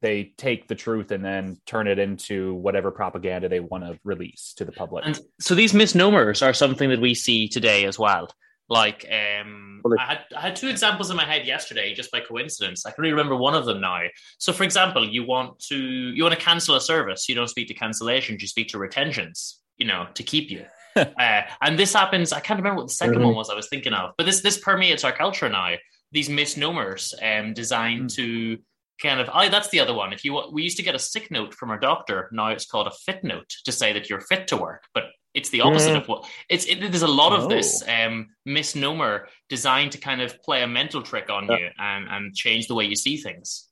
they 0.00 0.34
take 0.36 0.68
the 0.68 0.74
truth 0.74 1.12
and 1.12 1.24
then 1.24 1.60
turn 1.66 1.86
it 1.86 1.98
into 1.98 2.54
whatever 2.54 2.90
propaganda 2.90 3.48
they 3.48 3.60
want 3.60 3.84
to 3.84 3.98
release 4.04 4.54
to 4.56 4.64
the 4.64 4.72
public. 4.72 5.06
And 5.06 5.18
so 5.40 5.54
these 5.54 5.72
misnomers 5.72 6.42
are 6.42 6.52
something 6.52 6.90
that 6.90 7.00
we 7.00 7.14
see 7.14 7.48
today 7.48 7.84
as 7.84 7.98
well. 7.98 8.28
Like 8.68 9.06
um, 9.10 9.67
I 9.98 10.04
had 10.04 10.18
I 10.36 10.40
had 10.40 10.56
two 10.56 10.68
examples 10.68 11.10
in 11.10 11.16
my 11.16 11.24
head 11.24 11.46
yesterday, 11.46 11.94
just 11.94 12.10
by 12.10 12.20
coincidence. 12.20 12.86
I 12.86 12.90
can 12.90 13.04
only 13.04 13.12
remember 13.12 13.36
one 13.36 13.54
of 13.54 13.66
them 13.66 13.80
now. 13.80 14.02
So, 14.38 14.52
for 14.52 14.64
example, 14.64 15.08
you 15.08 15.24
want 15.24 15.58
to 15.68 15.76
you 15.76 16.22
want 16.22 16.34
to 16.34 16.40
cancel 16.40 16.76
a 16.76 16.80
service, 16.80 17.28
you 17.28 17.34
don't 17.34 17.48
speak 17.48 17.68
to 17.68 17.74
cancellations, 17.74 18.40
you 18.40 18.48
speak 18.48 18.68
to 18.68 18.78
retentions. 18.78 19.60
You 19.76 19.86
know, 19.86 20.08
to 20.14 20.22
keep 20.24 20.50
you. 20.50 20.64
uh, 20.96 21.42
and 21.62 21.78
this 21.78 21.92
happens. 21.92 22.32
I 22.32 22.40
can't 22.40 22.58
remember 22.58 22.82
what 22.82 22.88
the 22.88 22.94
2nd 22.94 23.14
mm-hmm. 23.14 23.24
one 23.26 23.34
was. 23.36 23.48
I 23.48 23.54
was 23.54 23.68
thinking 23.68 23.92
of, 23.92 24.10
but 24.18 24.26
this 24.26 24.40
this 24.40 24.58
permeates 24.58 25.04
our 25.04 25.12
culture 25.12 25.48
now. 25.48 25.74
These 26.10 26.28
misnomers, 26.28 27.14
um, 27.22 27.52
designed 27.52 28.06
mm. 28.06 28.14
to 28.14 28.58
kind 29.00 29.20
of 29.20 29.30
oh 29.32 29.48
that's 29.48 29.68
the 29.68 29.80
other 29.80 29.94
one 29.94 30.12
if 30.12 30.24
you 30.24 30.42
we 30.52 30.62
used 30.62 30.76
to 30.76 30.82
get 30.82 30.94
a 30.94 30.98
sick 30.98 31.30
note 31.30 31.54
from 31.54 31.70
our 31.70 31.78
doctor 31.78 32.28
now 32.32 32.48
it's 32.48 32.66
called 32.66 32.86
a 32.86 32.90
fit 32.90 33.22
note 33.22 33.48
to 33.64 33.72
say 33.72 33.92
that 33.92 34.10
you're 34.10 34.20
fit 34.20 34.48
to 34.48 34.56
work 34.56 34.84
but 34.92 35.04
it's 35.34 35.50
the 35.50 35.60
opposite 35.60 35.94
mm. 35.94 36.00
of 36.00 36.08
what 36.08 36.28
it's 36.48 36.66
it, 36.66 36.80
there's 36.80 37.02
a 37.02 37.08
lot 37.08 37.32
of 37.32 37.44
oh. 37.44 37.48
this 37.48 37.82
um, 37.88 38.28
misnomer 38.44 39.28
designed 39.48 39.92
to 39.92 39.98
kind 39.98 40.20
of 40.20 40.40
play 40.42 40.62
a 40.62 40.66
mental 40.66 41.02
trick 41.02 41.30
on 41.30 41.46
you 41.46 41.68
and 41.78 42.08
and 42.08 42.34
change 42.34 42.66
the 42.66 42.74
way 42.74 42.84
you 42.84 42.96
see 42.96 43.16
things 43.16 43.68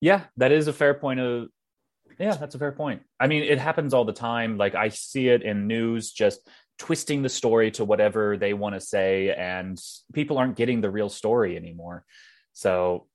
yeah 0.00 0.22
that 0.36 0.52
is 0.52 0.68
a 0.68 0.72
fair 0.72 0.94
point 0.94 1.20
of 1.20 1.48
yeah 2.18 2.34
that's 2.34 2.54
a 2.54 2.58
fair 2.58 2.72
point 2.72 3.02
i 3.20 3.26
mean 3.26 3.42
it 3.42 3.58
happens 3.58 3.94
all 3.94 4.04
the 4.04 4.12
time 4.12 4.56
like 4.56 4.74
i 4.74 4.88
see 4.88 5.28
it 5.28 5.42
in 5.42 5.66
news 5.66 6.12
just 6.12 6.46
twisting 6.78 7.22
the 7.22 7.28
story 7.28 7.70
to 7.70 7.84
whatever 7.84 8.36
they 8.36 8.54
want 8.54 8.74
to 8.74 8.80
say 8.80 9.32
and 9.32 9.80
people 10.12 10.38
aren't 10.38 10.56
getting 10.56 10.80
the 10.80 10.90
real 10.90 11.08
story 11.08 11.56
anymore 11.56 12.04
so 12.52 13.06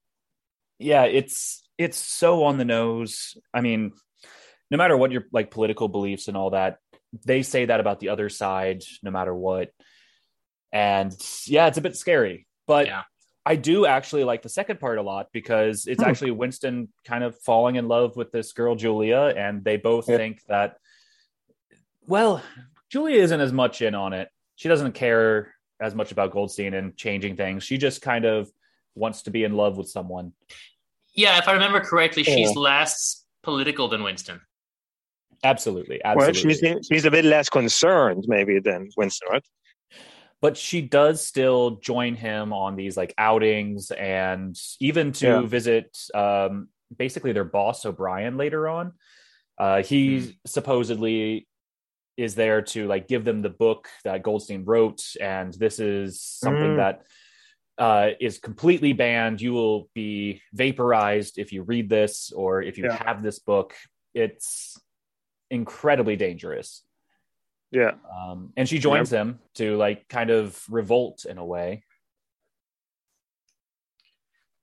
yeah, 0.79 1.03
it's 1.03 1.67
it's 1.77 1.97
so 1.97 2.43
on 2.43 2.57
the 2.57 2.65
nose. 2.65 3.37
I 3.53 3.61
mean, 3.61 3.93
no 4.69 4.77
matter 4.77 4.97
what 4.97 5.11
your 5.11 5.25
like 5.31 5.51
political 5.51 5.87
beliefs 5.87 6.27
and 6.27 6.37
all 6.37 6.51
that, 6.51 6.77
they 7.25 7.43
say 7.43 7.65
that 7.65 7.79
about 7.79 7.99
the 7.99 8.09
other 8.09 8.29
side 8.29 8.83
no 9.01 9.11
matter 9.11 9.33
what. 9.33 9.71
And 10.71 11.13
yeah, 11.45 11.67
it's 11.67 11.77
a 11.77 11.81
bit 11.81 11.95
scary. 11.95 12.45
But 12.65 12.87
yeah. 12.87 13.03
I 13.45 13.55
do 13.55 13.85
actually 13.85 14.25
like 14.25 14.41
the 14.41 14.49
second 14.49 14.79
part 14.79 14.97
a 14.97 15.01
lot 15.01 15.27
because 15.31 15.87
it's 15.87 16.03
hmm. 16.03 16.09
actually 16.09 16.31
Winston 16.31 16.89
kind 17.05 17.23
of 17.23 17.39
falling 17.41 17.77
in 17.77 17.87
love 17.87 18.17
with 18.17 18.31
this 18.31 18.51
girl 18.51 18.75
Julia 18.75 19.33
and 19.37 19.63
they 19.63 19.77
both 19.77 20.09
yeah. 20.09 20.17
think 20.17 20.41
that 20.47 20.77
well, 22.05 22.41
Julia 22.89 23.21
isn't 23.21 23.39
as 23.39 23.51
much 23.51 23.81
in 23.81 23.93
on 23.95 24.13
it. 24.13 24.29
She 24.55 24.69
doesn't 24.69 24.93
care 24.93 25.53
as 25.79 25.93
much 25.93 26.11
about 26.11 26.31
Goldstein 26.31 26.73
and 26.73 26.95
changing 26.95 27.35
things. 27.35 27.63
She 27.63 27.77
just 27.77 28.01
kind 28.01 28.25
of 28.25 28.49
wants 28.95 29.23
to 29.23 29.31
be 29.31 29.43
in 29.43 29.53
love 29.53 29.77
with 29.77 29.89
someone. 29.89 30.33
Yeah, 31.13 31.37
if 31.37 31.47
I 31.47 31.53
remember 31.53 31.79
correctly, 31.79 32.23
she's 32.23 32.55
less 32.55 33.23
political 33.43 33.87
than 33.87 34.03
Winston. 34.03 34.41
Absolutely, 35.43 36.01
absolutely. 36.03 36.43
Well, 36.61 36.73
she's 36.73 36.87
she's 36.87 37.05
a 37.05 37.11
bit 37.11 37.25
less 37.25 37.49
concerned 37.49 38.25
maybe 38.27 38.59
than 38.59 38.89
Winston, 38.97 39.29
right? 39.31 39.45
But 40.41 40.57
she 40.57 40.81
does 40.81 41.25
still 41.25 41.77
join 41.77 42.15
him 42.15 42.53
on 42.53 42.75
these 42.75 42.95
like 42.95 43.13
outings 43.17 43.91
and 43.91 44.55
even 44.79 45.11
to 45.13 45.27
yeah. 45.27 45.41
visit 45.41 45.97
um, 46.13 46.69
basically 46.95 47.31
their 47.31 47.43
boss 47.43 47.85
O'Brien 47.85 48.37
later 48.37 48.67
on. 48.67 48.93
Uh, 49.57 49.81
he 49.81 50.19
mm. 50.19 50.35
supposedly 50.45 51.47
is 52.17 52.35
there 52.35 52.61
to 52.63 52.87
like 52.87 53.07
give 53.07 53.25
them 53.25 53.41
the 53.41 53.49
book 53.49 53.87
that 54.03 54.23
Goldstein 54.23 54.65
wrote, 54.65 55.01
and 55.21 55.53
this 55.53 55.79
is 55.79 56.21
something 56.21 56.75
mm. 56.75 56.77
that 56.77 57.03
uh, 57.77 58.09
is 58.19 58.39
completely 58.39 58.93
banned. 58.93 59.39
You 59.41 59.53
will 59.53 59.89
be 59.93 60.41
vaporized 60.53 61.37
if 61.37 61.51
you 61.53 61.63
read 61.63 61.89
this 61.89 62.31
or 62.31 62.61
if 62.61 62.77
you 62.77 62.85
yeah. 62.85 63.03
have 63.05 63.21
this 63.21 63.39
book. 63.39 63.73
It's 64.13 64.79
incredibly 65.49 66.15
dangerous. 66.15 66.83
Yeah. 67.71 67.93
Um, 68.15 68.53
and 68.55 68.67
she 68.67 68.79
joins 68.79 69.11
yep. 69.11 69.21
him 69.21 69.39
to 69.55 69.75
like 69.75 70.07
kind 70.07 70.29
of 70.29 70.61
revolt 70.69 71.25
in 71.25 71.37
a 71.37 71.45
way. 71.45 71.83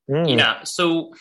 Mm. 0.09 0.37
Yeah. 0.37 0.63
So 0.63 1.13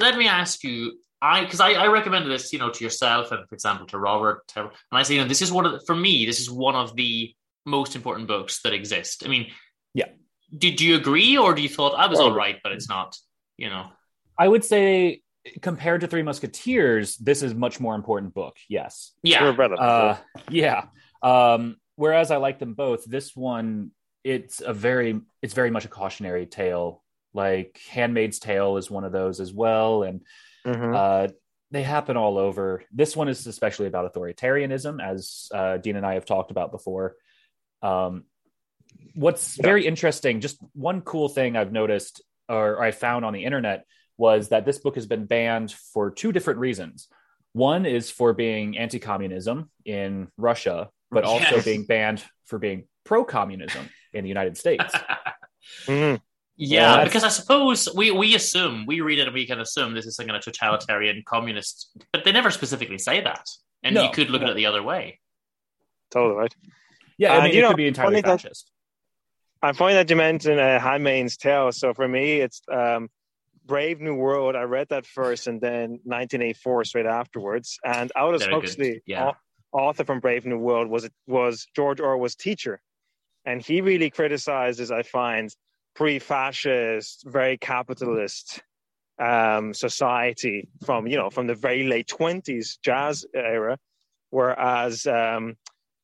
let 0.00 0.16
me 0.16 0.28
ask 0.28 0.64
you, 0.64 0.98
I 1.22 1.44
because 1.44 1.60
I, 1.60 1.72
I 1.72 1.86
recommended 1.86 2.30
this, 2.30 2.52
you 2.52 2.58
know, 2.58 2.70
to 2.70 2.84
yourself 2.84 3.32
and 3.32 3.48
for 3.48 3.54
example 3.54 3.86
to 3.88 3.98
Robert, 3.98 4.42
and 4.56 4.68
I 4.92 5.02
say, 5.02 5.14
you 5.14 5.22
know, 5.22 5.28
this 5.28 5.42
is 5.42 5.50
one 5.50 5.64
of 5.66 5.72
the, 5.72 5.80
for 5.86 5.96
me, 5.96 6.26
this 6.26 6.40
is 6.40 6.50
one 6.50 6.74
of 6.74 6.94
the 6.96 7.34
most 7.64 7.96
important 7.96 8.28
books 8.28 8.60
that 8.62 8.74
exist. 8.74 9.22
I 9.24 9.28
mean, 9.28 9.50
yeah, 9.94 10.08
did 10.56 10.80
you 10.80 10.96
agree 10.96 11.36
or 11.38 11.54
do 11.54 11.62
you 11.62 11.68
thought 11.68 11.94
I 11.94 12.06
was 12.08 12.20
all 12.20 12.34
right, 12.34 12.58
but 12.62 12.72
it's 12.72 12.88
not? 12.88 13.16
You 13.56 13.70
know, 13.70 13.86
I 14.38 14.48
would 14.48 14.64
say 14.64 15.22
compared 15.60 16.00
to 16.02 16.06
Three 16.06 16.22
Musketeers, 16.22 17.16
this 17.16 17.42
is 17.42 17.54
much 17.54 17.80
more 17.80 17.94
important 17.94 18.34
book. 18.34 18.56
Yes. 18.68 19.12
Yeah. 19.22 19.44
Uh, 19.78 20.16
yeah. 20.50 20.86
Um, 21.22 21.76
whereas 21.96 22.30
I 22.30 22.36
like 22.36 22.58
them 22.58 22.74
both, 22.74 23.04
this 23.04 23.34
one 23.34 23.90
it's 24.24 24.62
a 24.62 24.72
very 24.72 25.20
it's 25.42 25.54
very 25.54 25.70
much 25.70 25.84
a 25.84 25.88
cautionary 25.88 26.46
tale. 26.46 27.02
Like 27.34 27.80
Handmaid's 27.90 28.38
Tale 28.38 28.78
is 28.78 28.90
one 28.90 29.04
of 29.04 29.12
those 29.12 29.40
as 29.40 29.52
well, 29.52 30.02
and 30.04 30.22
mm-hmm. 30.64 30.94
uh, 30.94 31.28
they 31.70 31.82
happen 31.82 32.16
all 32.16 32.38
over. 32.38 32.84
This 32.92 33.16
one 33.16 33.28
is 33.28 33.46
especially 33.46 33.86
about 33.86 34.12
authoritarianism, 34.12 35.04
as 35.04 35.48
uh, 35.52 35.76
Dean 35.76 35.96
and 35.96 36.06
I 36.06 36.14
have 36.14 36.24
talked 36.24 36.52
about 36.52 36.70
before. 36.70 37.16
Um, 37.82 38.24
what's 39.14 39.56
very 39.56 39.86
interesting, 39.86 40.40
just 40.40 40.58
one 40.72 41.02
cool 41.02 41.28
thing 41.28 41.56
I've 41.56 41.72
noticed 41.72 42.22
or 42.48 42.82
I 42.82 42.90
found 42.90 43.24
on 43.24 43.32
the 43.32 43.44
internet 43.44 43.86
was 44.16 44.48
that 44.48 44.64
this 44.64 44.78
book 44.78 44.94
has 44.94 45.06
been 45.06 45.26
banned 45.26 45.72
for 45.72 46.10
two 46.10 46.32
different 46.32 46.60
reasons. 46.60 47.08
One 47.52 47.86
is 47.86 48.10
for 48.10 48.32
being 48.32 48.78
anti 48.78 48.98
communism 48.98 49.70
in 49.84 50.28
Russia, 50.36 50.90
but 51.10 51.24
also 51.24 51.56
yes. 51.56 51.64
being 51.64 51.84
banned 51.84 52.24
for 52.46 52.58
being 52.58 52.86
pro 53.04 53.24
communism 53.24 53.88
in 54.12 54.24
the 54.24 54.28
United 54.28 54.56
States. 54.56 54.92
mm-hmm. 55.86 56.16
Yeah, 56.56 56.96
yeah 56.98 57.04
because 57.04 57.24
I 57.24 57.28
suppose 57.28 57.88
we, 57.94 58.10
we 58.10 58.34
assume, 58.34 58.86
we 58.86 59.00
read 59.00 59.18
it 59.18 59.26
and 59.26 59.34
we 59.34 59.46
can 59.46 59.60
assume 59.60 59.94
this 59.94 60.06
is 60.06 60.16
some 60.16 60.26
kind 60.26 60.36
of 60.36 60.42
totalitarian 60.42 61.22
communist, 61.26 61.90
but 62.12 62.24
they 62.24 62.32
never 62.32 62.50
specifically 62.50 62.98
say 62.98 63.20
that. 63.20 63.48
And 63.82 63.94
no, 63.94 64.04
you 64.04 64.10
could 64.10 64.30
look 64.30 64.40
no. 64.40 64.48
at 64.48 64.52
it 64.52 64.56
the 64.56 64.66
other 64.66 64.82
way. 64.82 65.20
Totally 66.10 66.36
right. 66.36 66.54
Yeah, 67.18 67.36
I 67.36 67.44
mean, 67.44 67.56
it 67.56 67.60
know, 67.60 67.68
could 67.68 67.76
be 67.76 67.88
entirely 67.88 68.22
fascist. 68.22 68.70
I 69.62 69.72
find 69.72 69.96
that 69.96 70.10
you 70.10 70.16
mentioned 70.16 70.60
uh, 70.60 70.78
Handmaid's 70.78 71.36
Tale. 71.36 71.72
So 71.72 71.94
for 71.94 72.06
me, 72.06 72.40
it's 72.40 72.62
um, 72.70 73.08
Brave 73.66 74.00
New 74.00 74.14
World. 74.14 74.56
I 74.56 74.62
read 74.62 74.88
that 74.90 75.06
first, 75.06 75.46
and 75.46 75.60
then 75.60 76.00
1984 76.04 76.84
straight 76.84 77.06
afterwards. 77.06 77.78
And 77.84 78.12
Aldous 78.16 78.46
Huxley, 78.46 79.02
yeah. 79.06 79.32
author 79.72 80.04
from 80.04 80.20
Brave 80.20 80.44
New 80.44 80.58
World, 80.58 80.88
was 80.88 81.08
was 81.26 81.66
George 81.74 82.00
Orwell's 82.00 82.34
teacher, 82.34 82.80
and 83.44 83.62
he 83.62 83.80
really 83.80 84.10
criticizes, 84.10 84.90
I 84.90 85.02
find, 85.02 85.54
pre-fascist, 85.94 87.24
very 87.26 87.56
capitalist 87.56 88.62
um, 89.18 89.72
society 89.72 90.68
from 90.84 91.06
you 91.06 91.16
know 91.16 91.30
from 91.30 91.46
the 91.46 91.54
very 91.54 91.84
late 91.84 92.08
20s 92.08 92.78
jazz 92.82 93.24
era, 93.34 93.78
whereas 94.30 95.06
um, 95.06 95.56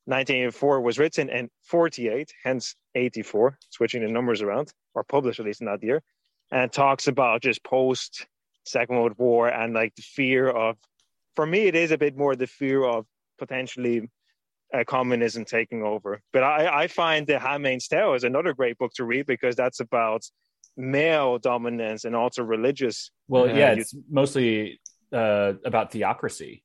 1984 0.07 0.81
was 0.81 0.99
written 0.99 1.29
in 1.29 1.51
48, 1.63 2.33
hence 2.43 2.75
84, 2.95 3.59
switching 3.71 4.03
the 4.03 4.09
numbers 4.09 4.43
around, 4.43 4.73
or 4.95 5.05
published 5.05 5.41
at 5.41 5.47
least 5.47 5.61
in 5.61 5.67
that 5.67 5.83
year, 5.83 6.03
and 6.51 6.73
talks 6.73 7.07
about 7.09 7.43
just 7.43 7.63
post 7.65 8.27
Second 8.65 8.97
World 8.97 9.15
War 9.19 9.49
and 9.49 9.75
like 9.75 9.95
the 9.95 10.03
fear 10.03 10.49
of, 10.49 10.77
for 11.37 11.47
me, 11.47 11.61
it 11.61 11.75
is 11.75 11.91
a 11.91 11.99
bit 11.99 12.17
more 12.17 12.37
the 12.37 12.47
fear 12.47 12.85
of 12.85 13.07
potentially 13.39 14.09
uh, 14.75 14.85
communism 14.87 15.45
taking 15.45 15.83
over. 15.83 16.21
But 16.33 16.43
I, 16.43 16.83
I 16.83 16.87
find 16.87 17.27
the 17.27 17.39
Handmaid's 17.39 17.89
Tale 17.89 18.15
is 18.15 18.25
another 18.25 18.55
great 18.55 18.79
book 18.79 18.93
to 18.95 19.05
read 19.05 19.27
because 19.27 19.57
that's 19.57 19.81
about 19.81 20.23
male 20.77 21.39
dominance 21.39 22.05
and 22.05 22.15
also 22.15 22.43
religious. 22.43 23.11
Well, 23.29 23.45
uh, 23.45 23.55
yeah, 23.55 23.73
it's 23.73 23.95
mostly 24.11 24.81
uh, 25.13 25.55
about 25.65 25.93
theocracy. 25.93 26.63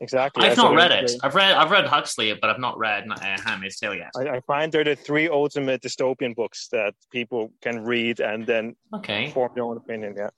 Exactly. 0.00 0.44
I've 0.44 0.50
That's 0.50 0.58
not 0.58 0.74
read 0.74 0.92
it. 0.92 1.12
I've 1.22 1.34
read 1.34 1.54
I've 1.54 1.70
read 1.70 1.86
Huxley, 1.86 2.32
but 2.34 2.50
I've 2.50 2.58
not 2.58 2.78
read 2.78 3.08
uh, 3.10 3.18
Handmaid's 3.44 3.78
Tale 3.78 3.94
yet. 3.94 4.10
I, 4.16 4.36
I 4.36 4.40
find 4.40 4.72
they're 4.72 4.84
the 4.84 4.96
three 4.96 5.28
ultimate 5.28 5.82
dystopian 5.82 6.34
books 6.34 6.68
that 6.72 6.94
people 7.10 7.52
can 7.62 7.84
read 7.84 8.20
and 8.20 8.46
then 8.46 8.76
Okay, 8.94 9.30
form 9.30 9.52
their 9.54 9.64
own 9.64 9.76
opinion. 9.76 10.14
Yeah. 10.16 10.30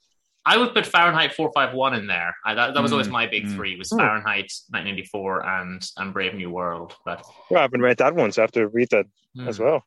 I 0.47 0.57
would 0.57 0.73
put 0.73 0.87
Fahrenheit 0.87 1.35
451 1.35 1.95
in 1.95 2.07
there. 2.07 2.35
I, 2.43 2.55
that, 2.55 2.73
that 2.73 2.83
was 2.83 2.91
always 2.93 3.09
Mm, 3.09 3.13
my 3.13 3.27
big 3.27 3.45
mm. 3.45 3.55
three: 3.55 3.77
was 3.77 3.91
Hmm. 3.91 3.99
Fahrenheit 3.99 4.51
1984 4.71 5.47
and 5.47 5.91
and 5.99 6.13
Brave 6.15 6.35
New 6.35 6.51
World. 6.51 6.95
But 7.05 7.23
Well, 7.51 7.59
I 7.59 7.63
haven't 7.63 7.83
read 7.83 7.99
that 7.99 8.15
one, 8.15 8.33
so 8.33 8.43
I 8.43 8.45
have 8.45 8.53
to 8.53 8.67
read 8.69 8.89
that 8.91 9.07
as 9.47 9.59
Hmm. 9.59 9.65
well. 9.65 9.85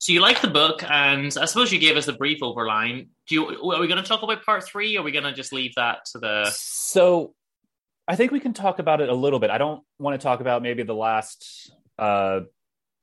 So 0.00 0.12
you 0.12 0.20
like 0.20 0.40
the 0.40 0.48
book, 0.48 0.84
and 0.88 1.36
I 1.40 1.44
suppose 1.46 1.72
you 1.72 1.80
gave 1.80 1.96
us 1.96 2.06
the 2.06 2.12
brief 2.12 2.38
overline. 2.40 3.08
Do 3.28 3.34
you? 3.34 3.72
Are 3.72 3.80
we 3.80 3.88
going 3.88 4.00
to 4.00 4.08
talk 4.08 4.22
about 4.22 4.44
part 4.44 4.64
three, 4.64 4.96
or 4.96 5.00
are 5.00 5.02
we 5.02 5.10
going 5.10 5.24
to 5.24 5.32
just 5.32 5.52
leave 5.52 5.74
that 5.74 6.04
to 6.12 6.18
the? 6.20 6.50
So 6.54 7.34
I 8.10 8.16
think 8.16 8.32
we 8.32 8.40
can 8.40 8.54
talk 8.54 8.78
about 8.78 9.00
it 9.02 9.08
a 9.10 9.14
little 9.14 9.38
bit. 9.38 9.50
I 9.50 9.58
don't 9.58 9.82
want 9.98 10.18
to 10.18 10.24
talk 10.24 10.40
about 10.40 10.62
maybe 10.62 10.82
the 10.82 10.94
last 10.94 11.70
uh 11.98 12.40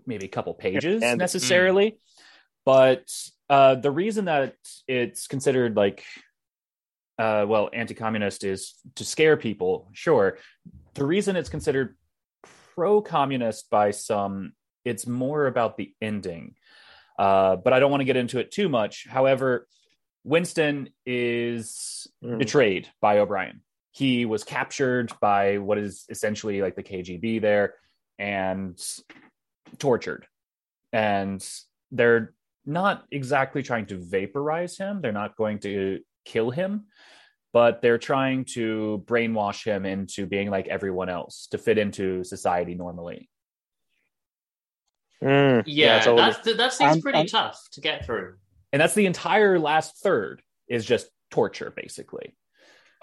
maybe 0.07 0.25
a 0.25 0.29
couple 0.29 0.53
pages 0.53 1.01
And- 1.03 1.19
necessarily, 1.19 1.99
but 2.65 3.11
uh 3.49 3.75
the 3.75 3.91
reason 3.91 4.25
that 4.25 4.55
it's 4.87 5.27
considered 5.27 5.75
like 5.75 6.03
uh 7.19 7.45
well 7.47 7.69
anti-communist 7.71 8.43
is 8.43 8.73
to 8.95 9.05
scare 9.05 9.37
people, 9.37 9.89
sure. 9.93 10.37
The 10.95 11.05
reason 11.05 11.35
it's 11.35 11.49
considered 11.49 11.95
pro-communist 12.75 13.69
by 13.69 13.91
some 13.91 14.53
it's 14.83 15.05
more 15.07 15.47
about 15.47 15.77
the 15.77 15.93
ending. 16.01 16.55
Uh 17.19 17.55
but 17.57 17.73
I 17.73 17.79
don't 17.79 17.91
want 17.91 18.01
to 18.01 18.05
get 18.05 18.17
into 18.17 18.39
it 18.39 18.51
too 18.51 18.69
much. 18.69 19.05
However, 19.07 19.67
Winston 20.23 20.89
is 21.05 22.07
Mm. 22.23 22.39
betrayed 22.39 22.87
by 23.01 23.19
O'Brien. 23.19 23.61
He 23.95 24.25
was 24.25 24.43
captured 24.43 25.13
by 25.21 25.57
what 25.57 25.77
is 25.77 26.05
essentially 26.09 26.61
like 26.61 26.75
the 26.75 26.83
KGB 26.83 27.39
there 27.39 27.75
and 28.19 28.77
tortured. 29.79 30.27
And 30.91 31.41
they're 31.91 32.33
not 32.65 33.05
exactly 33.09 33.63
trying 33.63 33.85
to 33.85 33.97
vaporize 33.97 34.77
him, 34.77 34.99
they're 35.01 35.13
not 35.13 35.37
going 35.37 35.59
to 35.59 36.01
kill 36.25 36.51
him, 36.51 36.87
but 37.53 37.81
they're 37.81 37.97
trying 37.97 38.43
to 38.55 39.01
brainwash 39.07 39.63
him 39.63 39.85
into 39.85 40.25
being 40.25 40.49
like 40.49 40.67
everyone 40.67 41.07
else 41.07 41.47
to 41.51 41.57
fit 41.57 41.77
into 41.77 42.21
society 42.25 42.75
normally. 42.75 43.29
Mm, 45.23 45.63
Yeah, 45.65 45.99
totally. 45.99 46.31
that's, 46.31 46.57
that 46.57 46.73
seems 46.73 46.93
And- 46.95 47.01
pretty 47.01 47.19
and- 47.19 47.29
tough 47.29 47.61
to 47.71 47.81
get 47.81 48.05
through. 48.05 48.35
And 48.73 48.81
that's 48.81 48.93
the 48.95 49.05
entire 49.05 49.57
last 49.57 50.01
third 50.03 50.41
is 50.67 50.83
just 50.85 51.07
torture, 51.31 51.71
basically. 51.73 52.35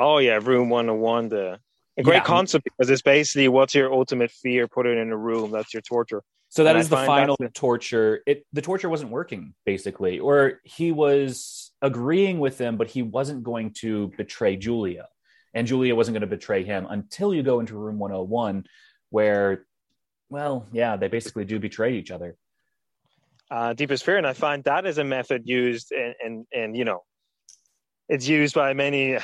Oh 0.03 0.19
yeah, 0.19 0.41
Room 0.43 0.69
One 0.69 0.89
Hundred 0.89 1.01
One. 1.01 1.29
The 1.29 1.61
a 1.97 2.03
great 2.03 2.17
Yeah. 2.17 2.25
concept 2.25 2.65
because 2.65 2.91
it's 2.91 3.03
basically 3.03 3.49
what's 3.49 3.75
your 3.75 3.93
ultimate 3.93 4.31
fear? 4.31 4.67
Put 4.67 4.87
it 4.87 4.99
in 4.99 5.11
a 5.11 5.17
room. 5.17 5.53
That's 5.53 5.73
your 5.73 5.83
torture. 5.83 6.23
So 6.49 6.65
that 6.65 6.71
And 6.71 6.79
I 6.79 6.83
the 6.83 6.97
final 6.97 7.37
torture. 7.55 8.23
It 8.27 8.45
the 8.53 8.63
torture 8.63 8.89
wasn't 8.89 9.11
working 9.11 9.55
basically, 9.65 10.19
or 10.19 10.61
he 10.65 10.93
was 10.93 11.71
agreeing 11.81 12.41
with 12.41 12.59
them, 12.59 12.77
but 12.77 12.89
he 12.89 13.03
wasn't 13.03 13.43
going 13.43 13.73
to 13.75 14.13
betray 14.17 14.57
Julia, 14.57 15.09
and 15.55 15.67
Julia 15.67 15.95
wasn't 15.95 16.15
going 16.15 16.29
to 16.29 16.37
betray 16.37 16.65
him 16.65 16.87
until 16.91 17.33
you 17.35 17.43
go 17.43 17.61
into 17.61 17.77
room 17.77 17.99
101, 17.99 18.65
where, 19.11 19.67
well, 20.31 20.67
yeah, 20.73 20.97
they 20.97 21.09
basically 21.09 21.45
do 21.45 21.59
betray 21.59 21.97
each 21.97 22.11
other. 22.11 22.37
uh, 23.51 23.73
deepest 23.75 24.05
fear, 24.05 24.17
and 24.19 24.27
I 24.27 24.33
find 24.33 24.65
that 24.65 24.87
is 24.87 24.99
a 24.99 25.05
method 25.05 25.43
used 25.47 25.93
in, 25.93 26.15
in, 26.25 26.47
in 26.53 26.75
you 26.75 26.85
know, 26.85 27.03
it's 28.09 28.27
used 28.29 28.55
by 28.55 28.73
many, 28.75 29.19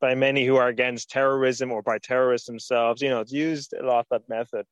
by 0.00 0.14
many 0.14 0.44
who 0.46 0.56
are 0.56 0.68
against 0.68 1.10
terrorism 1.10 1.72
or 1.72 1.82
by 1.82 1.98
terrorists 1.98 2.46
themselves. 2.46 3.02
You 3.02 3.10
know, 3.10 3.20
it's 3.20 3.32
used 3.32 3.72
a 3.72 3.84
lot 3.84 4.06
that 4.10 4.28
method. 4.28 4.66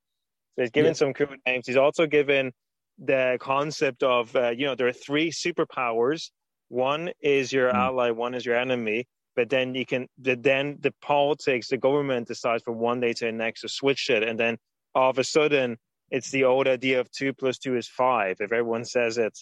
So 0.55 0.62
he's 0.62 0.70
given 0.70 0.91
Yeah. 0.91 0.95
some 0.95 1.14
cool 1.14 1.29
names. 1.47 1.66
He's 1.66 1.77
also 1.77 2.07
given 2.07 2.53
the 2.99 3.37
concept 3.41 4.03
of 4.03 4.35
uh, 4.37 4.51
you 4.51 4.66
know 4.66 4.74
there 4.74 4.89
are 4.89 4.93
three 4.93 5.31
superpowers. 5.31 6.31
One 6.68 7.11
is 7.20 7.53
your 7.53 7.70
Hmm. 7.70 7.77
ally, 7.77 8.11
one 8.11 8.35
is 8.35 8.45
your 8.47 8.57
enemy. 8.57 9.07
But 9.37 9.51
then 9.51 9.74
you 9.74 9.85
can, 9.85 10.09
the, 10.18 10.35
then 10.35 10.79
the 10.81 10.95
politics, 11.03 11.68
the 11.68 11.77
government 11.77 12.27
decides 12.27 12.62
from 12.62 12.79
one 12.79 13.01
day 13.01 13.12
to 13.12 13.27
the 13.27 13.33
next 13.33 13.61
to 13.61 13.68
switch 13.68 14.09
it, 14.09 14.22
and 14.22 14.41
then 14.41 14.57
all 14.95 15.11
of 15.11 15.18
a 15.18 15.24
sudden 15.24 15.77
it's 16.11 16.31
the 16.31 16.45
old 16.45 16.66
idea 16.66 17.01
of 17.01 17.11
two 17.12 17.35
plus 17.35 17.59
two 17.59 17.77
is 17.77 17.87
five. 17.87 18.37
If 18.41 18.51
everyone 18.53 18.85
says 18.87 19.18
it, 19.18 19.39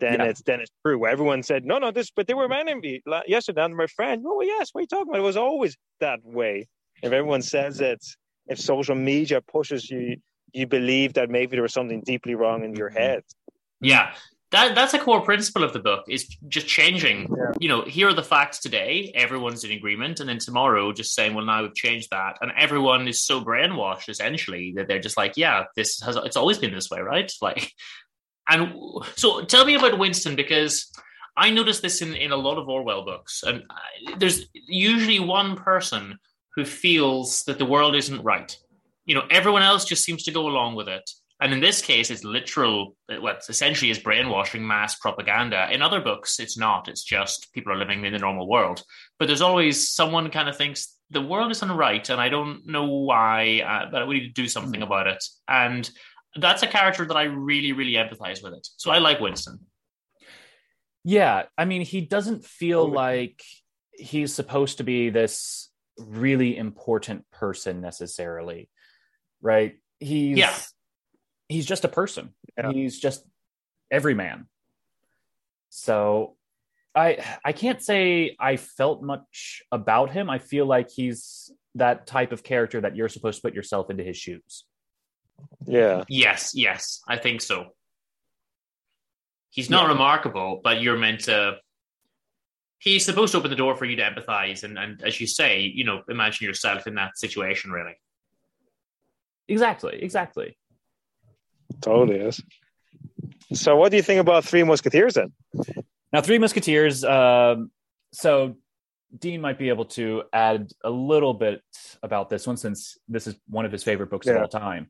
then 0.00 0.20
Yeah. 0.20 0.26
it's 0.26 0.42
then 0.42 0.60
it's 0.60 0.70
true. 0.84 1.06
Everyone 1.06 1.42
said 1.42 1.64
no, 1.64 1.78
no, 1.78 1.90
this, 1.90 2.10
but 2.10 2.26
they 2.26 2.34
were 2.34 2.48
my 2.48 2.60
enemy 2.60 3.02
yesterday. 3.26 3.64
And 3.64 3.76
my 3.76 3.86
friend, 3.86 4.24
oh 4.26 4.40
yes, 4.42 4.70
what 4.72 4.80
are 4.80 4.82
you 4.82 4.86
talking 4.88 5.08
about? 5.08 5.18
It 5.20 5.22
was 5.22 5.36
always 5.36 5.76
that 6.00 6.20
way. 6.24 6.68
If 7.02 7.12
everyone 7.12 7.42
says 7.42 7.80
it, 7.80 8.04
if 8.48 8.58
social 8.58 8.94
media 8.94 9.40
pushes 9.40 9.90
you, 9.90 10.16
you 10.52 10.66
believe 10.66 11.14
that 11.14 11.30
maybe 11.30 11.52
there 11.56 11.62
was 11.62 11.72
something 11.72 12.00
deeply 12.02 12.34
wrong 12.34 12.64
in 12.64 12.74
your 12.74 12.88
head. 12.90 13.22
Yeah, 13.80 14.12
that 14.50 14.74
that's 14.74 14.92
a 14.94 14.98
core 14.98 15.20
principle 15.22 15.62
of 15.62 15.72
the 15.72 15.78
book 15.78 16.04
is 16.08 16.26
just 16.48 16.66
changing. 16.66 17.20
Yeah. 17.22 17.52
You 17.60 17.68
know, 17.68 17.82
here 17.82 18.08
are 18.08 18.14
the 18.14 18.22
facts 18.22 18.58
today. 18.58 19.12
Everyone's 19.14 19.62
in 19.64 19.70
agreement, 19.70 20.18
and 20.20 20.28
then 20.28 20.38
tomorrow, 20.38 20.92
just 20.92 21.14
saying, 21.14 21.34
"Well, 21.34 21.44
now 21.44 21.62
we've 21.62 21.74
changed 21.74 22.08
that," 22.10 22.36
and 22.42 22.50
everyone 22.56 23.06
is 23.08 23.22
so 23.24 23.40
brainwashed 23.42 24.08
essentially 24.08 24.72
that 24.76 24.88
they're 24.88 24.98
just 24.98 25.16
like, 25.16 25.34
"Yeah, 25.36 25.64
this 25.76 26.00
has 26.00 26.16
it's 26.16 26.36
always 26.36 26.58
been 26.58 26.74
this 26.74 26.90
way, 26.90 27.00
right?" 27.00 27.30
Like, 27.40 27.72
and 28.50 28.74
so 29.16 29.42
tell 29.42 29.64
me 29.64 29.74
about 29.74 29.98
Winston 29.98 30.36
because 30.36 30.90
I 31.36 31.50
noticed 31.50 31.82
this 31.82 32.02
in 32.02 32.14
in 32.14 32.32
a 32.32 32.36
lot 32.36 32.58
of 32.58 32.68
Orwell 32.68 33.04
books, 33.04 33.42
and 33.42 33.62
I, 33.70 34.16
there's 34.18 34.46
usually 34.52 35.20
one 35.20 35.56
person 35.56 36.18
who 36.56 36.64
feels 36.64 37.44
that 37.44 37.58
the 37.58 37.64
world 37.64 37.94
isn't 37.94 38.22
right. 38.22 38.54
You 39.06 39.14
know, 39.14 39.24
everyone 39.30 39.62
else 39.62 39.84
just 39.84 40.04
seems 40.04 40.24
to 40.24 40.32
go 40.32 40.46
along 40.46 40.74
with 40.74 40.88
it. 40.88 41.08
And 41.42 41.54
in 41.54 41.60
this 41.60 41.80
case, 41.80 42.10
it's 42.10 42.22
literal, 42.22 42.94
what 43.08 43.42
essentially 43.48 43.90
is 43.90 43.98
brainwashing 43.98 44.66
mass 44.66 44.96
propaganda. 44.96 45.68
In 45.72 45.80
other 45.80 46.00
books, 46.00 46.38
it's 46.38 46.58
not. 46.58 46.86
It's 46.86 47.02
just 47.02 47.50
people 47.54 47.72
are 47.72 47.78
living 47.78 48.04
in 48.04 48.12
the 48.12 48.18
normal 48.18 48.46
world. 48.46 48.82
But 49.18 49.26
there's 49.26 49.40
always 49.40 49.90
someone 49.90 50.30
kind 50.30 50.50
of 50.50 50.56
thinks 50.56 50.94
the 51.08 51.22
world 51.22 51.50
isn't 51.50 51.72
right, 51.72 52.08
and 52.10 52.20
I 52.20 52.28
don't 52.28 52.66
know 52.66 52.84
why, 52.84 53.62
uh, 53.66 53.90
but 53.90 54.06
we 54.06 54.20
need 54.20 54.34
to 54.34 54.42
do 54.42 54.48
something 54.48 54.82
about 54.82 55.06
it. 55.06 55.24
And 55.48 55.90
that's 56.36 56.62
a 56.62 56.66
character 56.66 57.04
that 57.06 57.16
I 57.16 57.24
really, 57.24 57.72
really 57.72 57.92
empathize 57.94 58.42
with 58.42 58.54
it. 58.54 58.66
So 58.76 58.90
I 58.90 58.98
like 58.98 59.20
Winston. 59.20 59.58
Yeah, 61.04 61.44
I 61.56 61.64
mean, 61.64 61.82
he 61.82 62.02
doesn't 62.02 62.44
feel 62.44 62.80
oh, 62.80 62.86
Totally. 62.86 62.96
like 62.96 63.42
he's 63.92 64.34
supposed 64.34 64.78
to 64.78 64.84
be 64.84 65.10
this 65.10 65.70
really 65.98 66.56
important 66.56 67.24
person 67.32 67.80
necessarily, 67.80 68.68
right? 69.40 69.78
He's 69.98 70.38
Yeah. 70.38 70.54
he's 71.48 71.66
just 71.66 71.84
a 71.84 71.88
person. 71.88 72.34
Yeah. 72.56 72.72
He's 72.72 72.98
just 72.98 73.24
every 73.90 74.14
man. 74.14 74.46
So 75.70 76.36
I 76.94 77.24
I 77.44 77.52
can't 77.52 77.82
say 77.82 78.36
I 78.38 78.56
felt 78.56 79.02
much 79.02 79.62
about 79.72 80.10
him. 80.10 80.28
I 80.28 80.38
feel 80.38 80.66
like 80.66 80.90
he's 80.90 81.50
that 81.76 82.06
type 82.06 82.32
of 82.32 82.42
character 82.42 82.80
that 82.80 82.96
you're 82.96 83.08
supposed 83.08 83.38
to 83.38 83.42
put 83.42 83.54
yourself 83.54 83.90
into 83.90 84.02
his 84.02 84.16
shoes. 84.16 84.64
Yeah. 85.66 86.04
Yes, 86.08 86.52
yes, 86.54 87.02
I 87.08 87.16
think 87.16 87.40
so. 87.40 87.66
He's 89.50 89.70
not 89.70 89.88
remarkable, 89.88 90.60
but 90.62 90.80
you're 90.80 90.98
meant 90.98 91.20
to. 91.24 91.56
He's 92.78 93.04
supposed 93.04 93.32
to 93.32 93.38
open 93.38 93.50
the 93.50 93.56
door 93.56 93.76
for 93.76 93.84
you 93.84 93.96
to 93.96 94.02
empathize, 94.02 94.64
and, 94.64 94.78
and 94.78 95.02
as 95.02 95.20
you 95.20 95.26
say, 95.26 95.60
you 95.60 95.84
know, 95.84 96.02
imagine 96.08 96.46
yourself 96.46 96.86
in 96.86 96.94
that 96.94 97.18
situation. 97.18 97.70
Really, 97.70 97.96
Exactly, 99.50 99.98
exactly. 100.00 100.56
Totally 101.80 102.20
is. 102.20 102.40
So, 103.52 103.76
what 103.76 103.90
do 103.90 103.96
you 103.96 104.02
think 104.02 104.20
about 104.20 104.44
Three 104.44 104.62
Musketeers 104.62 105.14
then? 105.14 105.32
Now, 106.12 106.20
Three 106.20 106.38
Musketeers. 106.38 107.04
Um, 107.04 107.72
so, 108.12 108.56
Dean 109.18 109.40
might 109.40 109.58
be 109.58 109.68
able 109.68 109.86
to 109.86 110.22
add 110.32 110.70
a 110.84 110.90
little 110.90 111.34
bit 111.34 111.62
about 112.00 112.30
this 112.30 112.46
one 112.46 112.56
since 112.56 112.96
this 113.08 113.26
is 113.26 113.34
one 113.48 113.66
of 113.66 113.72
his 113.72 113.82
favorite 113.82 114.08
books 114.08 114.28
of 114.28 114.36
all 114.36 114.46
time. 114.46 114.88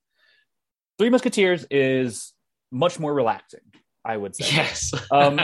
Three 1.01 1.09
Musketeers 1.09 1.65
is 1.71 2.35
much 2.71 3.01
more 3.01 3.15
relaxing, 3.15 3.61
I 4.05 4.19
would 4.19 4.37
say. 4.37 4.55
yes. 4.55 4.93
Um, 5.11 5.41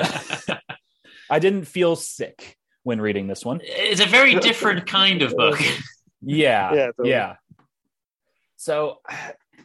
I 1.31 1.39
didn't 1.39 1.65
feel 1.65 1.97
sick 1.97 2.59
when 2.83 3.01
reading 3.01 3.27
this 3.27 3.43
one. 3.43 3.63
it's 3.65 4.03
a 4.03 4.07
very 4.07 4.35
different 4.35 4.87
kind 4.87 5.23
of 5.23 5.35
book. 5.35 5.59
Yeah, 6.21 6.75
Yeah, 6.75 6.91
yeah. 7.05 7.37
So 8.57 8.99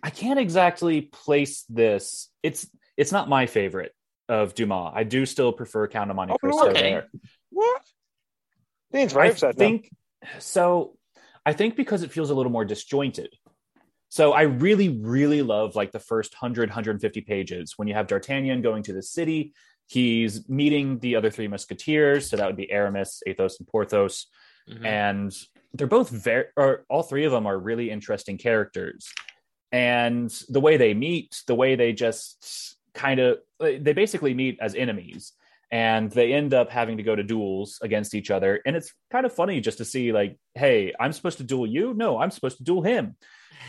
I 0.02 0.10
can't 0.12 0.40
exactly 0.40 1.02
place 1.02 1.66
this. 1.68 2.30
It's 2.42 2.68
it's 2.96 3.12
not 3.12 3.28
my 3.28 3.48
favorite 3.48 3.94
of 4.30 4.56
Dumas. 4.56 4.94
I 4.96 5.04
do 5.04 5.26
still 5.26 5.52
prefer 5.52 5.90
Count 5.90 6.10
of 6.10 6.16
Monte 6.16 6.34
Oh, 6.34 6.38
Cristo 6.38 6.70
okay. 6.70 6.82
there. 6.82 7.08
What? 7.50 7.82
Dean's 8.94 9.12
very 9.12 9.28
I 9.28 9.32
upset 9.32 9.58
now. 9.58 9.66
think 9.66 9.90
so. 10.40 10.96
I 11.46 11.52
think 11.52 11.76
because 11.76 12.02
it 12.04 12.12
feels 12.14 12.30
a 12.30 12.34
little 12.34 12.52
more 12.52 12.64
disjointed. 12.64 13.36
So 14.12 14.34
I 14.34 14.42
really, 14.42 14.90
really 14.90 15.42
love 15.42 15.78
like 15.78 15.94
the 15.94 16.00
first 16.00 16.34
100, 16.34 16.68
150 16.68 17.22
pages 17.22 17.78
when 17.78 17.88
you 17.88 17.94
have 17.94 18.08
D'Artagnan 18.08 18.62
going 18.62 18.84
to 18.84 18.92
the 18.92 19.02
city. 19.02 19.54
He's 19.88 20.50
meeting 20.50 21.00
the 21.00 21.16
other 21.16 21.30
three 21.30 21.48
musketeers. 21.48 22.30
So 22.30 22.36
that 22.36 22.46
would 22.46 22.58
be 22.58 22.70
Aramis, 22.70 23.24
Athos, 23.26 23.60
and 23.60 23.68
Porthos. 23.70 24.28
Mhm. 24.70 24.86
And 24.86 25.38
they're 25.74 25.88
both 25.88 26.10
very, 26.10 26.48
or 26.58 26.84
all 26.90 27.04
three 27.04 27.24
of 27.24 27.32
them 27.32 27.48
are 27.48 27.58
really 27.58 27.90
interesting 27.90 28.38
characters. 28.38 29.14
And 29.72 30.30
the 30.50 30.60
way 30.60 30.76
they 30.76 30.94
meet, 30.94 31.42
the 31.48 31.56
way 31.56 31.76
they 31.76 31.94
just 31.94 32.76
kind 32.94 33.22
of, 33.22 33.40
they 33.62 33.94
basically 33.94 34.34
meet 34.34 34.58
as 34.60 34.76
enemies 34.76 35.32
and 35.72 36.12
they 36.12 36.34
end 36.34 36.54
up 36.54 36.70
having 36.70 36.98
to 36.98 37.04
go 37.04 37.16
to 37.16 37.24
duels 37.24 37.80
against 37.82 38.14
each 38.14 38.30
other. 38.30 38.62
And 38.66 38.76
it's 38.76 38.94
kind 39.10 39.26
of 39.26 39.32
funny 39.32 39.62
just 39.62 39.78
to 39.78 39.86
see, 39.86 40.12
like, 40.12 40.38
hey, 40.54 40.94
I'm 41.00 41.14
supposed 41.14 41.38
to 41.38 41.46
duel 41.46 41.66
you? 41.66 41.94
No, 41.94 42.20
I'm 42.20 42.32
supposed 42.32 42.58
to 42.58 42.66
duel 42.66 42.82
him. 42.82 43.16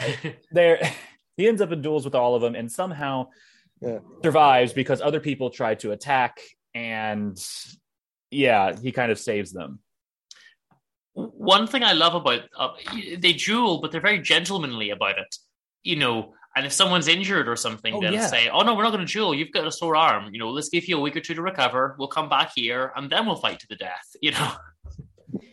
there, 0.50 0.92
he 1.36 1.48
ends 1.48 1.60
up 1.60 1.72
in 1.72 1.82
duels 1.82 2.04
with 2.04 2.14
all 2.14 2.34
of 2.34 2.42
them 2.42 2.54
and 2.54 2.70
somehow 2.70 3.28
yeah. 3.80 3.98
survives 4.22 4.72
because 4.72 5.00
other 5.00 5.20
people 5.20 5.50
try 5.50 5.74
to 5.76 5.92
attack 5.92 6.40
and 6.74 7.38
yeah, 8.30 8.74
he 8.80 8.92
kind 8.92 9.12
of 9.12 9.18
saves 9.18 9.52
them. 9.52 9.80
One 11.14 11.66
thing 11.66 11.82
I 11.82 11.92
love 11.92 12.14
about 12.14 12.40
uh, 12.56 12.70
they 13.18 13.34
duel, 13.34 13.80
but 13.82 13.92
they're 13.92 14.00
very 14.00 14.20
gentlemanly 14.20 14.90
about 14.90 15.18
it. 15.18 15.36
You 15.82 15.96
know, 15.96 16.32
and 16.56 16.64
if 16.64 16.72
someone's 16.72 17.06
injured 17.06 17.48
or 17.48 17.56
something, 17.56 17.94
oh, 17.94 18.00
they'll 18.00 18.14
yeah. 18.14 18.26
say, 18.26 18.48
"Oh 18.48 18.62
no, 18.62 18.74
we're 18.74 18.84
not 18.84 18.92
going 18.92 19.06
to 19.06 19.12
duel. 19.12 19.34
You've 19.34 19.52
got 19.52 19.66
a 19.66 19.72
sore 19.72 19.94
arm. 19.94 20.32
You 20.32 20.38
know, 20.38 20.48
let's 20.48 20.70
give 20.70 20.86
you 20.86 20.96
a 20.96 21.00
week 21.00 21.14
or 21.14 21.20
two 21.20 21.34
to 21.34 21.42
recover. 21.42 21.96
We'll 21.98 22.08
come 22.08 22.30
back 22.30 22.52
here, 22.54 22.92
and 22.96 23.10
then 23.10 23.26
we'll 23.26 23.36
fight 23.36 23.60
to 23.60 23.66
the 23.68 23.76
death." 23.76 24.16
You 24.22 24.30
know, 24.30 24.52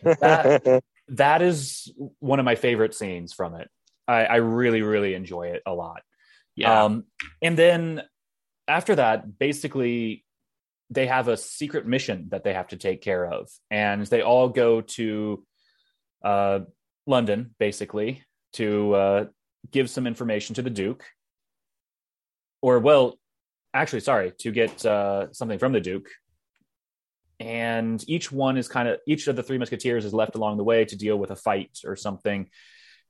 that, 0.02 0.82
that 1.08 1.42
is 1.42 1.92
one 2.20 2.38
of 2.38 2.46
my 2.46 2.54
favorite 2.54 2.94
scenes 2.94 3.34
from 3.34 3.54
it. 3.54 3.68
I, 4.10 4.24
I 4.24 4.36
really, 4.36 4.82
really 4.82 5.14
enjoy 5.14 5.48
it 5.48 5.62
a 5.64 5.72
lot. 5.72 6.02
Yeah. 6.56 6.84
Um, 6.84 7.04
and 7.40 7.56
then 7.56 8.02
after 8.66 8.96
that, 8.96 9.38
basically, 9.38 10.24
they 10.90 11.06
have 11.06 11.28
a 11.28 11.36
secret 11.36 11.86
mission 11.86 12.28
that 12.30 12.42
they 12.42 12.52
have 12.52 12.68
to 12.68 12.76
take 12.76 13.00
care 13.00 13.24
of, 13.24 13.48
and 13.70 14.04
they 14.06 14.22
all 14.22 14.48
go 14.48 14.80
to 14.80 15.44
uh, 16.24 16.60
London, 17.06 17.54
basically, 17.58 18.24
to 18.54 18.94
uh, 18.94 19.24
give 19.70 19.88
some 19.88 20.06
information 20.06 20.56
to 20.56 20.62
the 20.62 20.70
Duke, 20.70 21.04
or 22.60 22.80
well, 22.80 23.16
actually, 23.72 24.00
sorry, 24.00 24.32
to 24.40 24.50
get 24.50 24.84
uh, 24.84 25.32
something 25.32 25.58
from 25.58 25.72
the 25.72 25.80
Duke. 25.80 26.08
And 27.38 28.04
each 28.06 28.30
one 28.30 28.58
is 28.58 28.68
kind 28.68 28.88
of 28.88 28.98
each 29.06 29.28
of 29.28 29.36
the 29.36 29.42
three 29.42 29.56
musketeers 29.56 30.04
is 30.04 30.12
left 30.12 30.34
along 30.34 30.58
the 30.58 30.64
way 30.64 30.84
to 30.84 30.96
deal 30.96 31.16
with 31.16 31.30
a 31.30 31.36
fight 31.36 31.78
or 31.86 31.96
something. 31.96 32.50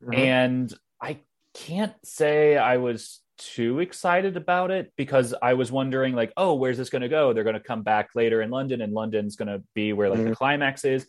Mm-hmm. 0.03 0.15
And 0.15 0.75
I 1.01 1.21
can't 1.55 1.95
say 2.05 2.57
I 2.57 2.77
was 2.77 3.21
too 3.39 3.81
excited 3.81 4.37
about 4.37 4.71
it 4.71 4.93
because 4.97 5.35
I 5.41 5.55
was 5.55 5.73
wondering, 5.73 6.15
like, 6.15 6.33
oh, 6.37 6.55
where's 6.55 6.77
this 6.77 6.91
going 6.91 7.03
to 7.03 7.09
go? 7.09 7.33
They're 7.33 7.45
going 7.45 7.55
to 7.55 7.61
come 7.61 7.83
back 7.83 8.11
later 8.15 8.43
in 8.43 8.51
London, 8.51 8.81
and 8.83 8.93
London's 8.93 9.37
going 9.37 9.49
to 9.49 9.63
be 9.75 9.93
where 9.93 10.11
like 10.11 10.21
mm-hmm. 10.21 10.31
the 10.31 10.37
climax 10.37 10.85
is. 10.85 11.07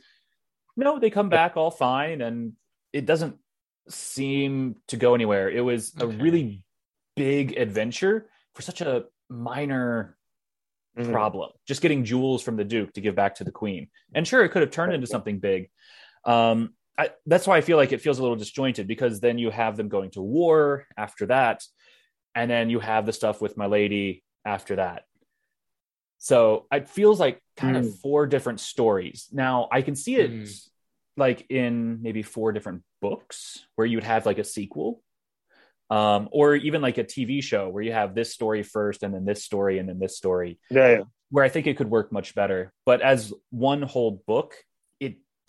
No, 0.77 0.99
they 0.99 1.09
come 1.09 1.29
back 1.29 1.57
all 1.57 1.71
fine, 1.71 2.21
and 2.21 2.53
it 2.93 3.05
doesn't 3.05 3.35
seem 3.89 4.77
to 4.87 4.97
go 4.97 5.13
anywhere. 5.13 5.49
It 5.49 5.61
was 5.61 5.93
okay. 5.99 6.05
a 6.05 6.23
really 6.23 6.63
big 7.15 7.57
adventure 7.57 8.29
for 8.55 8.61
such 8.61 8.81
a 8.81 9.05
minor 9.29 10.17
mm-hmm. 10.97 11.11
problem. 11.11 11.51
Just 11.67 11.81
getting 11.81 12.05
jewels 12.05 12.41
from 12.41 12.55
the 12.55 12.63
Duke 12.63 12.93
to 12.93 13.01
give 13.01 13.15
back 13.15 13.35
to 13.35 13.43
the 13.43 13.51
Queen, 13.51 13.89
and 14.15 14.27
sure, 14.27 14.43
it 14.43 14.49
could 14.49 14.61
have 14.61 14.71
turned 14.71 14.93
into 14.93 15.07
something 15.07 15.39
big. 15.39 15.69
Um, 16.23 16.73
I, 16.97 17.11
that's 17.25 17.47
why 17.47 17.57
I 17.57 17.61
feel 17.61 17.77
like 17.77 17.93
it 17.93 18.01
feels 18.01 18.19
a 18.19 18.21
little 18.21 18.37
disjointed 18.37 18.87
because 18.87 19.19
then 19.19 19.37
you 19.37 19.49
have 19.49 19.77
them 19.77 19.89
going 19.89 20.11
to 20.11 20.21
war 20.21 20.85
after 20.97 21.27
that, 21.27 21.63
and 22.35 22.49
then 22.49 22.69
you 22.69 22.79
have 22.79 23.05
the 23.05 23.13
stuff 23.13 23.41
with 23.41 23.57
Milady 23.57 24.23
after 24.45 24.75
that. 24.75 25.03
So 26.17 26.67
it 26.71 26.87
feels 26.87 27.19
like 27.19 27.41
kind 27.57 27.75
mm. 27.75 27.79
of 27.79 27.99
four 27.99 28.27
different 28.27 28.59
stories. 28.59 29.27
Now 29.31 29.67
I 29.71 29.81
can 29.81 29.95
see 29.95 30.15
it 30.15 30.31
mm. 30.31 30.69
like 31.17 31.47
in 31.49 32.03
maybe 32.03 32.21
four 32.21 32.51
different 32.51 32.83
books 33.01 33.65
where 33.75 33.87
you 33.87 33.97
would 33.97 34.03
have 34.03 34.27
like 34.27 34.37
a 34.37 34.43
sequel. 34.43 35.01
Um, 35.89 36.29
or 36.31 36.55
even 36.55 36.81
like 36.81 36.97
a 36.97 37.03
TV 37.03 37.43
show 37.43 37.67
where 37.67 37.83
you 37.83 37.91
have 37.91 38.15
this 38.15 38.33
story 38.33 38.63
first 38.63 39.03
and 39.03 39.13
then 39.13 39.25
this 39.25 39.43
story 39.43 39.77
and 39.77 39.89
then 39.89 39.99
this 39.99 40.15
story. 40.15 40.57
Yeah, 40.69 40.89
yeah. 40.89 41.01
Where 41.31 41.43
I 41.43 41.49
think 41.49 41.67
it 41.67 41.75
could 41.75 41.89
work 41.89 42.13
much 42.13 42.33
better. 42.33 42.71
But 42.85 43.01
as 43.01 43.33
one 43.49 43.81
whole 43.81 44.23
book, 44.25 44.53
it 44.53 44.70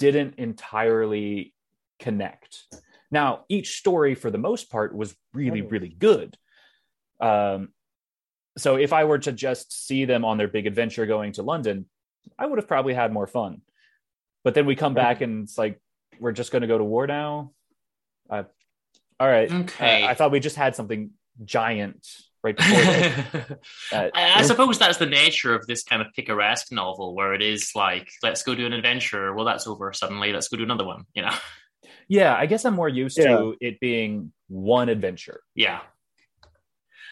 didn't 0.02 0.34
entirely 0.38 1.54
connect. 2.00 2.64
Now, 3.12 3.44
each 3.48 3.78
story 3.78 4.16
for 4.16 4.30
the 4.30 4.38
most 4.38 4.68
part 4.68 4.96
was 4.96 5.14
really, 5.32 5.62
really 5.62 5.94
good. 5.96 6.36
Um, 7.20 7.68
so 8.58 8.76
if 8.76 8.92
I 8.92 9.04
were 9.04 9.20
to 9.20 9.30
just 9.30 9.86
see 9.86 10.04
them 10.04 10.24
on 10.24 10.38
their 10.38 10.48
big 10.48 10.66
adventure 10.66 11.06
going 11.06 11.32
to 11.34 11.42
London, 11.42 11.86
I 12.36 12.46
would 12.46 12.58
have 12.58 12.66
probably 12.66 12.94
had 12.94 13.12
more 13.12 13.28
fun. 13.28 13.62
But 14.42 14.54
then 14.54 14.66
we 14.66 14.74
come 14.74 14.92
back 14.92 15.20
and 15.20 15.44
it's 15.44 15.56
like 15.56 15.80
we're 16.18 16.32
just 16.32 16.50
going 16.50 16.62
to 16.62 16.68
go 16.68 16.78
to 16.78 16.84
war 16.84 17.06
now. 17.06 17.52
Uh, 18.28 18.42
all 19.20 19.28
right. 19.28 19.52
Okay. 19.52 20.02
Uh, 20.02 20.08
I 20.08 20.14
thought 20.14 20.32
we 20.32 20.40
just 20.40 20.56
had 20.56 20.74
something 20.74 21.10
giant 21.44 22.08
right 22.42 22.56
before. 22.56 23.58
uh, 23.92 24.08
I 24.14 24.42
suppose 24.42 24.78
that's 24.78 24.98
the 24.98 25.06
nature 25.06 25.54
of 25.54 25.66
this 25.66 25.82
kind 25.82 26.02
of 26.02 26.08
picaresque 26.14 26.72
novel, 26.72 27.14
where 27.14 27.34
it 27.34 27.42
is 27.42 27.72
like, 27.74 28.08
let's 28.22 28.42
go 28.42 28.54
do 28.54 28.66
an 28.66 28.72
adventure. 28.72 29.34
Well, 29.34 29.44
that's 29.44 29.66
over 29.66 29.92
suddenly. 29.92 30.32
Let's 30.32 30.48
go 30.48 30.56
do 30.56 30.64
another 30.64 30.84
one. 30.84 31.04
You 31.14 31.22
know. 31.22 31.34
Yeah, 32.08 32.34
I 32.34 32.44
guess 32.44 32.66
I'm 32.66 32.74
more 32.74 32.90
used 32.90 33.16
yeah. 33.16 33.28
to 33.28 33.54
it 33.60 33.80
being 33.80 34.32
one 34.48 34.90
adventure. 34.90 35.40
Yeah. 35.54 35.80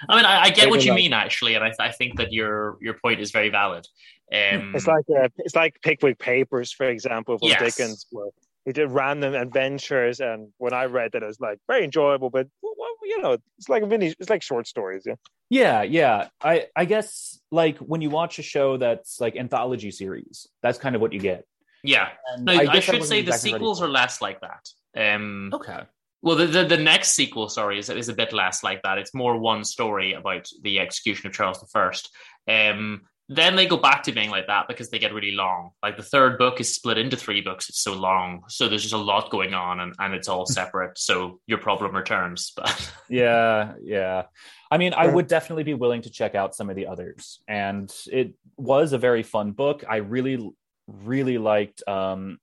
I 0.09 0.17
mean, 0.17 0.25
I, 0.25 0.43
I 0.43 0.51
get 0.51 0.69
what 0.69 0.85
you 0.85 0.91
like, 0.91 0.97
mean 0.97 1.13
actually, 1.13 1.55
and 1.55 1.65
I, 1.65 1.73
I, 1.79 1.91
think 1.91 2.17
that 2.19 2.33
your 2.33 2.77
your 2.81 2.95
point 2.95 3.21
is 3.21 3.31
very 3.31 3.49
valid. 3.49 3.87
Um, 4.33 4.73
it's 4.75 4.87
like 4.87 5.05
uh, 5.09 5.29
it's 5.39 5.55
like 5.55 5.81
Pickwick 5.83 6.19
Papers, 6.19 6.73
for 6.73 6.87
example, 6.87 7.39
from 7.39 7.49
yes. 7.49 7.77
Dickens, 7.77 8.07
where 8.11 8.29
he 8.65 8.73
did 8.73 8.91
random 8.91 9.35
adventures, 9.35 10.21
and 10.21 10.49
when 10.59 10.73
I 10.73 10.85
read 10.85 11.13
that, 11.13 11.23
it 11.23 11.27
was 11.27 11.41
like 11.41 11.59
very 11.67 11.85
enjoyable. 11.85 12.31
But 12.31 12.49
well, 12.63 12.75
you 13.03 13.21
know, 13.23 13.39
it's 13.59 13.69
like 13.69 13.83
a 13.83 13.87
mini, 13.87 14.15
it's 14.19 14.31
like 14.31 14.43
short 14.43 14.67
stories. 14.67 15.05
Yeah. 15.07 15.15
Yeah, 15.49 15.83
yeah. 15.83 16.29
I 16.43 16.67
I 16.77 16.85
guess 16.85 17.41
like 17.51 17.79
when 17.79 18.03
you 18.03 18.11
watch 18.11 18.39
a 18.39 18.43
show 18.43 18.77
that's 18.77 19.21
like 19.21 19.37
anthology 19.37 19.91
series, 19.91 20.47
that's 20.63 20.79
kind 20.79 20.95
of 20.95 21.01
what 21.01 21.13
you 21.13 21.21
get. 21.21 21.45
Yeah. 21.83 22.09
no, 22.39 22.53
I, 22.53 22.67
I 22.71 22.81
should 22.81 23.05
say 23.05 23.23
the 23.23 23.33
sequels 23.33 23.83
are 23.83 23.89
less 23.89 24.21
like 24.21 24.41
that. 24.41 24.69
Um, 24.97 25.51
okay. 25.53 25.81
Well, 26.23 26.37
the, 26.37 26.47
the, 26.47 26.65
the, 26.65 26.77
next 26.77 27.13
sequel, 27.13 27.49
sorry, 27.49 27.79
is, 27.79 27.89
is 27.89 28.11
a 28.11 28.15
bit 28.15 28.35
less 28.35 28.63
like 28.63 28.83
that. 28.83 28.99
It's 28.99 29.15
more 29.15 29.39
one 29.39 29.65
story 29.65 30.13
about 30.13 30.47
the 30.63 30.79
execution 30.79 31.29
of 31.29 31.33
Charles 31.33 31.65
I. 31.75 32.11
Um, 32.47 33.03
then 33.33 33.55
they 33.55 33.65
go 33.65 33.77
back 33.77 34.03
to 34.03 34.13
being 34.13 34.29
like 34.29 34.49
that 34.49 34.67
because 34.67 34.91
they 34.91 34.99
get 34.99 35.15
really 35.15 35.31
long. 35.31 35.71
Like 35.85 35.97
the 35.97 36.03
third 36.03 36.37
book 36.37 36.61
is 36.61 36.75
split 36.75 36.99
into 36.99 37.17
three 37.17 37.41
books. 37.41 37.69
It's 37.69 37.81
so 37.81 37.95
long. 37.95 38.43
So 38.49 38.69
there's 38.69 38.83
just 38.83 38.93
a 38.93 38.99
lot 38.99 39.31
going 39.31 39.55
on 39.55 39.79
and, 39.79 39.95
and 40.01 40.15
it's 40.15 40.29
all 40.29 40.47
separate. 40.47 40.99
so 40.99 41.41
your 41.47 41.59
problem 41.59 41.95
returns. 41.95 42.53
But 42.57 42.93
yeah, 43.09 43.75
yeah. 43.83 44.25
I 44.69 44.79
mean, 44.79 44.95
I 44.95 45.07
would 45.07 45.29
definitely 45.29 45.63
be 45.63 45.75
willing 45.75 46.03
to 46.03 46.11
check 46.11 46.35
out 46.35 46.57
some 46.57 46.71
of 46.71 46.77
the 46.77 46.89
others. 46.89 47.41
And 47.47 47.89
it 48.11 48.35
was 48.57 48.93
a 48.93 48.99
very 48.99 49.23
fun 49.23 49.53
book. 49.53 49.85
I 49.89 49.97
really, 49.97 50.51
really 50.89 51.39
liked 51.39 51.87
um 51.87 52.39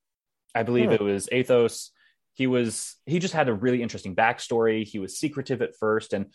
I 0.56 0.64
believe 0.64 0.92
it 0.92 1.02
was 1.02 1.28
Athos 1.30 1.92
he 2.38 2.48
was 2.48 2.96
he 3.06 3.20
just 3.20 3.34
had 3.34 3.50
a 3.50 3.54
really 3.54 3.82
interesting 3.82 4.16
backstory. 4.16 4.86
He 4.86 5.00
was 5.00 5.18
secretive 5.18 5.64
at 5.64 5.76
first, 5.76 6.14
and 6.14 6.28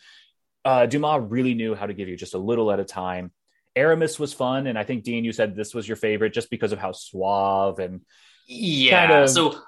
uh, 0.65 0.85
Dumas 0.85 1.23
really 1.29 1.53
knew 1.53 1.75
how 1.75 1.85
to 1.85 1.93
give 1.93 2.09
you 2.09 2.17
just 2.17 2.33
a 2.33 2.37
little 2.37 2.71
at 2.71 2.79
a 2.79 2.83
time. 2.83 3.31
Aramis 3.75 4.19
was 4.19 4.33
fun, 4.33 4.67
and 4.67 4.77
I 4.77 4.83
think 4.83 5.03
Dean, 5.03 5.23
you 5.23 5.31
said 5.31 5.55
this 5.55 5.73
was 5.73 5.87
your 5.87 5.97
favorite 5.97 6.33
just 6.33 6.49
because 6.49 6.71
of 6.71 6.79
how 6.79 6.91
suave 6.91 7.79
and 7.79 8.01
yeah. 8.47 9.07
Kind 9.07 9.23
of, 9.23 9.29
so 9.29 9.59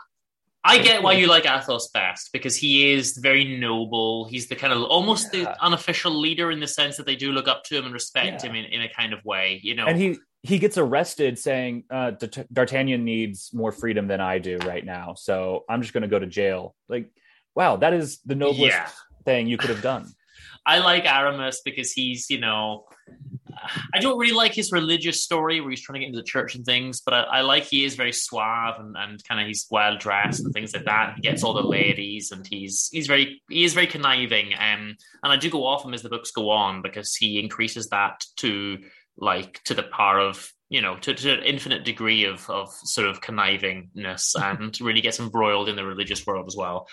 I 0.64 0.80
get 0.80 1.04
why 1.04 1.14
you 1.14 1.28
like 1.28 1.46
Athos 1.46 1.90
best 1.90 2.32
because 2.34 2.56
he 2.56 2.92
is 2.92 3.18
very 3.18 3.58
noble. 3.58 4.26
He's 4.26 4.48
the 4.48 4.56
kind 4.56 4.74
of 4.74 4.82
almost 4.84 5.34
yeah. 5.34 5.44
the 5.44 5.64
unofficial 5.64 6.12
leader 6.12 6.52
in 6.52 6.60
the 6.60 6.68
sense 6.68 6.98
that 6.98 7.06
they 7.06 7.16
do 7.16 7.32
look 7.32 7.48
up 7.48 7.64
to 7.66 7.78
him 7.78 7.86
and 7.86 7.94
respect 7.94 8.44
yeah. 8.44 8.50
him 8.50 8.56
in, 8.56 8.66
in 8.66 8.82
a 8.82 8.90
kind 8.90 9.14
of 9.14 9.24
way, 9.24 9.60
you 9.64 9.76
know. 9.76 9.86
And 9.86 9.98
he 9.98 10.18
he 10.42 10.58
gets 10.58 10.78
arrested 10.78 11.38
saying 11.38 11.84
uh, 11.90 12.12
D'Artagnan 12.12 13.04
needs 13.04 13.52
more 13.54 13.72
freedom 13.72 14.08
than 14.08 14.22
I 14.22 14.40
do 14.40 14.58
right 14.60 14.84
now, 14.84 15.14
so 15.16 15.66
I'm 15.70 15.82
just 15.82 15.94
going 15.94 16.04
to 16.04 16.08
go 16.08 16.20
to 16.20 16.28
jail. 16.28 16.76
Like, 16.90 17.12
wow, 17.56 17.78
that 17.78 17.94
is 17.94 18.20
the 18.26 18.36
noblest 18.36 18.76
yeah. 18.76 18.90
thing 19.24 19.48
you 19.48 19.58
could 19.58 19.70
have 19.70 19.82
done. 19.82 20.12
I 20.66 20.80
like 20.80 21.06
Aramis 21.06 21.62
because 21.64 21.92
he's, 21.92 22.30
you 22.30 22.40
know, 22.40 22.86
I 23.94 24.00
don't 24.00 24.18
really 24.18 24.34
like 24.34 24.54
his 24.54 24.72
religious 24.72 25.24
story 25.24 25.62
where 25.62 25.70
he's 25.70 25.82
trying 25.82 25.96
to 25.96 26.00
get 26.00 26.08
into 26.08 26.20
the 26.20 26.26
church 26.26 26.56
and 26.56 26.66
things, 26.66 27.02
but 27.02 27.14
I, 27.14 27.22
I 27.24 27.42
like 27.42 27.64
he 27.64 27.86
is 27.86 27.96
very 27.96 28.12
suave 28.12 28.80
and, 28.80 28.96
and 28.98 29.24
kind 29.24 29.42
of 29.42 29.48
he's 29.48 29.68
well 29.70 29.98
dressed 29.98 30.44
and 30.44 30.54
things 30.54 30.74
like 30.74 30.86
that. 30.86 31.16
He 31.16 31.22
gets 31.22 31.44
all 31.44 31.54
the 31.54 31.62
ladies 31.62 32.32
and 32.32 32.46
he's 32.46 32.90
he's 32.92 33.08
very 33.08 33.42
he 33.50 33.64
is 33.64 33.74
very 33.74 33.88
conniving. 33.88 34.54
Um, 34.54 34.96
and 35.24 35.34
I 35.34 35.38
do 35.38 35.50
go 35.50 35.66
off 35.66 35.86
him 35.86 35.94
as 35.94 36.02
the 36.02 36.10
books 36.10 36.32
go 36.32 36.50
on 36.50 36.82
because 36.82 37.16
he 37.16 37.40
increases 37.40 37.88
that 37.90 38.24
to 38.38 38.80
like 39.18 39.64
to 39.64 39.74
the 39.74 39.84
power 39.84 40.20
of 40.20 40.52
you 40.70 40.82
know 40.82 40.98
to, 40.98 41.14
to 41.14 41.34
an 41.34 41.44
infinite 41.44 41.86
degree 41.86 42.26
of 42.26 42.50
of 42.50 42.70
sort 42.84 43.08
of 43.08 43.22
connivingness 43.22 44.36
and 44.42 44.80
really 44.82 45.02
gets 45.02 45.20
embroiled 45.20 45.70
in 45.70 45.76
the 45.76 45.86
religious 45.86 46.26
world 46.26 46.46
as 46.48 46.56
well. 46.56 46.88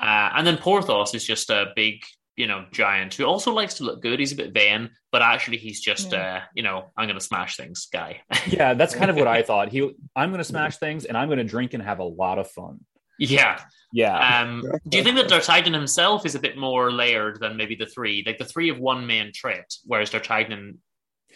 Uh, 0.00 0.30
and 0.34 0.46
then 0.46 0.56
Porthos 0.56 1.14
is 1.14 1.24
just 1.24 1.50
a 1.50 1.72
big 1.74 2.02
you 2.36 2.46
know 2.46 2.64
giant 2.72 3.14
who 3.14 3.24
also 3.24 3.52
likes 3.52 3.74
to 3.74 3.84
look 3.84 4.02
good. 4.02 4.18
He's 4.18 4.32
a 4.32 4.36
bit 4.36 4.52
vain, 4.52 4.90
but 5.12 5.22
actually 5.22 5.58
he's 5.58 5.80
just 5.80 6.12
yeah. 6.12 6.36
uh, 6.36 6.40
you 6.54 6.62
know 6.62 6.92
I'm 6.96 7.06
going 7.06 7.18
to 7.18 7.24
smash 7.24 7.56
things 7.56 7.86
guy. 7.92 8.22
yeah, 8.46 8.74
that's 8.74 8.94
kind 8.94 9.10
of 9.10 9.16
what 9.16 9.28
I 9.28 9.42
thought. 9.42 9.68
He 9.68 9.80
I'm 10.16 10.30
going 10.30 10.38
to 10.38 10.44
smash 10.44 10.76
things 10.78 11.04
and 11.04 11.16
I'm 11.16 11.28
going 11.28 11.38
to 11.38 11.44
drink 11.44 11.74
and 11.74 11.82
have 11.82 11.98
a 11.98 12.04
lot 12.04 12.38
of 12.38 12.50
fun. 12.50 12.80
Yeah. 13.18 13.60
Yeah. 13.92 14.40
Um, 14.40 14.64
do 14.88 14.98
you 14.98 15.04
think 15.04 15.16
that 15.16 15.28
D'Artagnan 15.28 15.72
himself 15.72 16.26
is 16.26 16.34
a 16.34 16.40
bit 16.40 16.58
more 16.58 16.90
layered 16.90 17.38
than 17.38 17.56
maybe 17.56 17.76
the 17.76 17.86
three? 17.86 18.24
Like 18.26 18.38
the 18.38 18.44
three 18.44 18.68
of 18.70 18.80
one 18.80 19.06
main 19.06 19.30
trait, 19.32 19.64
whereas 19.84 20.10
D'Artagnan 20.10 20.78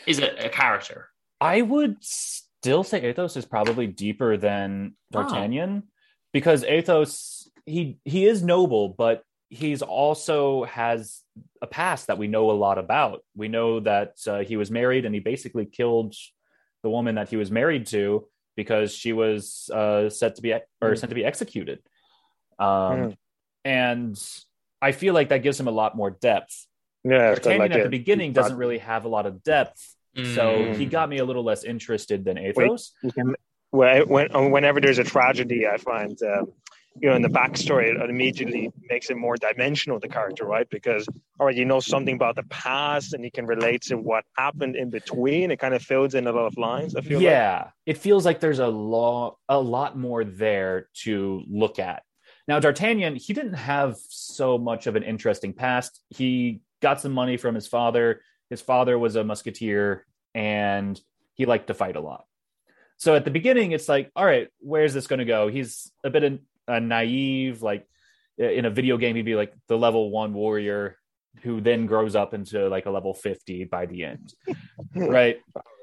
is 0.07 0.19
a, 0.19 0.47
a 0.47 0.49
character. 0.49 1.09
I 1.41 1.63
would 1.63 1.97
still 2.01 2.83
say 2.83 3.03
Athos 3.03 3.37
is 3.37 3.45
probably 3.45 3.87
deeper 3.87 4.37
than 4.37 4.97
Oh. 5.15 5.23
D'Artagnan 5.23 5.85
because 6.33 6.65
Athos 6.65 7.51
he 7.65 7.99
he 8.05 8.27
is 8.27 8.43
noble, 8.43 8.89
but 8.89 9.23
he's 9.51 9.83
also 9.83 10.65
has 10.65 11.23
a 11.63 11.67
past 11.67 12.09
that 12.09 12.19
we 12.19 12.27
know 12.29 12.51
a 12.51 12.53
lot 12.53 12.79
about. 12.79 13.25
We 13.35 13.49
know 13.49 13.81
that 13.81 14.15
uh, 14.27 14.41
he 14.41 14.57
was 14.57 14.71
married 14.71 15.05
and 15.07 15.15
he 15.15 15.21
basically 15.21 15.65
killed 15.67 16.15
the 16.83 16.91
woman 16.91 17.15
that 17.17 17.29
he 17.29 17.37
was 17.37 17.51
married 17.51 17.87
to 17.89 18.27
because 18.57 18.93
she 18.95 19.13
was 19.13 19.71
uh, 19.73 20.11
set 20.11 20.37
to 20.37 20.43
be 20.43 20.53
or 20.53 20.61
Mm. 20.83 20.99
sent 20.99 21.11
to 21.11 21.15
be 21.15 21.25
executed. 21.25 21.79
Um, 22.59 22.67
Mm. 22.69 23.17
And 23.65 24.31
I 24.81 24.93
feel 24.93 25.13
like 25.15 25.29
that 25.31 25.43
gives 25.43 25.59
him 25.61 25.67
a 25.69 25.73
lot 25.73 25.97
more 25.97 26.11
depth. 26.11 26.67
Yeah, 27.05 27.35
D'Artagnan 27.35 27.59
like 27.59 27.71
at 27.73 27.81
a- 27.81 27.83
the 27.85 27.89
beginning 27.91 28.33
doesn't 28.33 28.57
really 28.57 28.79
have 28.79 29.05
a 29.05 29.09
lot 29.09 29.27
of 29.27 29.43
depth, 29.43 29.95
so 30.17 30.23
Mm. 30.59 30.77
he 30.77 30.87
got 30.87 31.09
me 31.09 31.19
a 31.19 31.25
little 31.25 31.43
less 31.45 31.65
interested 31.65 32.25
than 32.25 32.39
Athos. 32.39 32.93
you 33.03 33.13
can 33.13 33.35
when, 33.71 34.09
when 34.09 34.51
whenever 34.51 34.81
there's 34.81 34.99
a 34.99 35.05
tragedy, 35.05 35.67
I 35.67 35.77
find 35.77 36.17
um, 36.23 36.53
you 37.01 37.09
know 37.09 37.17
in 37.17 37.23
the 37.23 37.29
backstory 37.29 37.89
it 37.89 38.11
immediately 38.11 38.73
makes 38.89 39.11
it 39.11 39.17
more 39.17 39.37
dimensional 39.37 39.99
the 39.99 40.09
character, 40.09 40.45
right? 40.45 40.69
Because 40.71 41.07
all 41.39 41.47
right, 41.47 41.55
you 41.55 41.65
know 41.65 41.81
something 41.81 42.15
about 42.15 42.37
the 42.37 42.43
past, 42.45 43.15
and 43.15 43.25
you 43.25 43.31
can 43.31 43.47
relate 43.47 43.83
to 43.83 43.97
what 43.97 44.25
happened 44.37 44.77
in 44.77 44.91
between. 44.91 45.51
It 45.51 45.59
kind 45.59 45.75
of 45.75 45.83
fills 45.83 46.15
in 46.15 46.27
a 46.27 46.33
lot 46.33 46.47
of 46.47 46.57
lines. 46.57 46.97
I 46.97 47.01
feel 47.01 47.19
like. 47.19 47.25
yeah, 47.25 47.71
it 47.87 47.99
feels 47.99 48.25
like 48.25 48.41
there's 48.41 48.59
a 48.59 48.69
lot, 48.69 49.37
a 49.49 49.59
lot 49.59 49.97
more 49.97 50.25
there 50.25 50.89
to 51.03 51.43
look 51.49 51.79
at. 51.79 52.03
Now, 52.47 52.59
D'Artagnan, 52.61 53.17
he 53.17 53.35
didn't 53.35 53.55
have 53.55 53.97
so 54.09 54.57
much 54.57 54.87
of 54.87 54.97
an 54.97 55.03
interesting 55.03 55.53
past. 55.53 56.01
He 56.09 56.63
got 56.81 57.01
some 57.01 57.13
money 57.13 57.37
from 57.37 57.55
his 57.55 57.67
father. 57.67 58.23
His 58.49 58.63
father 58.63 58.99
was 58.99 59.17
a 59.17 59.25
musketeer, 59.25 60.07
and 60.35 60.99
he 61.35 61.45
liked 61.45 61.67
to 61.67 61.75
fight 61.75 61.97
a 61.97 62.01
lot. 62.01 62.25
So 62.97 63.15
at 63.15 63.25
the 63.25 63.31
beginning, 63.31 63.73
it's 63.73 63.89
like, 63.89 64.11
all 64.17 64.25
right, 64.25 64.49
where's 64.59 64.95
this 64.95 65.07
going 65.07 65.21
to 65.21 65.25
go? 65.25 65.49
He's 65.49 65.93
a 66.03 66.11
bit 66.11 66.25
of, 66.69 66.75
uh, 66.75 66.79
naive, 66.79 67.63
like 67.63 67.87
in 68.37 68.65
a 68.65 68.71
video 68.71 68.97
game, 68.97 69.17
he'd 69.17 69.23
be 69.23 69.35
like 69.35 69.53
the 69.69 69.79
level 69.79 70.11
one 70.11 70.33
warrior 70.35 70.97
who 71.43 71.61
then 71.61 71.87
grows 71.87 72.17
up 72.17 72.35
into 72.35 72.69
like 72.69 72.87
a 72.87 72.91
level 72.91 73.15
50 73.15 73.65
by 73.65 73.87
the 73.87 74.05
end. 74.05 74.33
right. 74.95 75.39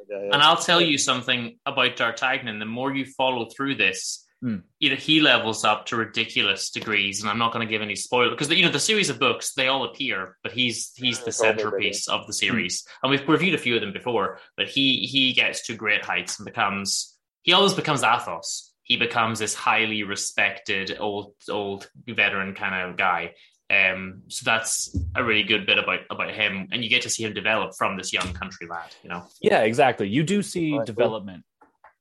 Yeah, 0.10 0.20
yeah. 0.22 0.34
And 0.34 0.42
I'll 0.42 0.58
tell 0.58 0.82
you 0.82 0.98
something 0.98 1.58
about 1.66 1.96
D'Artagnan. 1.96 2.60
The 2.60 2.66
more 2.66 2.94
you 2.94 3.06
follow 3.06 3.50
through 3.50 3.76
this, 3.76 4.26
Hmm. 4.42 4.58
you 4.80 4.90
know, 4.90 4.96
he 4.98 5.22
levels 5.22 5.64
up 5.64 5.86
to 5.88 5.96
ridiculous 5.96 6.70
degrees. 6.70 7.22
And 7.22 7.30
I'm 7.30 7.40
not 7.40 7.54
going 7.54 7.66
to 7.66 7.72
give 7.72 7.82
any 7.82 7.96
spoiler 7.96 8.30
because 8.30 8.52
you 8.52 8.66
know 8.66 8.72
the 8.72 8.80
series 8.80 9.10
of 9.10 9.18
books 9.18 9.54
they 9.54 9.68
all 9.70 9.86
appear, 9.86 10.38
but 10.44 10.52
he's 10.52 10.92
he's 10.96 11.24
the 11.24 11.32
centerpiece 11.32 12.08
of 12.08 12.28
the 12.28 12.34
series. 12.34 12.86
And 13.02 13.10
we've 13.10 13.28
reviewed 13.28 13.56
a 13.56 13.58
few 13.58 13.76
of 13.76 13.82
them 13.82 13.94
before, 13.94 14.40
but 14.58 14.68
he 14.68 15.08
he 15.08 15.34
gets 15.34 15.66
to 15.68 15.74
great 15.74 16.04
heights 16.04 16.38
and 16.38 16.46
becomes 16.46 17.18
he 17.44 17.54
always 17.54 17.74
becomes 17.74 18.04
Athos. 18.04 18.74
He 18.86 18.98
becomes 18.98 19.40
this 19.40 19.54
highly 19.54 20.04
respected 20.04 20.98
old 21.00 21.34
old 21.50 21.90
veteran 22.08 22.56
kind 22.56 22.90
of 22.90 22.98
guy. 22.98 23.34
Um, 23.70 24.22
so 24.28 24.44
that's 24.46 24.98
a 25.16 25.24
really 25.24 25.44
good 25.44 25.66
bit 25.66 25.78
about 25.78 26.02
about 26.10 26.32
him, 26.32 26.68
and 26.72 26.84
you 26.84 26.90
get 26.90 27.02
to 27.02 27.10
see 27.10 27.24
him 27.24 27.34
develop 27.34 27.76
from 27.78 27.98
this 27.98 28.14
young 28.14 28.32
country 28.34 28.68
lad. 28.68 28.96
You 29.04 29.10
know. 29.10 29.26
Yeah, 29.42 29.62
exactly. 29.62 30.08
You 30.08 30.24
do 30.24 30.42
see 30.42 30.72
All 30.72 30.80
right, 30.80 30.88
cool. 30.88 30.96
development. 30.96 31.44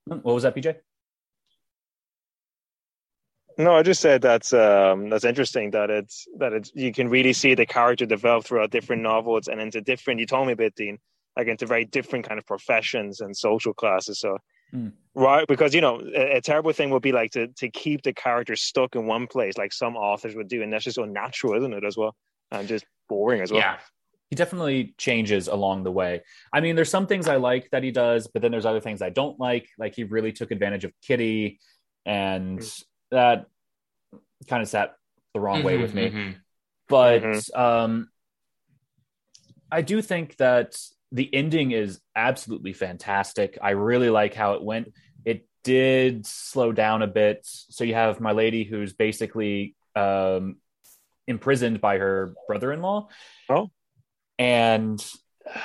What 0.04 0.34
was 0.34 0.42
that, 0.44 0.54
PJ? 0.54 0.76
No, 3.56 3.76
I 3.76 3.82
just 3.82 4.00
said 4.00 4.20
that's 4.20 4.52
um, 4.52 5.10
that's 5.10 5.24
interesting 5.24 5.70
that 5.70 5.88
it's 5.88 6.26
that 6.38 6.52
it's 6.52 6.72
you 6.74 6.92
can 6.92 7.08
really 7.08 7.32
see 7.32 7.54
the 7.54 7.66
character 7.66 8.04
develop 8.04 8.44
throughout 8.44 8.70
different 8.70 9.02
novels 9.02 9.48
and 9.48 9.60
into 9.60 9.80
different. 9.80 10.20
You 10.20 10.26
told 10.26 10.46
me 10.46 10.54
a 10.54 10.56
bit, 10.56 10.74
Dean, 10.74 10.98
like 11.36 11.46
into 11.46 11.66
very 11.66 11.84
different 11.84 12.26
kind 12.26 12.38
of 12.38 12.46
professions 12.46 13.20
and 13.20 13.36
social 13.36 13.72
classes. 13.72 14.18
So, 14.18 14.38
Mm. 14.74 14.92
right, 15.14 15.46
because 15.46 15.74
you 15.74 15.80
know, 15.80 16.00
a, 16.00 16.36
a 16.36 16.40
terrible 16.40 16.72
thing 16.72 16.90
would 16.90 17.02
be 17.02 17.12
like 17.12 17.30
to 17.32 17.46
to 17.48 17.68
keep 17.70 18.02
the 18.02 18.12
character 18.12 18.56
stuck 18.56 18.96
in 18.96 19.06
one 19.06 19.26
place, 19.26 19.56
like 19.56 19.72
some 19.72 19.96
authors 19.96 20.34
would 20.34 20.48
do, 20.48 20.62
and 20.62 20.72
that's 20.72 20.84
just 20.84 20.98
unnatural, 20.98 21.54
isn't 21.54 21.72
it? 21.72 21.84
As 21.84 21.96
well, 21.96 22.14
and 22.50 22.66
just 22.66 22.84
boring 23.08 23.40
as 23.40 23.52
well. 23.52 23.60
Yeah. 23.60 23.78
He 24.30 24.36
definitely 24.36 24.94
changes 24.98 25.46
along 25.48 25.84
the 25.84 25.92
way. 25.92 26.22
I 26.52 26.60
mean, 26.60 26.74
there's 26.74 26.88
some 26.90 27.06
things 27.06 27.28
I 27.28 27.36
like 27.36 27.70
that 27.70 27.84
he 27.84 27.92
does, 27.92 28.26
but 28.26 28.42
then 28.42 28.50
there's 28.50 28.66
other 28.66 28.80
things 28.80 29.00
I 29.02 29.10
don't 29.10 29.38
like. 29.38 29.68
Like 29.78 29.94
he 29.94 30.02
really 30.02 30.32
took 30.32 30.50
advantage 30.50 30.84
of 30.84 30.92
Kitty, 31.02 31.60
and 32.04 32.58
that 33.12 33.46
kind 34.48 34.62
of 34.62 34.68
sat 34.68 34.96
the 35.34 35.40
wrong 35.40 35.62
way 35.62 35.76
Mhm, 35.76 35.80
with 35.80 35.94
me. 35.94 36.10
mhm. 36.10 36.36
but 36.88 37.22
Mhm. 37.22 37.58
um 37.58 38.10
i 39.70 39.80
do 39.82 40.02
think 40.02 40.36
that 40.36 40.76
the 41.14 41.32
ending 41.32 41.70
is 41.70 42.00
absolutely 42.16 42.72
fantastic 42.74 43.56
i 43.62 43.70
really 43.70 44.10
like 44.10 44.34
how 44.34 44.52
it 44.54 44.62
went 44.62 44.92
it 45.24 45.46
did 45.62 46.26
slow 46.26 46.72
down 46.72 47.00
a 47.02 47.06
bit 47.06 47.38
so 47.42 47.84
you 47.84 47.94
have 47.94 48.20
Milady 48.20 48.64
who's 48.64 48.92
basically 48.92 49.74
um 49.96 50.56
imprisoned 51.26 51.80
by 51.80 51.96
her 51.98 52.34
brother-in-law 52.48 53.08
Oh. 53.48 53.70
and 54.38 54.98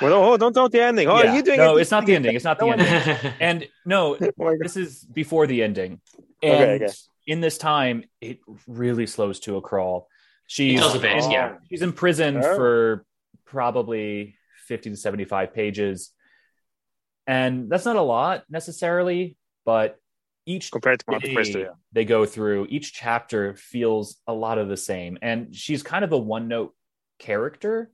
Well, 0.00 0.12
oh, 0.24 0.36
don't 0.36 0.54
don't 0.54 0.70
the 0.72 0.80
ending. 0.82 1.08
Oh, 1.08 1.22
yeah, 1.22 1.32
are 1.32 1.36
you 1.36 1.42
doing 1.42 1.58
no 1.58 1.76
it? 1.76 1.82
it's 1.82 1.90
not 1.90 2.06
the 2.06 2.14
ending 2.14 2.34
it's 2.36 2.44
not 2.44 2.58
the 2.58 2.66
No, 2.66 2.72
ending 2.72 3.32
and 3.40 3.68
no 3.84 4.16
Oh 4.40 4.56
this 4.58 4.76
is 4.76 5.04
before 5.04 5.46
the 5.46 5.62
ending 5.62 6.00
Okay, 6.42 6.74
and 6.74 6.82
okay. 6.84 6.92
in 7.26 7.40
this 7.40 7.58
time 7.58 8.04
it 8.20 8.38
really 8.66 9.06
slows 9.06 9.40
to 9.40 9.56
a 9.56 9.60
crawl 9.60 10.08
she's 10.46 10.80
does 10.80 10.94
a 10.94 10.98
bit, 10.98 11.22
Oh. 11.24 11.30
yeah. 11.30 11.56
she's 11.68 11.82
imprisoned 11.82 12.38
Oh. 12.44 12.56
for 12.56 13.04
probably 13.44 14.36
50 14.70 14.90
to 14.90 14.96
75 14.96 15.52
pages 15.52 16.12
and 17.26 17.68
that's 17.68 17.84
not 17.84 17.96
a 17.96 18.02
lot 18.02 18.44
necessarily 18.48 19.36
but 19.66 19.98
each 20.46 20.70
compared 20.70 21.00
to 21.00 21.04
Monte 21.10 21.26
day 21.28 21.34
Cristo. 21.34 21.58
Yeah. 21.58 21.74
they 21.92 22.04
go 22.04 22.24
through 22.24 22.66
each 22.70 22.92
chapter 22.92 23.54
feels 23.56 24.16
a 24.26 24.32
lot 24.32 24.58
of 24.58 24.68
the 24.68 24.76
same 24.76 25.18
and 25.20 25.54
she's 25.54 25.82
kind 25.82 26.04
of 26.04 26.12
a 26.12 26.18
one 26.18 26.46
note 26.48 26.72
character 27.18 27.90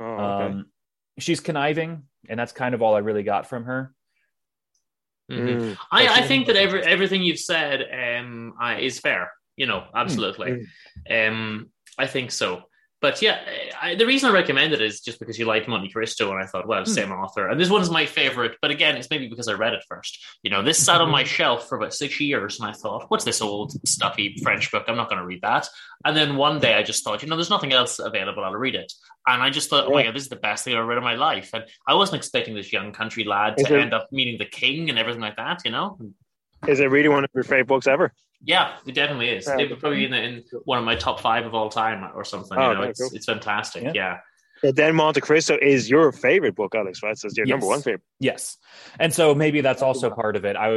Oh, 0.00 0.04
okay. 0.04 0.44
um 0.46 0.66
she's 1.18 1.40
conniving 1.40 2.02
and 2.28 2.38
that's 2.40 2.52
kind 2.52 2.74
of 2.74 2.80
all 2.82 2.94
i 2.94 2.98
really 2.98 3.22
got 3.22 3.46
from 3.46 3.64
her 3.64 3.92
Mhm. 5.30 5.60
Mm. 5.60 5.76
I, 5.90 6.06
I 6.20 6.22
think 6.22 6.46
that 6.46 6.54
every, 6.56 6.82
everything 6.84 7.22
you've 7.22 7.40
said 7.40 7.82
um, 7.92 8.54
I, 8.60 8.78
is 8.78 9.00
fair. 9.00 9.32
You 9.56 9.66
know, 9.66 9.82
absolutely. 9.92 10.66
Um, 11.10 11.70
I 11.98 12.06
think 12.06 12.30
so. 12.30 12.62
But 13.06 13.22
yeah, 13.22 13.38
I, 13.80 13.94
the 13.94 14.04
reason 14.04 14.28
I 14.28 14.32
recommend 14.32 14.72
it 14.72 14.82
is 14.82 15.00
just 15.00 15.20
because 15.20 15.38
you 15.38 15.44
liked 15.44 15.68
Monte 15.68 15.90
Cristo, 15.90 16.32
and 16.32 16.42
I 16.42 16.46
thought, 16.46 16.66
well, 16.66 16.82
hmm. 16.82 16.90
same 16.90 17.12
author, 17.12 17.46
and 17.46 17.60
this 17.60 17.70
one's 17.70 17.88
my 17.88 18.04
favorite. 18.04 18.56
But 18.60 18.72
again, 18.72 18.96
it's 18.96 19.08
maybe 19.10 19.28
because 19.28 19.46
I 19.46 19.52
read 19.52 19.74
it 19.74 19.84
first. 19.88 20.18
You 20.42 20.50
know, 20.50 20.60
this 20.60 20.84
sat 20.84 21.00
on 21.00 21.08
my 21.08 21.22
mm-hmm. 21.22 21.28
shelf 21.28 21.68
for 21.68 21.78
about 21.78 21.94
six 21.94 22.20
years, 22.20 22.58
and 22.58 22.68
I 22.68 22.72
thought, 22.72 23.08
what's 23.08 23.24
this 23.24 23.40
old 23.40 23.74
stuffy 23.86 24.36
French 24.42 24.72
book? 24.72 24.86
I'm 24.88 24.96
not 24.96 25.08
going 25.08 25.20
to 25.20 25.24
read 25.24 25.42
that. 25.42 25.68
And 26.04 26.16
then 26.16 26.34
one 26.34 26.58
day, 26.58 26.74
I 26.74 26.82
just 26.82 27.04
thought, 27.04 27.22
you 27.22 27.28
know, 27.28 27.36
there's 27.36 27.48
nothing 27.48 27.72
else 27.72 28.00
available. 28.00 28.42
I'll 28.42 28.54
read 28.54 28.74
it. 28.74 28.92
And 29.24 29.40
I 29.40 29.50
just 29.50 29.70
thought, 29.70 29.86
oh 29.86 29.90
my 29.90 30.00
Yeah. 30.00 30.06
god, 30.06 30.16
this 30.16 30.24
is 30.24 30.28
the 30.28 30.34
best 30.34 30.64
thing 30.64 30.74
I've 30.74 30.78
ever 30.78 30.88
read 30.88 30.98
in 30.98 31.04
my 31.04 31.14
life. 31.14 31.50
And 31.54 31.62
I 31.86 31.94
wasn't 31.94 32.16
expecting 32.16 32.56
this 32.56 32.72
young 32.72 32.90
country 32.90 33.22
lad 33.22 33.54
Is 33.56 33.68
to 33.68 33.76
it- 33.76 33.82
end 33.82 33.94
up 33.94 34.08
meeting 34.10 34.36
the 34.36 34.46
king 34.46 34.90
and 34.90 34.98
everything 34.98 35.22
like 35.22 35.36
that. 35.36 35.62
You 35.64 35.70
know, 35.70 35.96
Is 36.68 36.80
it 36.80 36.90
really 36.90 37.08
one 37.08 37.24
of 37.24 37.30
your 37.34 37.44
favorite 37.44 37.68
books 37.68 37.86
ever? 37.86 38.12
yeah, 38.42 38.76
it 38.86 38.94
definitely 38.94 39.30
is. 39.30 39.46
Yeah. 39.46 39.58
It 39.58 39.70
would 39.70 39.80
probably 39.80 39.98
be 40.00 40.04
in, 40.04 40.10
the, 40.10 40.22
in 40.22 40.44
one 40.64 40.78
of 40.78 40.84
my 40.84 40.94
top 40.94 41.20
five 41.20 41.46
of 41.46 41.54
all 41.54 41.68
time 41.70 42.10
or 42.14 42.22
something. 42.24 42.56
Oh, 42.56 42.70
you 42.70 42.76
know, 42.76 42.82
it's 42.82 43.00
cool. 43.00 43.10
it's 43.14 43.26
fantastic. 43.26 43.82
Yeah. 43.82 43.92
Yeah. 43.94 44.18
But 44.62 44.76
then 44.76 44.94
Monte 44.94 45.20
Cristo 45.20 45.56
is 45.60 45.88
your 45.90 46.12
favorite 46.12 46.54
book, 46.54 46.74
Alex, 46.74 47.02
right? 47.02 47.16
So 47.16 47.26
it's 47.26 47.36
your 47.36 47.46
number 47.46 47.66
one 47.66 47.80
favorite. 47.82 48.02
yes 48.20 48.56
and 49.00 49.12
so 49.12 49.34
maybe 49.34 49.60
that's 49.62 49.82
also 49.82 50.10
part 50.10 50.36
of 50.36 50.44
it 50.44 50.56
i 50.56 50.68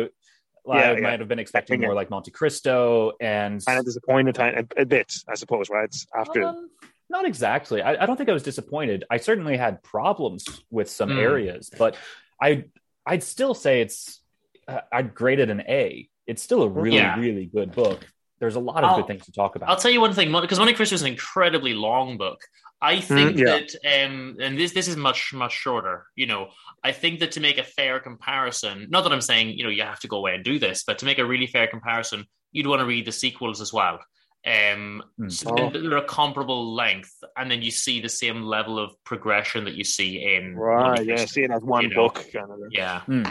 I 0.70 0.80
Yeah, 0.80 0.92
yeah. 0.94 1.00
might 1.00 1.20
have 1.20 1.28
been 1.30 1.40
expecting 1.40 1.82
Yeah. 1.82 1.88
more 1.88 1.96
like 1.96 2.10
Monte 2.10 2.32
Cristo 2.32 3.14
and 3.22 3.64
Kind 3.66 3.80
of 3.80 3.86
disappointed 3.86 4.38
a, 4.38 4.66
a 4.78 4.86
bit, 4.86 5.12
I 5.28 5.36
suppose, 5.36 5.70
right? 5.70 5.94
After 6.16 6.44
Um, 6.44 6.70
not 7.10 7.26
exactly. 7.26 7.82
I, 7.82 8.04
I 8.04 8.06
don't 8.06 8.18
think 8.18 8.30
I 8.30 8.34
was 8.34 8.44
disappointed. 8.44 9.04
I 9.10 9.18
certainly 9.18 9.58
had 9.58 9.82
problems 9.82 10.46
with 10.70 10.90
some 10.90 11.10
Mm. 11.10 11.18
areas, 11.22 11.72
but 11.78 11.96
I 12.42 12.66
I'd 13.06 13.24
still 13.24 13.54
say 13.56 13.82
it's 13.82 14.19
I'd 14.92 15.14
grade 15.16 15.40
it 15.40 15.50
an 15.50 15.62
A. 15.68 16.08
It's 16.28 16.42
still 16.44 16.64
a 16.64 16.70
really 16.70 16.98
Yeah. 16.98 17.20
really 17.20 17.46
good 17.46 17.72
book. 17.74 18.06
There's 18.40 18.56
a 18.56 18.60
lot 18.60 18.84
of 18.84 18.92
I'll- 18.92 18.98
good 18.98 19.08
things 19.08 19.26
to 19.26 19.32
talk 19.34 19.56
about. 19.56 19.68
I'll 19.70 19.76
tell 19.76 19.92
you 19.92 20.00
one 20.02 20.14
thing, 20.14 20.32
because 20.32 20.60
Monte 20.60 20.74
Cristo 20.76 20.96
is 20.96 21.02
an 21.02 21.08
incredibly 21.10 21.74
long 21.74 22.18
book. 22.18 22.40
I 22.82 23.02
think 23.02 23.36
Mm, 23.36 23.40
yeah. 23.40 23.60
that, 23.60 24.06
um, 24.06 24.38
and 24.40 24.58
this 24.58 24.72
this 24.72 24.88
is 24.88 24.96
much 24.96 25.34
much 25.34 25.52
shorter. 25.54 26.06
You 26.16 26.28
know, 26.28 26.50
I 26.82 26.94
think 26.94 27.20
that 27.20 27.32
to 27.34 27.42
make 27.42 27.58
a 27.58 27.64
fair 27.64 28.00
comparison, 28.00 28.88
not 28.90 29.02
that 29.04 29.12
I'm 29.12 29.20
saying 29.20 29.58
you 29.58 29.64
know 29.66 29.70
you 29.70 29.84
have 29.84 30.00
to 30.02 30.08
go 30.08 30.18
away 30.18 30.36
and 30.36 30.44
do 30.46 30.60
this, 30.60 30.84
but 30.88 30.98
to 31.00 31.06
make 31.06 31.20
a 31.20 31.26
really 31.26 31.48
fair 31.48 31.68
comparison, 31.68 32.26
you'd 32.54 32.68
want 32.68 32.80
to 32.80 32.86
read 32.86 33.06
the 33.06 33.12
sequels 33.12 33.60
as 33.60 33.74
well. 33.74 34.00
Um, 34.48 35.04
Mm. 35.20 35.30
so 35.30 35.54
Oh. 35.60 35.70
they're 35.70 35.98
a 35.98 36.04
comparable 36.06 36.74
length, 36.74 37.12
and 37.36 37.52
then 37.52 37.62
you 37.62 37.72
see 37.72 38.00
the 38.00 38.08
same 38.08 38.44
level 38.44 38.80
of 38.80 38.92
progression 39.04 39.66
that 39.66 39.74
you 39.74 39.84
see 39.84 40.24
in 40.34 40.56
right, 40.56 40.84
Monte 40.88 41.04
yeah, 41.04 41.16
Cristo. 41.18 41.34
see 41.34 41.44
it 41.44 41.52
as 41.52 41.62
one 41.62 41.84
you 41.84 41.90
know. 41.90 41.96
book. 42.08 42.26
Kind 42.32 42.50
of. 42.50 42.60
Yeah. 42.72 43.02
Hmm. 43.02 43.24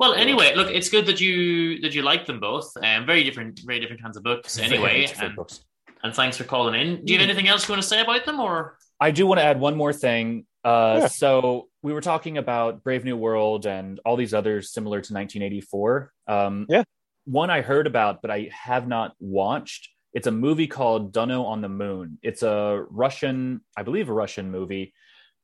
Well, 0.00 0.14
anyway, 0.14 0.54
look, 0.56 0.70
it's 0.70 0.88
good 0.88 1.06
that 1.06 1.20
you 1.20 1.80
that 1.80 1.94
you 1.94 2.02
like 2.02 2.26
them 2.26 2.40
both. 2.40 2.72
Um, 2.82 3.06
very 3.06 3.22
different, 3.22 3.60
very 3.64 3.78
different 3.78 4.02
kinds 4.02 4.16
of 4.16 4.22
books. 4.24 4.58
Anyway, 4.58 5.06
and, 5.20 5.36
books. 5.36 5.64
and 6.02 6.12
thanks 6.12 6.36
for 6.36 6.44
calling 6.44 6.80
in. 6.80 7.04
Do 7.04 7.12
you 7.12 7.18
have 7.20 7.28
anything 7.28 7.48
else 7.48 7.68
you 7.68 7.72
want 7.72 7.82
to 7.82 7.88
say 7.88 8.00
about 8.00 8.24
them, 8.24 8.40
or 8.40 8.76
I 9.00 9.10
do 9.10 9.26
want 9.26 9.38
to 9.40 9.44
add 9.44 9.60
one 9.60 9.76
more 9.76 9.92
thing. 9.92 10.46
Uh, 10.64 10.98
Yeah. 11.02 11.06
So 11.08 11.68
we 11.82 11.92
were 11.92 12.00
talking 12.00 12.38
about 12.38 12.82
Brave 12.82 13.04
New 13.04 13.16
World 13.16 13.66
and 13.66 14.00
all 14.04 14.16
these 14.16 14.34
others 14.34 14.72
similar 14.72 15.00
to 15.00 15.12
1984. 15.12 16.12
Um, 16.26 16.66
Yeah. 16.68 16.84
One 17.26 17.50
I 17.50 17.62
heard 17.62 17.86
about, 17.86 18.20
but 18.20 18.30
I 18.30 18.50
have 18.52 18.86
not 18.86 19.14
watched. 19.18 19.88
It's 20.12 20.26
a 20.26 20.30
movie 20.30 20.66
called 20.66 21.12
Dunno 21.12 21.44
on 21.44 21.60
the 21.60 21.68
Moon. 21.68 22.18
It's 22.22 22.42
a 22.42 22.84
Russian, 22.90 23.62
I 23.76 23.82
believe, 23.82 24.08
a 24.08 24.12
Russian 24.12 24.50
movie, 24.50 24.94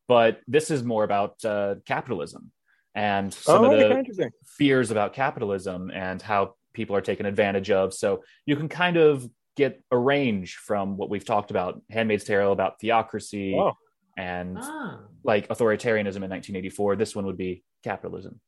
but 0.06 0.40
this 0.46 0.70
is 0.70 0.82
more 0.84 1.04
about 1.04 1.42
uh, 1.44 1.76
capitalism 1.86 2.52
and 2.94 3.32
some 3.32 3.64
oh, 3.64 3.72
of 3.72 4.06
the 4.16 4.30
fears 4.44 4.90
about 4.90 5.12
capitalism 5.12 5.90
and 5.90 6.20
how 6.20 6.54
people 6.72 6.96
are 6.96 7.00
taken 7.00 7.26
advantage 7.26 7.70
of. 7.70 7.94
So 7.94 8.22
you 8.46 8.56
can 8.56 8.68
kind 8.68 8.96
of 8.96 9.28
get 9.56 9.82
a 9.90 9.98
range 9.98 10.56
from 10.56 10.96
what 10.96 11.10
we've 11.10 11.24
talked 11.24 11.50
about 11.50 11.80
Handmaid's 11.90 12.24
Tale, 12.24 12.52
about 12.52 12.80
theocracy 12.80 13.54
Oh. 13.54 13.74
and 14.16 14.58
ah, 14.60 15.00
like 15.22 15.48
authoritarianism 15.48 16.22
in 16.22 16.30
1984. 16.30 16.96
This 16.96 17.14
one 17.14 17.26
would 17.26 17.36
be 17.36 17.62
capitalism. 17.84 18.40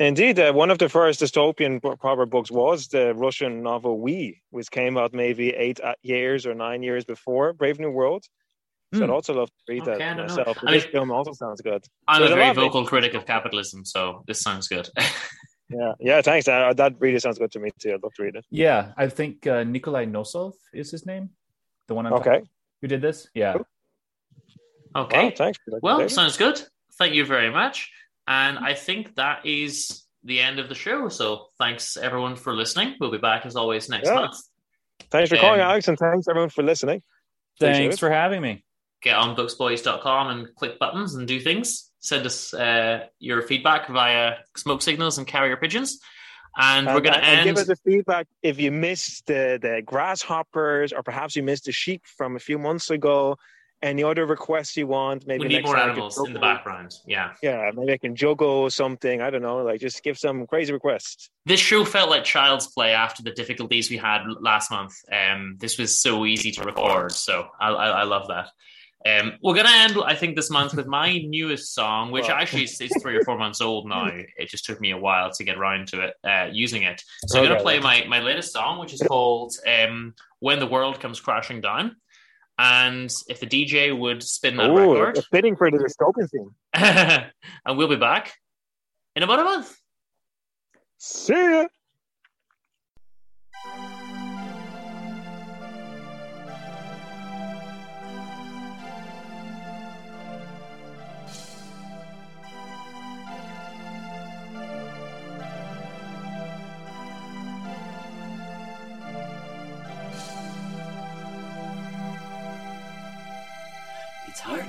Indeed, 0.00 0.40
uh, 0.40 0.52
one 0.52 0.70
of 0.70 0.78
the 0.78 0.88
first 0.88 1.20
dystopian 1.20 1.80
pro- 1.80 1.96
proper 1.96 2.26
books 2.26 2.50
was 2.50 2.88
the 2.88 3.14
Russian 3.14 3.62
novel 3.62 4.00
We, 4.00 4.42
which 4.50 4.70
came 4.70 4.98
out 4.98 5.14
maybe 5.14 5.50
eight 5.50 5.78
uh, 5.80 5.94
years 6.02 6.46
or 6.46 6.54
nine 6.54 6.82
years 6.82 7.04
before 7.04 7.52
Brave 7.52 7.78
New 7.78 7.90
World. 7.90 8.24
So 8.94 8.98
Hmm. 8.98 9.04
I'd 9.04 9.10
also 9.10 9.34
love 9.34 9.48
to 9.50 9.54
read 9.68 9.82
Okay, 9.82 9.98
that 9.98 10.16
don't 10.16 10.28
myself. 10.28 10.56
But 10.60 10.68
I 10.70 10.72
this 10.72 10.84
mean- 10.84 10.92
film 10.92 11.10
also 11.10 11.32
sounds 11.32 11.60
good. 11.60 11.84
I'm 12.08 12.18
So 12.20 12.24
a 12.26 12.28
very 12.28 12.40
lot 12.42 12.50
of 12.50 12.56
vocal 12.56 12.80
interesting 12.80 12.86
critic 12.88 13.14
of 13.14 13.26
capitalism, 13.26 13.84
so 13.84 14.22
this 14.26 14.40
sounds 14.40 14.68
good. 14.68 14.88
Yeah, 15.70 15.92
yeah. 15.98 16.20
Thanks. 16.20 16.46
Uh, 16.46 16.74
that 16.74 16.92
really 17.00 17.18
sounds 17.18 17.38
good 17.38 17.50
to 17.52 17.58
me 17.58 17.70
too. 17.80 17.94
I'd 17.94 18.02
love 18.02 18.12
to 18.14 18.22
read 18.22 18.36
it. 18.36 18.44
Yeah, 18.50 18.92
I 18.98 19.08
think 19.08 19.46
uh, 19.46 19.64
Nikolai 19.64 20.04
Nosov 20.04 20.52
is 20.74 20.90
his 20.90 21.06
name. 21.06 21.30
The 21.88 21.94
one 21.94 22.04
I'm 22.06 22.12
Okay. 22.12 22.42
who 22.82 22.86
did 22.86 23.00
this. 23.00 23.26
Yeah. 23.34 23.54
Cool. 23.54 23.66
okay, 24.94 25.22
Well, 25.22 25.32
thanks. 25.34 25.58
for 25.64 25.70
that, 25.70 25.82
well, 25.82 26.08
sounds 26.10 26.36
good. 26.36 26.60
Thank 26.98 27.14
you 27.14 27.24
very 27.24 27.50
much, 27.50 27.90
and 28.28 28.58
I 28.58 28.74
think 28.74 29.14
that 29.16 29.46
is 29.46 30.04
the 30.22 30.38
end 30.38 30.58
of 30.58 30.68
the 30.68 30.74
show. 30.74 31.08
So 31.08 31.48
thanks 31.58 31.96
everyone 31.96 32.36
for 32.36 32.54
listening. 32.54 32.96
We'll 33.00 33.10
be 33.10 33.18
back 33.18 33.46
as 33.46 33.56
always 33.56 33.88
next 33.88 34.08
Yeah. 34.08 34.16
month. 34.16 34.36
thanks 35.10 35.30
for 35.30 35.36
calling, 35.38 35.60
um, 35.62 35.68
Alex, 35.70 35.88
and 35.88 35.98
thanks 35.98 36.28
everyone 36.28 36.50
for 36.50 36.62
listening. 36.62 37.02
Thanks 37.58 37.98
for 37.98 38.10
having 38.10 38.42
me. 38.42 38.64
Get 39.04 39.14
on 39.16 39.36
booksboys.com 39.36 40.28
and 40.28 40.54
click 40.56 40.78
buttons 40.78 41.14
and 41.14 41.28
do 41.28 41.38
things. 41.38 41.90
Send 42.00 42.26
us 42.26 42.52
uh, 42.52 43.04
your 43.20 43.42
feedback 43.42 43.88
via 43.88 44.36
smoke 44.56 44.82
signals 44.82 45.18
and 45.18 45.26
carrier 45.26 45.56
pigeons. 45.56 46.00
And, 46.56 46.86
we're 46.86 47.00
going 47.00 47.14
to 47.14 47.18
and- 47.18 47.24
and 47.26 47.48
end. 47.48 47.56
give 47.56 47.58
us 47.58 47.68
a 47.68 47.76
feedback 47.76 48.26
if 48.42 48.58
you 48.60 48.70
missed 48.72 49.26
the, 49.26 49.58
the 49.60 49.82
grasshoppers 49.84 50.92
or 50.92 51.02
perhaps 51.02 51.36
you 51.36 51.42
missed 51.42 51.64
the 51.66 51.72
sheep 51.72 52.02
from 52.16 52.36
a 52.36 52.38
few 52.38 52.58
months 52.58 52.90
ago. 52.90 53.36
Any 53.82 54.02
other 54.02 54.24
requests 54.24 54.78
you 54.78 54.86
want? 54.86 55.26
Maybe 55.26 55.40
we 55.40 55.48
need 55.48 55.54
next 55.56 55.66
more 55.66 55.76
animals 55.76 56.16
in 56.26 56.32
the 56.32 56.38
background. 56.38 56.94
Yeah. 57.06 57.32
Yeah, 57.42 57.70
maybe 57.74 57.92
I 57.92 57.98
can 57.98 58.16
juggle 58.16 58.70
something. 58.70 59.20
I 59.20 59.28
don't 59.28 59.42
know. 59.42 59.58
Like 59.58 59.78
just 59.78 60.02
give 60.02 60.16
some 60.16 60.46
crazy 60.46 60.72
requests. 60.72 61.28
This 61.44 61.60
show 61.60 61.84
felt 61.84 62.08
like 62.08 62.24
child's 62.24 62.66
play 62.68 62.92
after 62.92 63.22
the 63.22 63.32
difficulties 63.32 63.90
we 63.90 63.98
had 63.98 64.22
last 64.40 64.70
month. 64.70 64.94
Um, 65.12 65.56
this 65.58 65.76
was 65.76 66.00
so 66.00 66.24
easy 66.24 66.50
to 66.52 66.62
record. 66.62 67.12
So 67.12 67.48
I, 67.60 67.68
I, 67.68 67.86
I 67.88 68.02
love 68.04 68.28
that. 68.28 68.48
Um, 69.06 69.34
we're 69.42 69.54
going 69.54 69.66
to 69.66 69.72
end, 69.72 69.98
I 70.04 70.14
think, 70.14 70.34
this 70.34 70.50
month 70.50 70.74
with 70.74 70.86
my 70.86 71.18
newest 71.18 71.74
song, 71.74 72.10
which 72.10 72.28
Well. 72.28 72.36
actually 72.36 72.64
is, 72.64 72.80
is 72.80 72.90
three 73.02 73.16
or 73.16 73.22
four 73.22 73.36
months 73.36 73.60
old 73.60 73.86
now. 73.86 74.10
It 74.36 74.48
just 74.48 74.64
took 74.64 74.80
me 74.80 74.92
a 74.92 74.96
while 74.96 75.30
to 75.30 75.44
get 75.44 75.58
around 75.58 75.88
to 75.88 76.00
it, 76.00 76.14
uh, 76.24 76.48
using 76.50 76.84
it. 76.84 77.02
So 77.26 77.38
I'm 77.38 77.44
going 77.44 77.56
to 77.56 77.62
play 77.62 77.78
my, 77.80 78.04
my 78.08 78.20
latest 78.20 78.52
song, 78.52 78.78
which 78.78 78.94
is 78.94 79.02
called 79.02 79.54
um, 79.66 80.14
When 80.40 80.58
the 80.58 80.66
World 80.66 81.00
Comes 81.00 81.20
Crashing 81.20 81.60
Down. 81.60 81.96
And 82.58 83.12
if 83.28 83.40
the 83.40 83.46
DJ 83.46 83.96
would 83.96 84.22
spin 84.22 84.56
that 84.56 84.70
Ooh, 84.70 84.94
record, 84.94 85.18
it's 85.18 85.26
fitting 85.28 85.56
for 85.56 85.70
the 85.70 85.78
dystopian 85.78 86.30
theme. 86.30 86.54
and 87.66 87.76
we'll 87.76 87.88
be 87.88 87.96
back 87.96 88.32
in 89.16 89.22
about 89.22 89.40
a 89.40 89.44
month. 89.44 89.76
See 90.98 91.34
ya. 91.34 91.66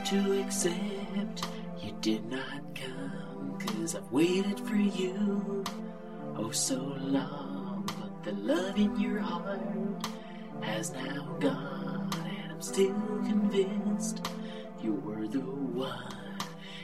To 0.06 0.40
accept 0.40 1.48
you 1.82 1.92
did 2.00 2.24
not 2.30 2.76
come, 2.76 3.58
cause 3.60 3.96
I've 3.96 4.12
waited 4.12 4.60
for 4.60 4.76
you 4.76 5.64
oh 6.38 6.52
so 6.52 6.76
long. 7.00 7.90
But 8.00 8.24
the 8.24 8.34
love 8.34 8.78
in 8.78 9.00
your 9.00 9.20
heart 9.20 9.60
has 10.62 10.92
now 10.94 11.36
gone, 11.40 12.12
and 12.14 12.52
I'm 12.52 12.62
still 12.62 12.94
convinced 13.26 14.30
you 14.84 14.94
were 14.94 15.28
the 15.28 15.40
one. 15.40 16.14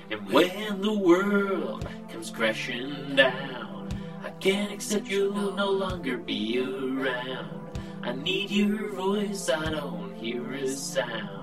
And 0.10 0.28
when 0.32 0.82
the 0.82 0.94
world 0.94 1.88
comes 2.10 2.32
crashing 2.32 3.16
down, 3.16 3.90
I 4.24 4.32
can't 4.40 4.72
accept 4.72 5.08
you'll 5.08 5.54
no 5.54 5.70
longer 5.70 6.18
be 6.18 6.60
around. 6.60 7.78
I 8.02 8.14
need 8.14 8.50
your 8.50 8.96
voice, 8.96 9.48
I 9.48 9.70
don't 9.70 10.16
hear 10.16 10.54
a 10.54 10.68
sound. 10.68 11.41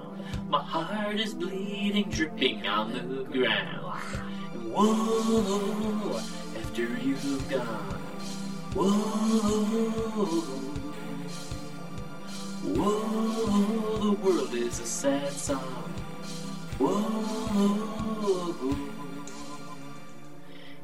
My 0.48 0.62
heart 0.62 1.20
is 1.20 1.34
bleeding, 1.34 2.08
dripping 2.08 2.66
on 2.66 2.92
the 2.92 3.24
ground. 3.24 4.00
And 4.54 4.72
whoa, 4.72 6.18
after 6.58 6.84
you've 7.04 7.50
gone, 7.50 8.00
whoa, 8.74 8.88
whoa, 12.64 13.98
the 13.98 14.12
world 14.22 14.54
is 14.54 14.80
a 14.80 14.86
sad 14.86 15.32
song. 15.32 15.92
Whoa. 16.78 18.08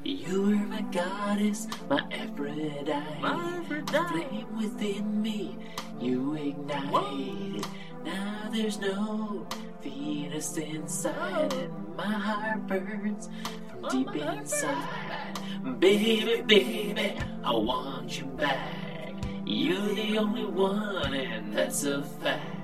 You 0.04 0.42
were 0.42 0.56
my 0.56 0.82
goddess, 0.82 1.68
my 1.88 2.02
Aphrodite. 2.12 3.20
My 3.22 3.60
Aphrodite. 3.60 4.08
flame 4.08 4.58
within 4.58 5.22
me, 5.22 5.56
you 5.98 6.34
ignited. 6.34 7.66
Now 8.04 8.50
there's 8.52 8.78
no 8.78 9.46
Venus 9.82 10.56
inside, 10.58 11.52
and 11.52 11.96
my 11.96 12.04
heart 12.04 12.66
burns 12.66 13.28
from 13.70 13.88
deep 13.88 14.14
inside. 14.16 15.38
Baby, 15.78 16.42
baby, 16.42 17.18
I 17.42 17.50
want 17.52 18.18
you 18.18 18.26
back. 18.26 19.14
You're 19.46 19.94
the 19.94 20.18
only 20.18 20.44
one, 20.44 21.14
and 21.14 21.56
that's 21.56 21.84
a 21.84 22.02
fact. 22.02 22.56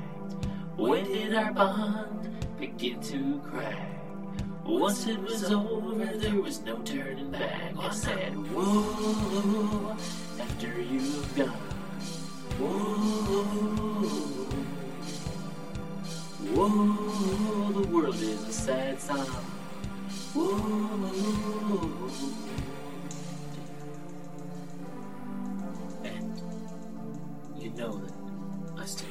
When 0.76 1.04
did 1.04 1.34
our 1.34 1.52
bond 1.52 2.46
begin 2.58 3.00
to 3.02 3.40
crack? 3.44 4.00
Once 4.64 5.06
it 5.06 5.20
was 5.20 5.50
over, 5.50 6.04
there 6.04 6.40
was 6.40 6.60
no 6.62 6.76
turning 6.78 7.30
back. 7.30 7.72
I 7.78 7.90
said, 7.90 8.34
Whoa, 8.52 9.96
after 10.38 10.80
you've 10.80 11.36
gone. 11.36 11.48
Whoa, 12.58 14.09
whoa, 16.60 17.72
the 17.72 17.88
world 17.88 18.14
is 18.16 18.42
a 18.46 18.52
sad 18.52 19.00
song. 19.00 19.26
Whoa. 20.34 20.50
And 26.04 26.42
you 27.58 27.70
know 27.70 27.92
that 27.98 28.12
I 28.78 28.84
still 28.84 29.08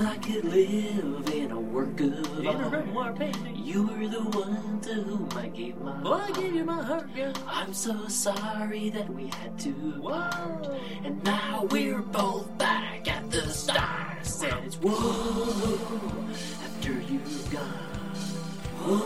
thought 0.00 0.12
I 0.12 0.16
could 0.18 0.44
live 0.44 1.30
in 1.34 1.50
a 1.50 1.58
work 1.60 2.00
of 2.00 2.46
art. 2.46 3.18
You 3.54 3.86
were 3.86 4.08
the 4.08 4.22
one 4.22 4.80
to 4.82 4.94
whom 4.94 5.28
I 5.36 5.48
gave 5.48 5.76
my 5.78 5.98
heart. 6.00 6.30
I 6.30 6.32
gave 6.40 6.54
you 6.54 6.64
my 6.64 6.82
heart, 6.82 7.14
girl. 7.14 7.34
I'm 7.46 7.74
so 7.74 8.08
sorry 8.08 8.88
that 8.90 9.12
we 9.12 9.28
had 9.28 9.58
to 9.60 10.00
part. 10.02 10.68
And 11.04 11.22
now 11.24 11.66
we're 11.70 12.00
both 12.00 12.56
back 12.58 13.08
at 13.10 13.30
the 13.30 13.48
start. 13.48 14.24
Said 14.24 14.54
it's 14.64 14.76
whoa 14.76 16.28
after 16.64 16.92
you've 16.92 17.50
gone. 17.50 17.62
Whoa. 18.80 18.96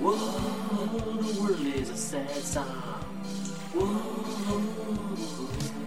Whoa, 0.00 1.20
the 1.20 1.40
world 1.40 1.66
is 1.66 1.90
a 1.90 1.96
sad 1.96 2.30
song. 2.30 2.64
Whoa, 3.74 5.79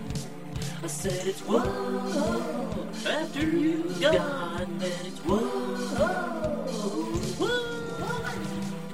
I 0.83 0.87
said 0.87 1.25
it's 1.27 1.39
whoa. 1.39 1.63
After 3.09 3.39
you've 3.39 4.01
gone, 4.01 4.79
then 4.79 5.05
it's 5.05 5.19
whoa, 5.19 5.37
whoa, 7.39 7.47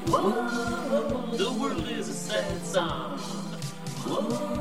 whoa. 0.06 1.36
The 1.36 1.52
world 1.52 1.90
is 1.90 2.10
a 2.10 2.14
sad 2.14 2.64
song. 2.64 3.18
Whoa. 4.06 4.60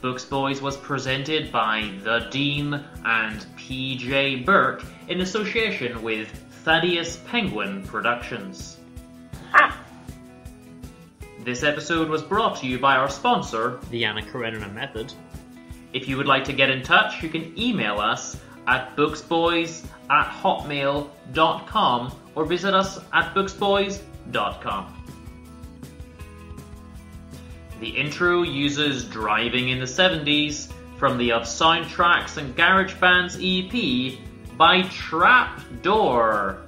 Books 0.00 0.24
Boys 0.24 0.62
was 0.62 0.76
presented 0.76 1.50
by 1.50 1.90
The 2.04 2.28
Dean 2.30 2.72
and 3.04 3.40
PJ 3.56 4.44
Burke 4.44 4.84
in 5.08 5.22
association 5.22 6.00
with 6.04 6.28
Thaddeus 6.62 7.16
Penguin 7.26 7.82
Productions. 7.82 8.78
Ah, 9.52 9.83
This 11.44 11.62
episode 11.62 12.08
was 12.08 12.22
brought 12.22 12.56
to 12.60 12.66
you 12.66 12.78
by 12.78 12.96
our 12.96 13.10
sponsor, 13.10 13.78
the 13.90 14.06
Anna 14.06 14.22
Karenina 14.22 14.72
Method. 14.72 15.12
If 15.92 16.08
you 16.08 16.16
would 16.16 16.26
like 16.26 16.42
to 16.44 16.54
get 16.54 16.70
in 16.70 16.82
touch, 16.82 17.22
you 17.22 17.28
can 17.28 17.52
email 17.60 18.00
us 18.00 18.40
at 18.66 18.96
booksboys 18.96 19.84
at 20.08 20.24
hotmail.com 20.24 22.18
or 22.34 22.46
visit 22.46 22.72
us 22.72 22.98
at 23.12 23.34
booksboys.com. 23.34 25.04
The 27.78 27.90
intro 27.90 28.40
uses 28.40 29.04
Driving 29.04 29.68
in 29.68 29.80
the 29.80 29.84
70s 29.84 30.72
from 30.96 31.18
the 31.18 31.32
Of 31.32 31.42
Soundtracks 31.42 32.38
and 32.38 32.56
Garage 32.56 32.94
Bands 32.94 33.36
EP 33.38 34.18
by 34.56 34.80
Trapdoor. 34.88 36.62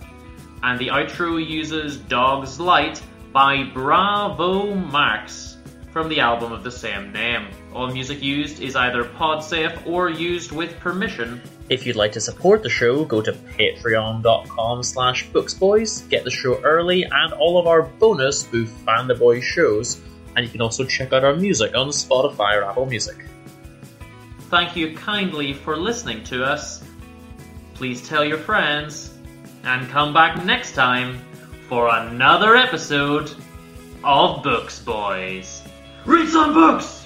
And 0.62 0.79
the 0.79 0.89
outro 0.89 1.43
uses 1.43 1.97
Dog's 1.97 2.61
Light 2.61 3.01
by 3.37 3.62
Bravo 3.64 4.74
Max 4.74 5.59
from 5.93 6.09
the 6.09 6.20
album 6.20 6.53
of 6.53 6.64
the 6.64 6.70
same 6.70 7.12
name. 7.12 7.49
All 7.74 7.87
music 7.87 8.22
used 8.22 8.62
is 8.62 8.74
either 8.74 9.05
podsafe 9.05 9.87
or 9.87 10.09
used 10.09 10.53
with 10.53 10.80
permission. 10.80 11.43
If 11.68 11.84
you'd 11.84 11.97
like 11.97 12.12
to 12.12 12.20
support 12.22 12.62
the 12.62 12.70
show, 12.70 13.05
go 13.05 13.20
to 13.20 13.34
patreon.com 13.34 14.82
slash 14.82 15.28
booksboys, 15.32 16.09
get 16.09 16.24
the 16.24 16.30
show 16.30 16.59
early 16.62 17.03
and 17.03 17.34
all 17.34 17.59
of 17.59 17.66
our 17.66 17.82
bonus 17.82 18.41
Spoof 18.41 18.70
Fan 18.87 19.07
the 19.07 19.14
Boys 19.14 19.45
shows, 19.45 20.01
and 20.34 20.47
you 20.47 20.51
can 20.51 20.62
also 20.62 20.87
check 20.87 21.12
out 21.12 21.22
our 21.22 21.37
music 21.37 21.76
on 21.76 21.89
Spotify 21.89 22.57
or 22.57 22.64
Apple 22.64 22.87
Music. 22.87 23.22
Thank 24.49 24.76
you 24.76 24.97
kindly 24.97 25.53
for 25.53 25.76
listening 25.76 26.24
to 26.24 26.43
us. 26.43 26.82
Please 27.74 28.09
tell 28.09 28.24
your 28.24 28.39
friends, 28.39 29.12
and 29.64 29.87
come 29.91 30.14
back 30.14 30.43
next 30.47 30.72
time 30.72 31.20
for 31.69 31.89
another 31.89 32.55
episode 32.55 33.35
of 34.05 34.43
Books 34.43 34.79
Boys. 34.79 35.62
Read 36.05 36.29
some 36.29 36.55
books! 36.55 37.06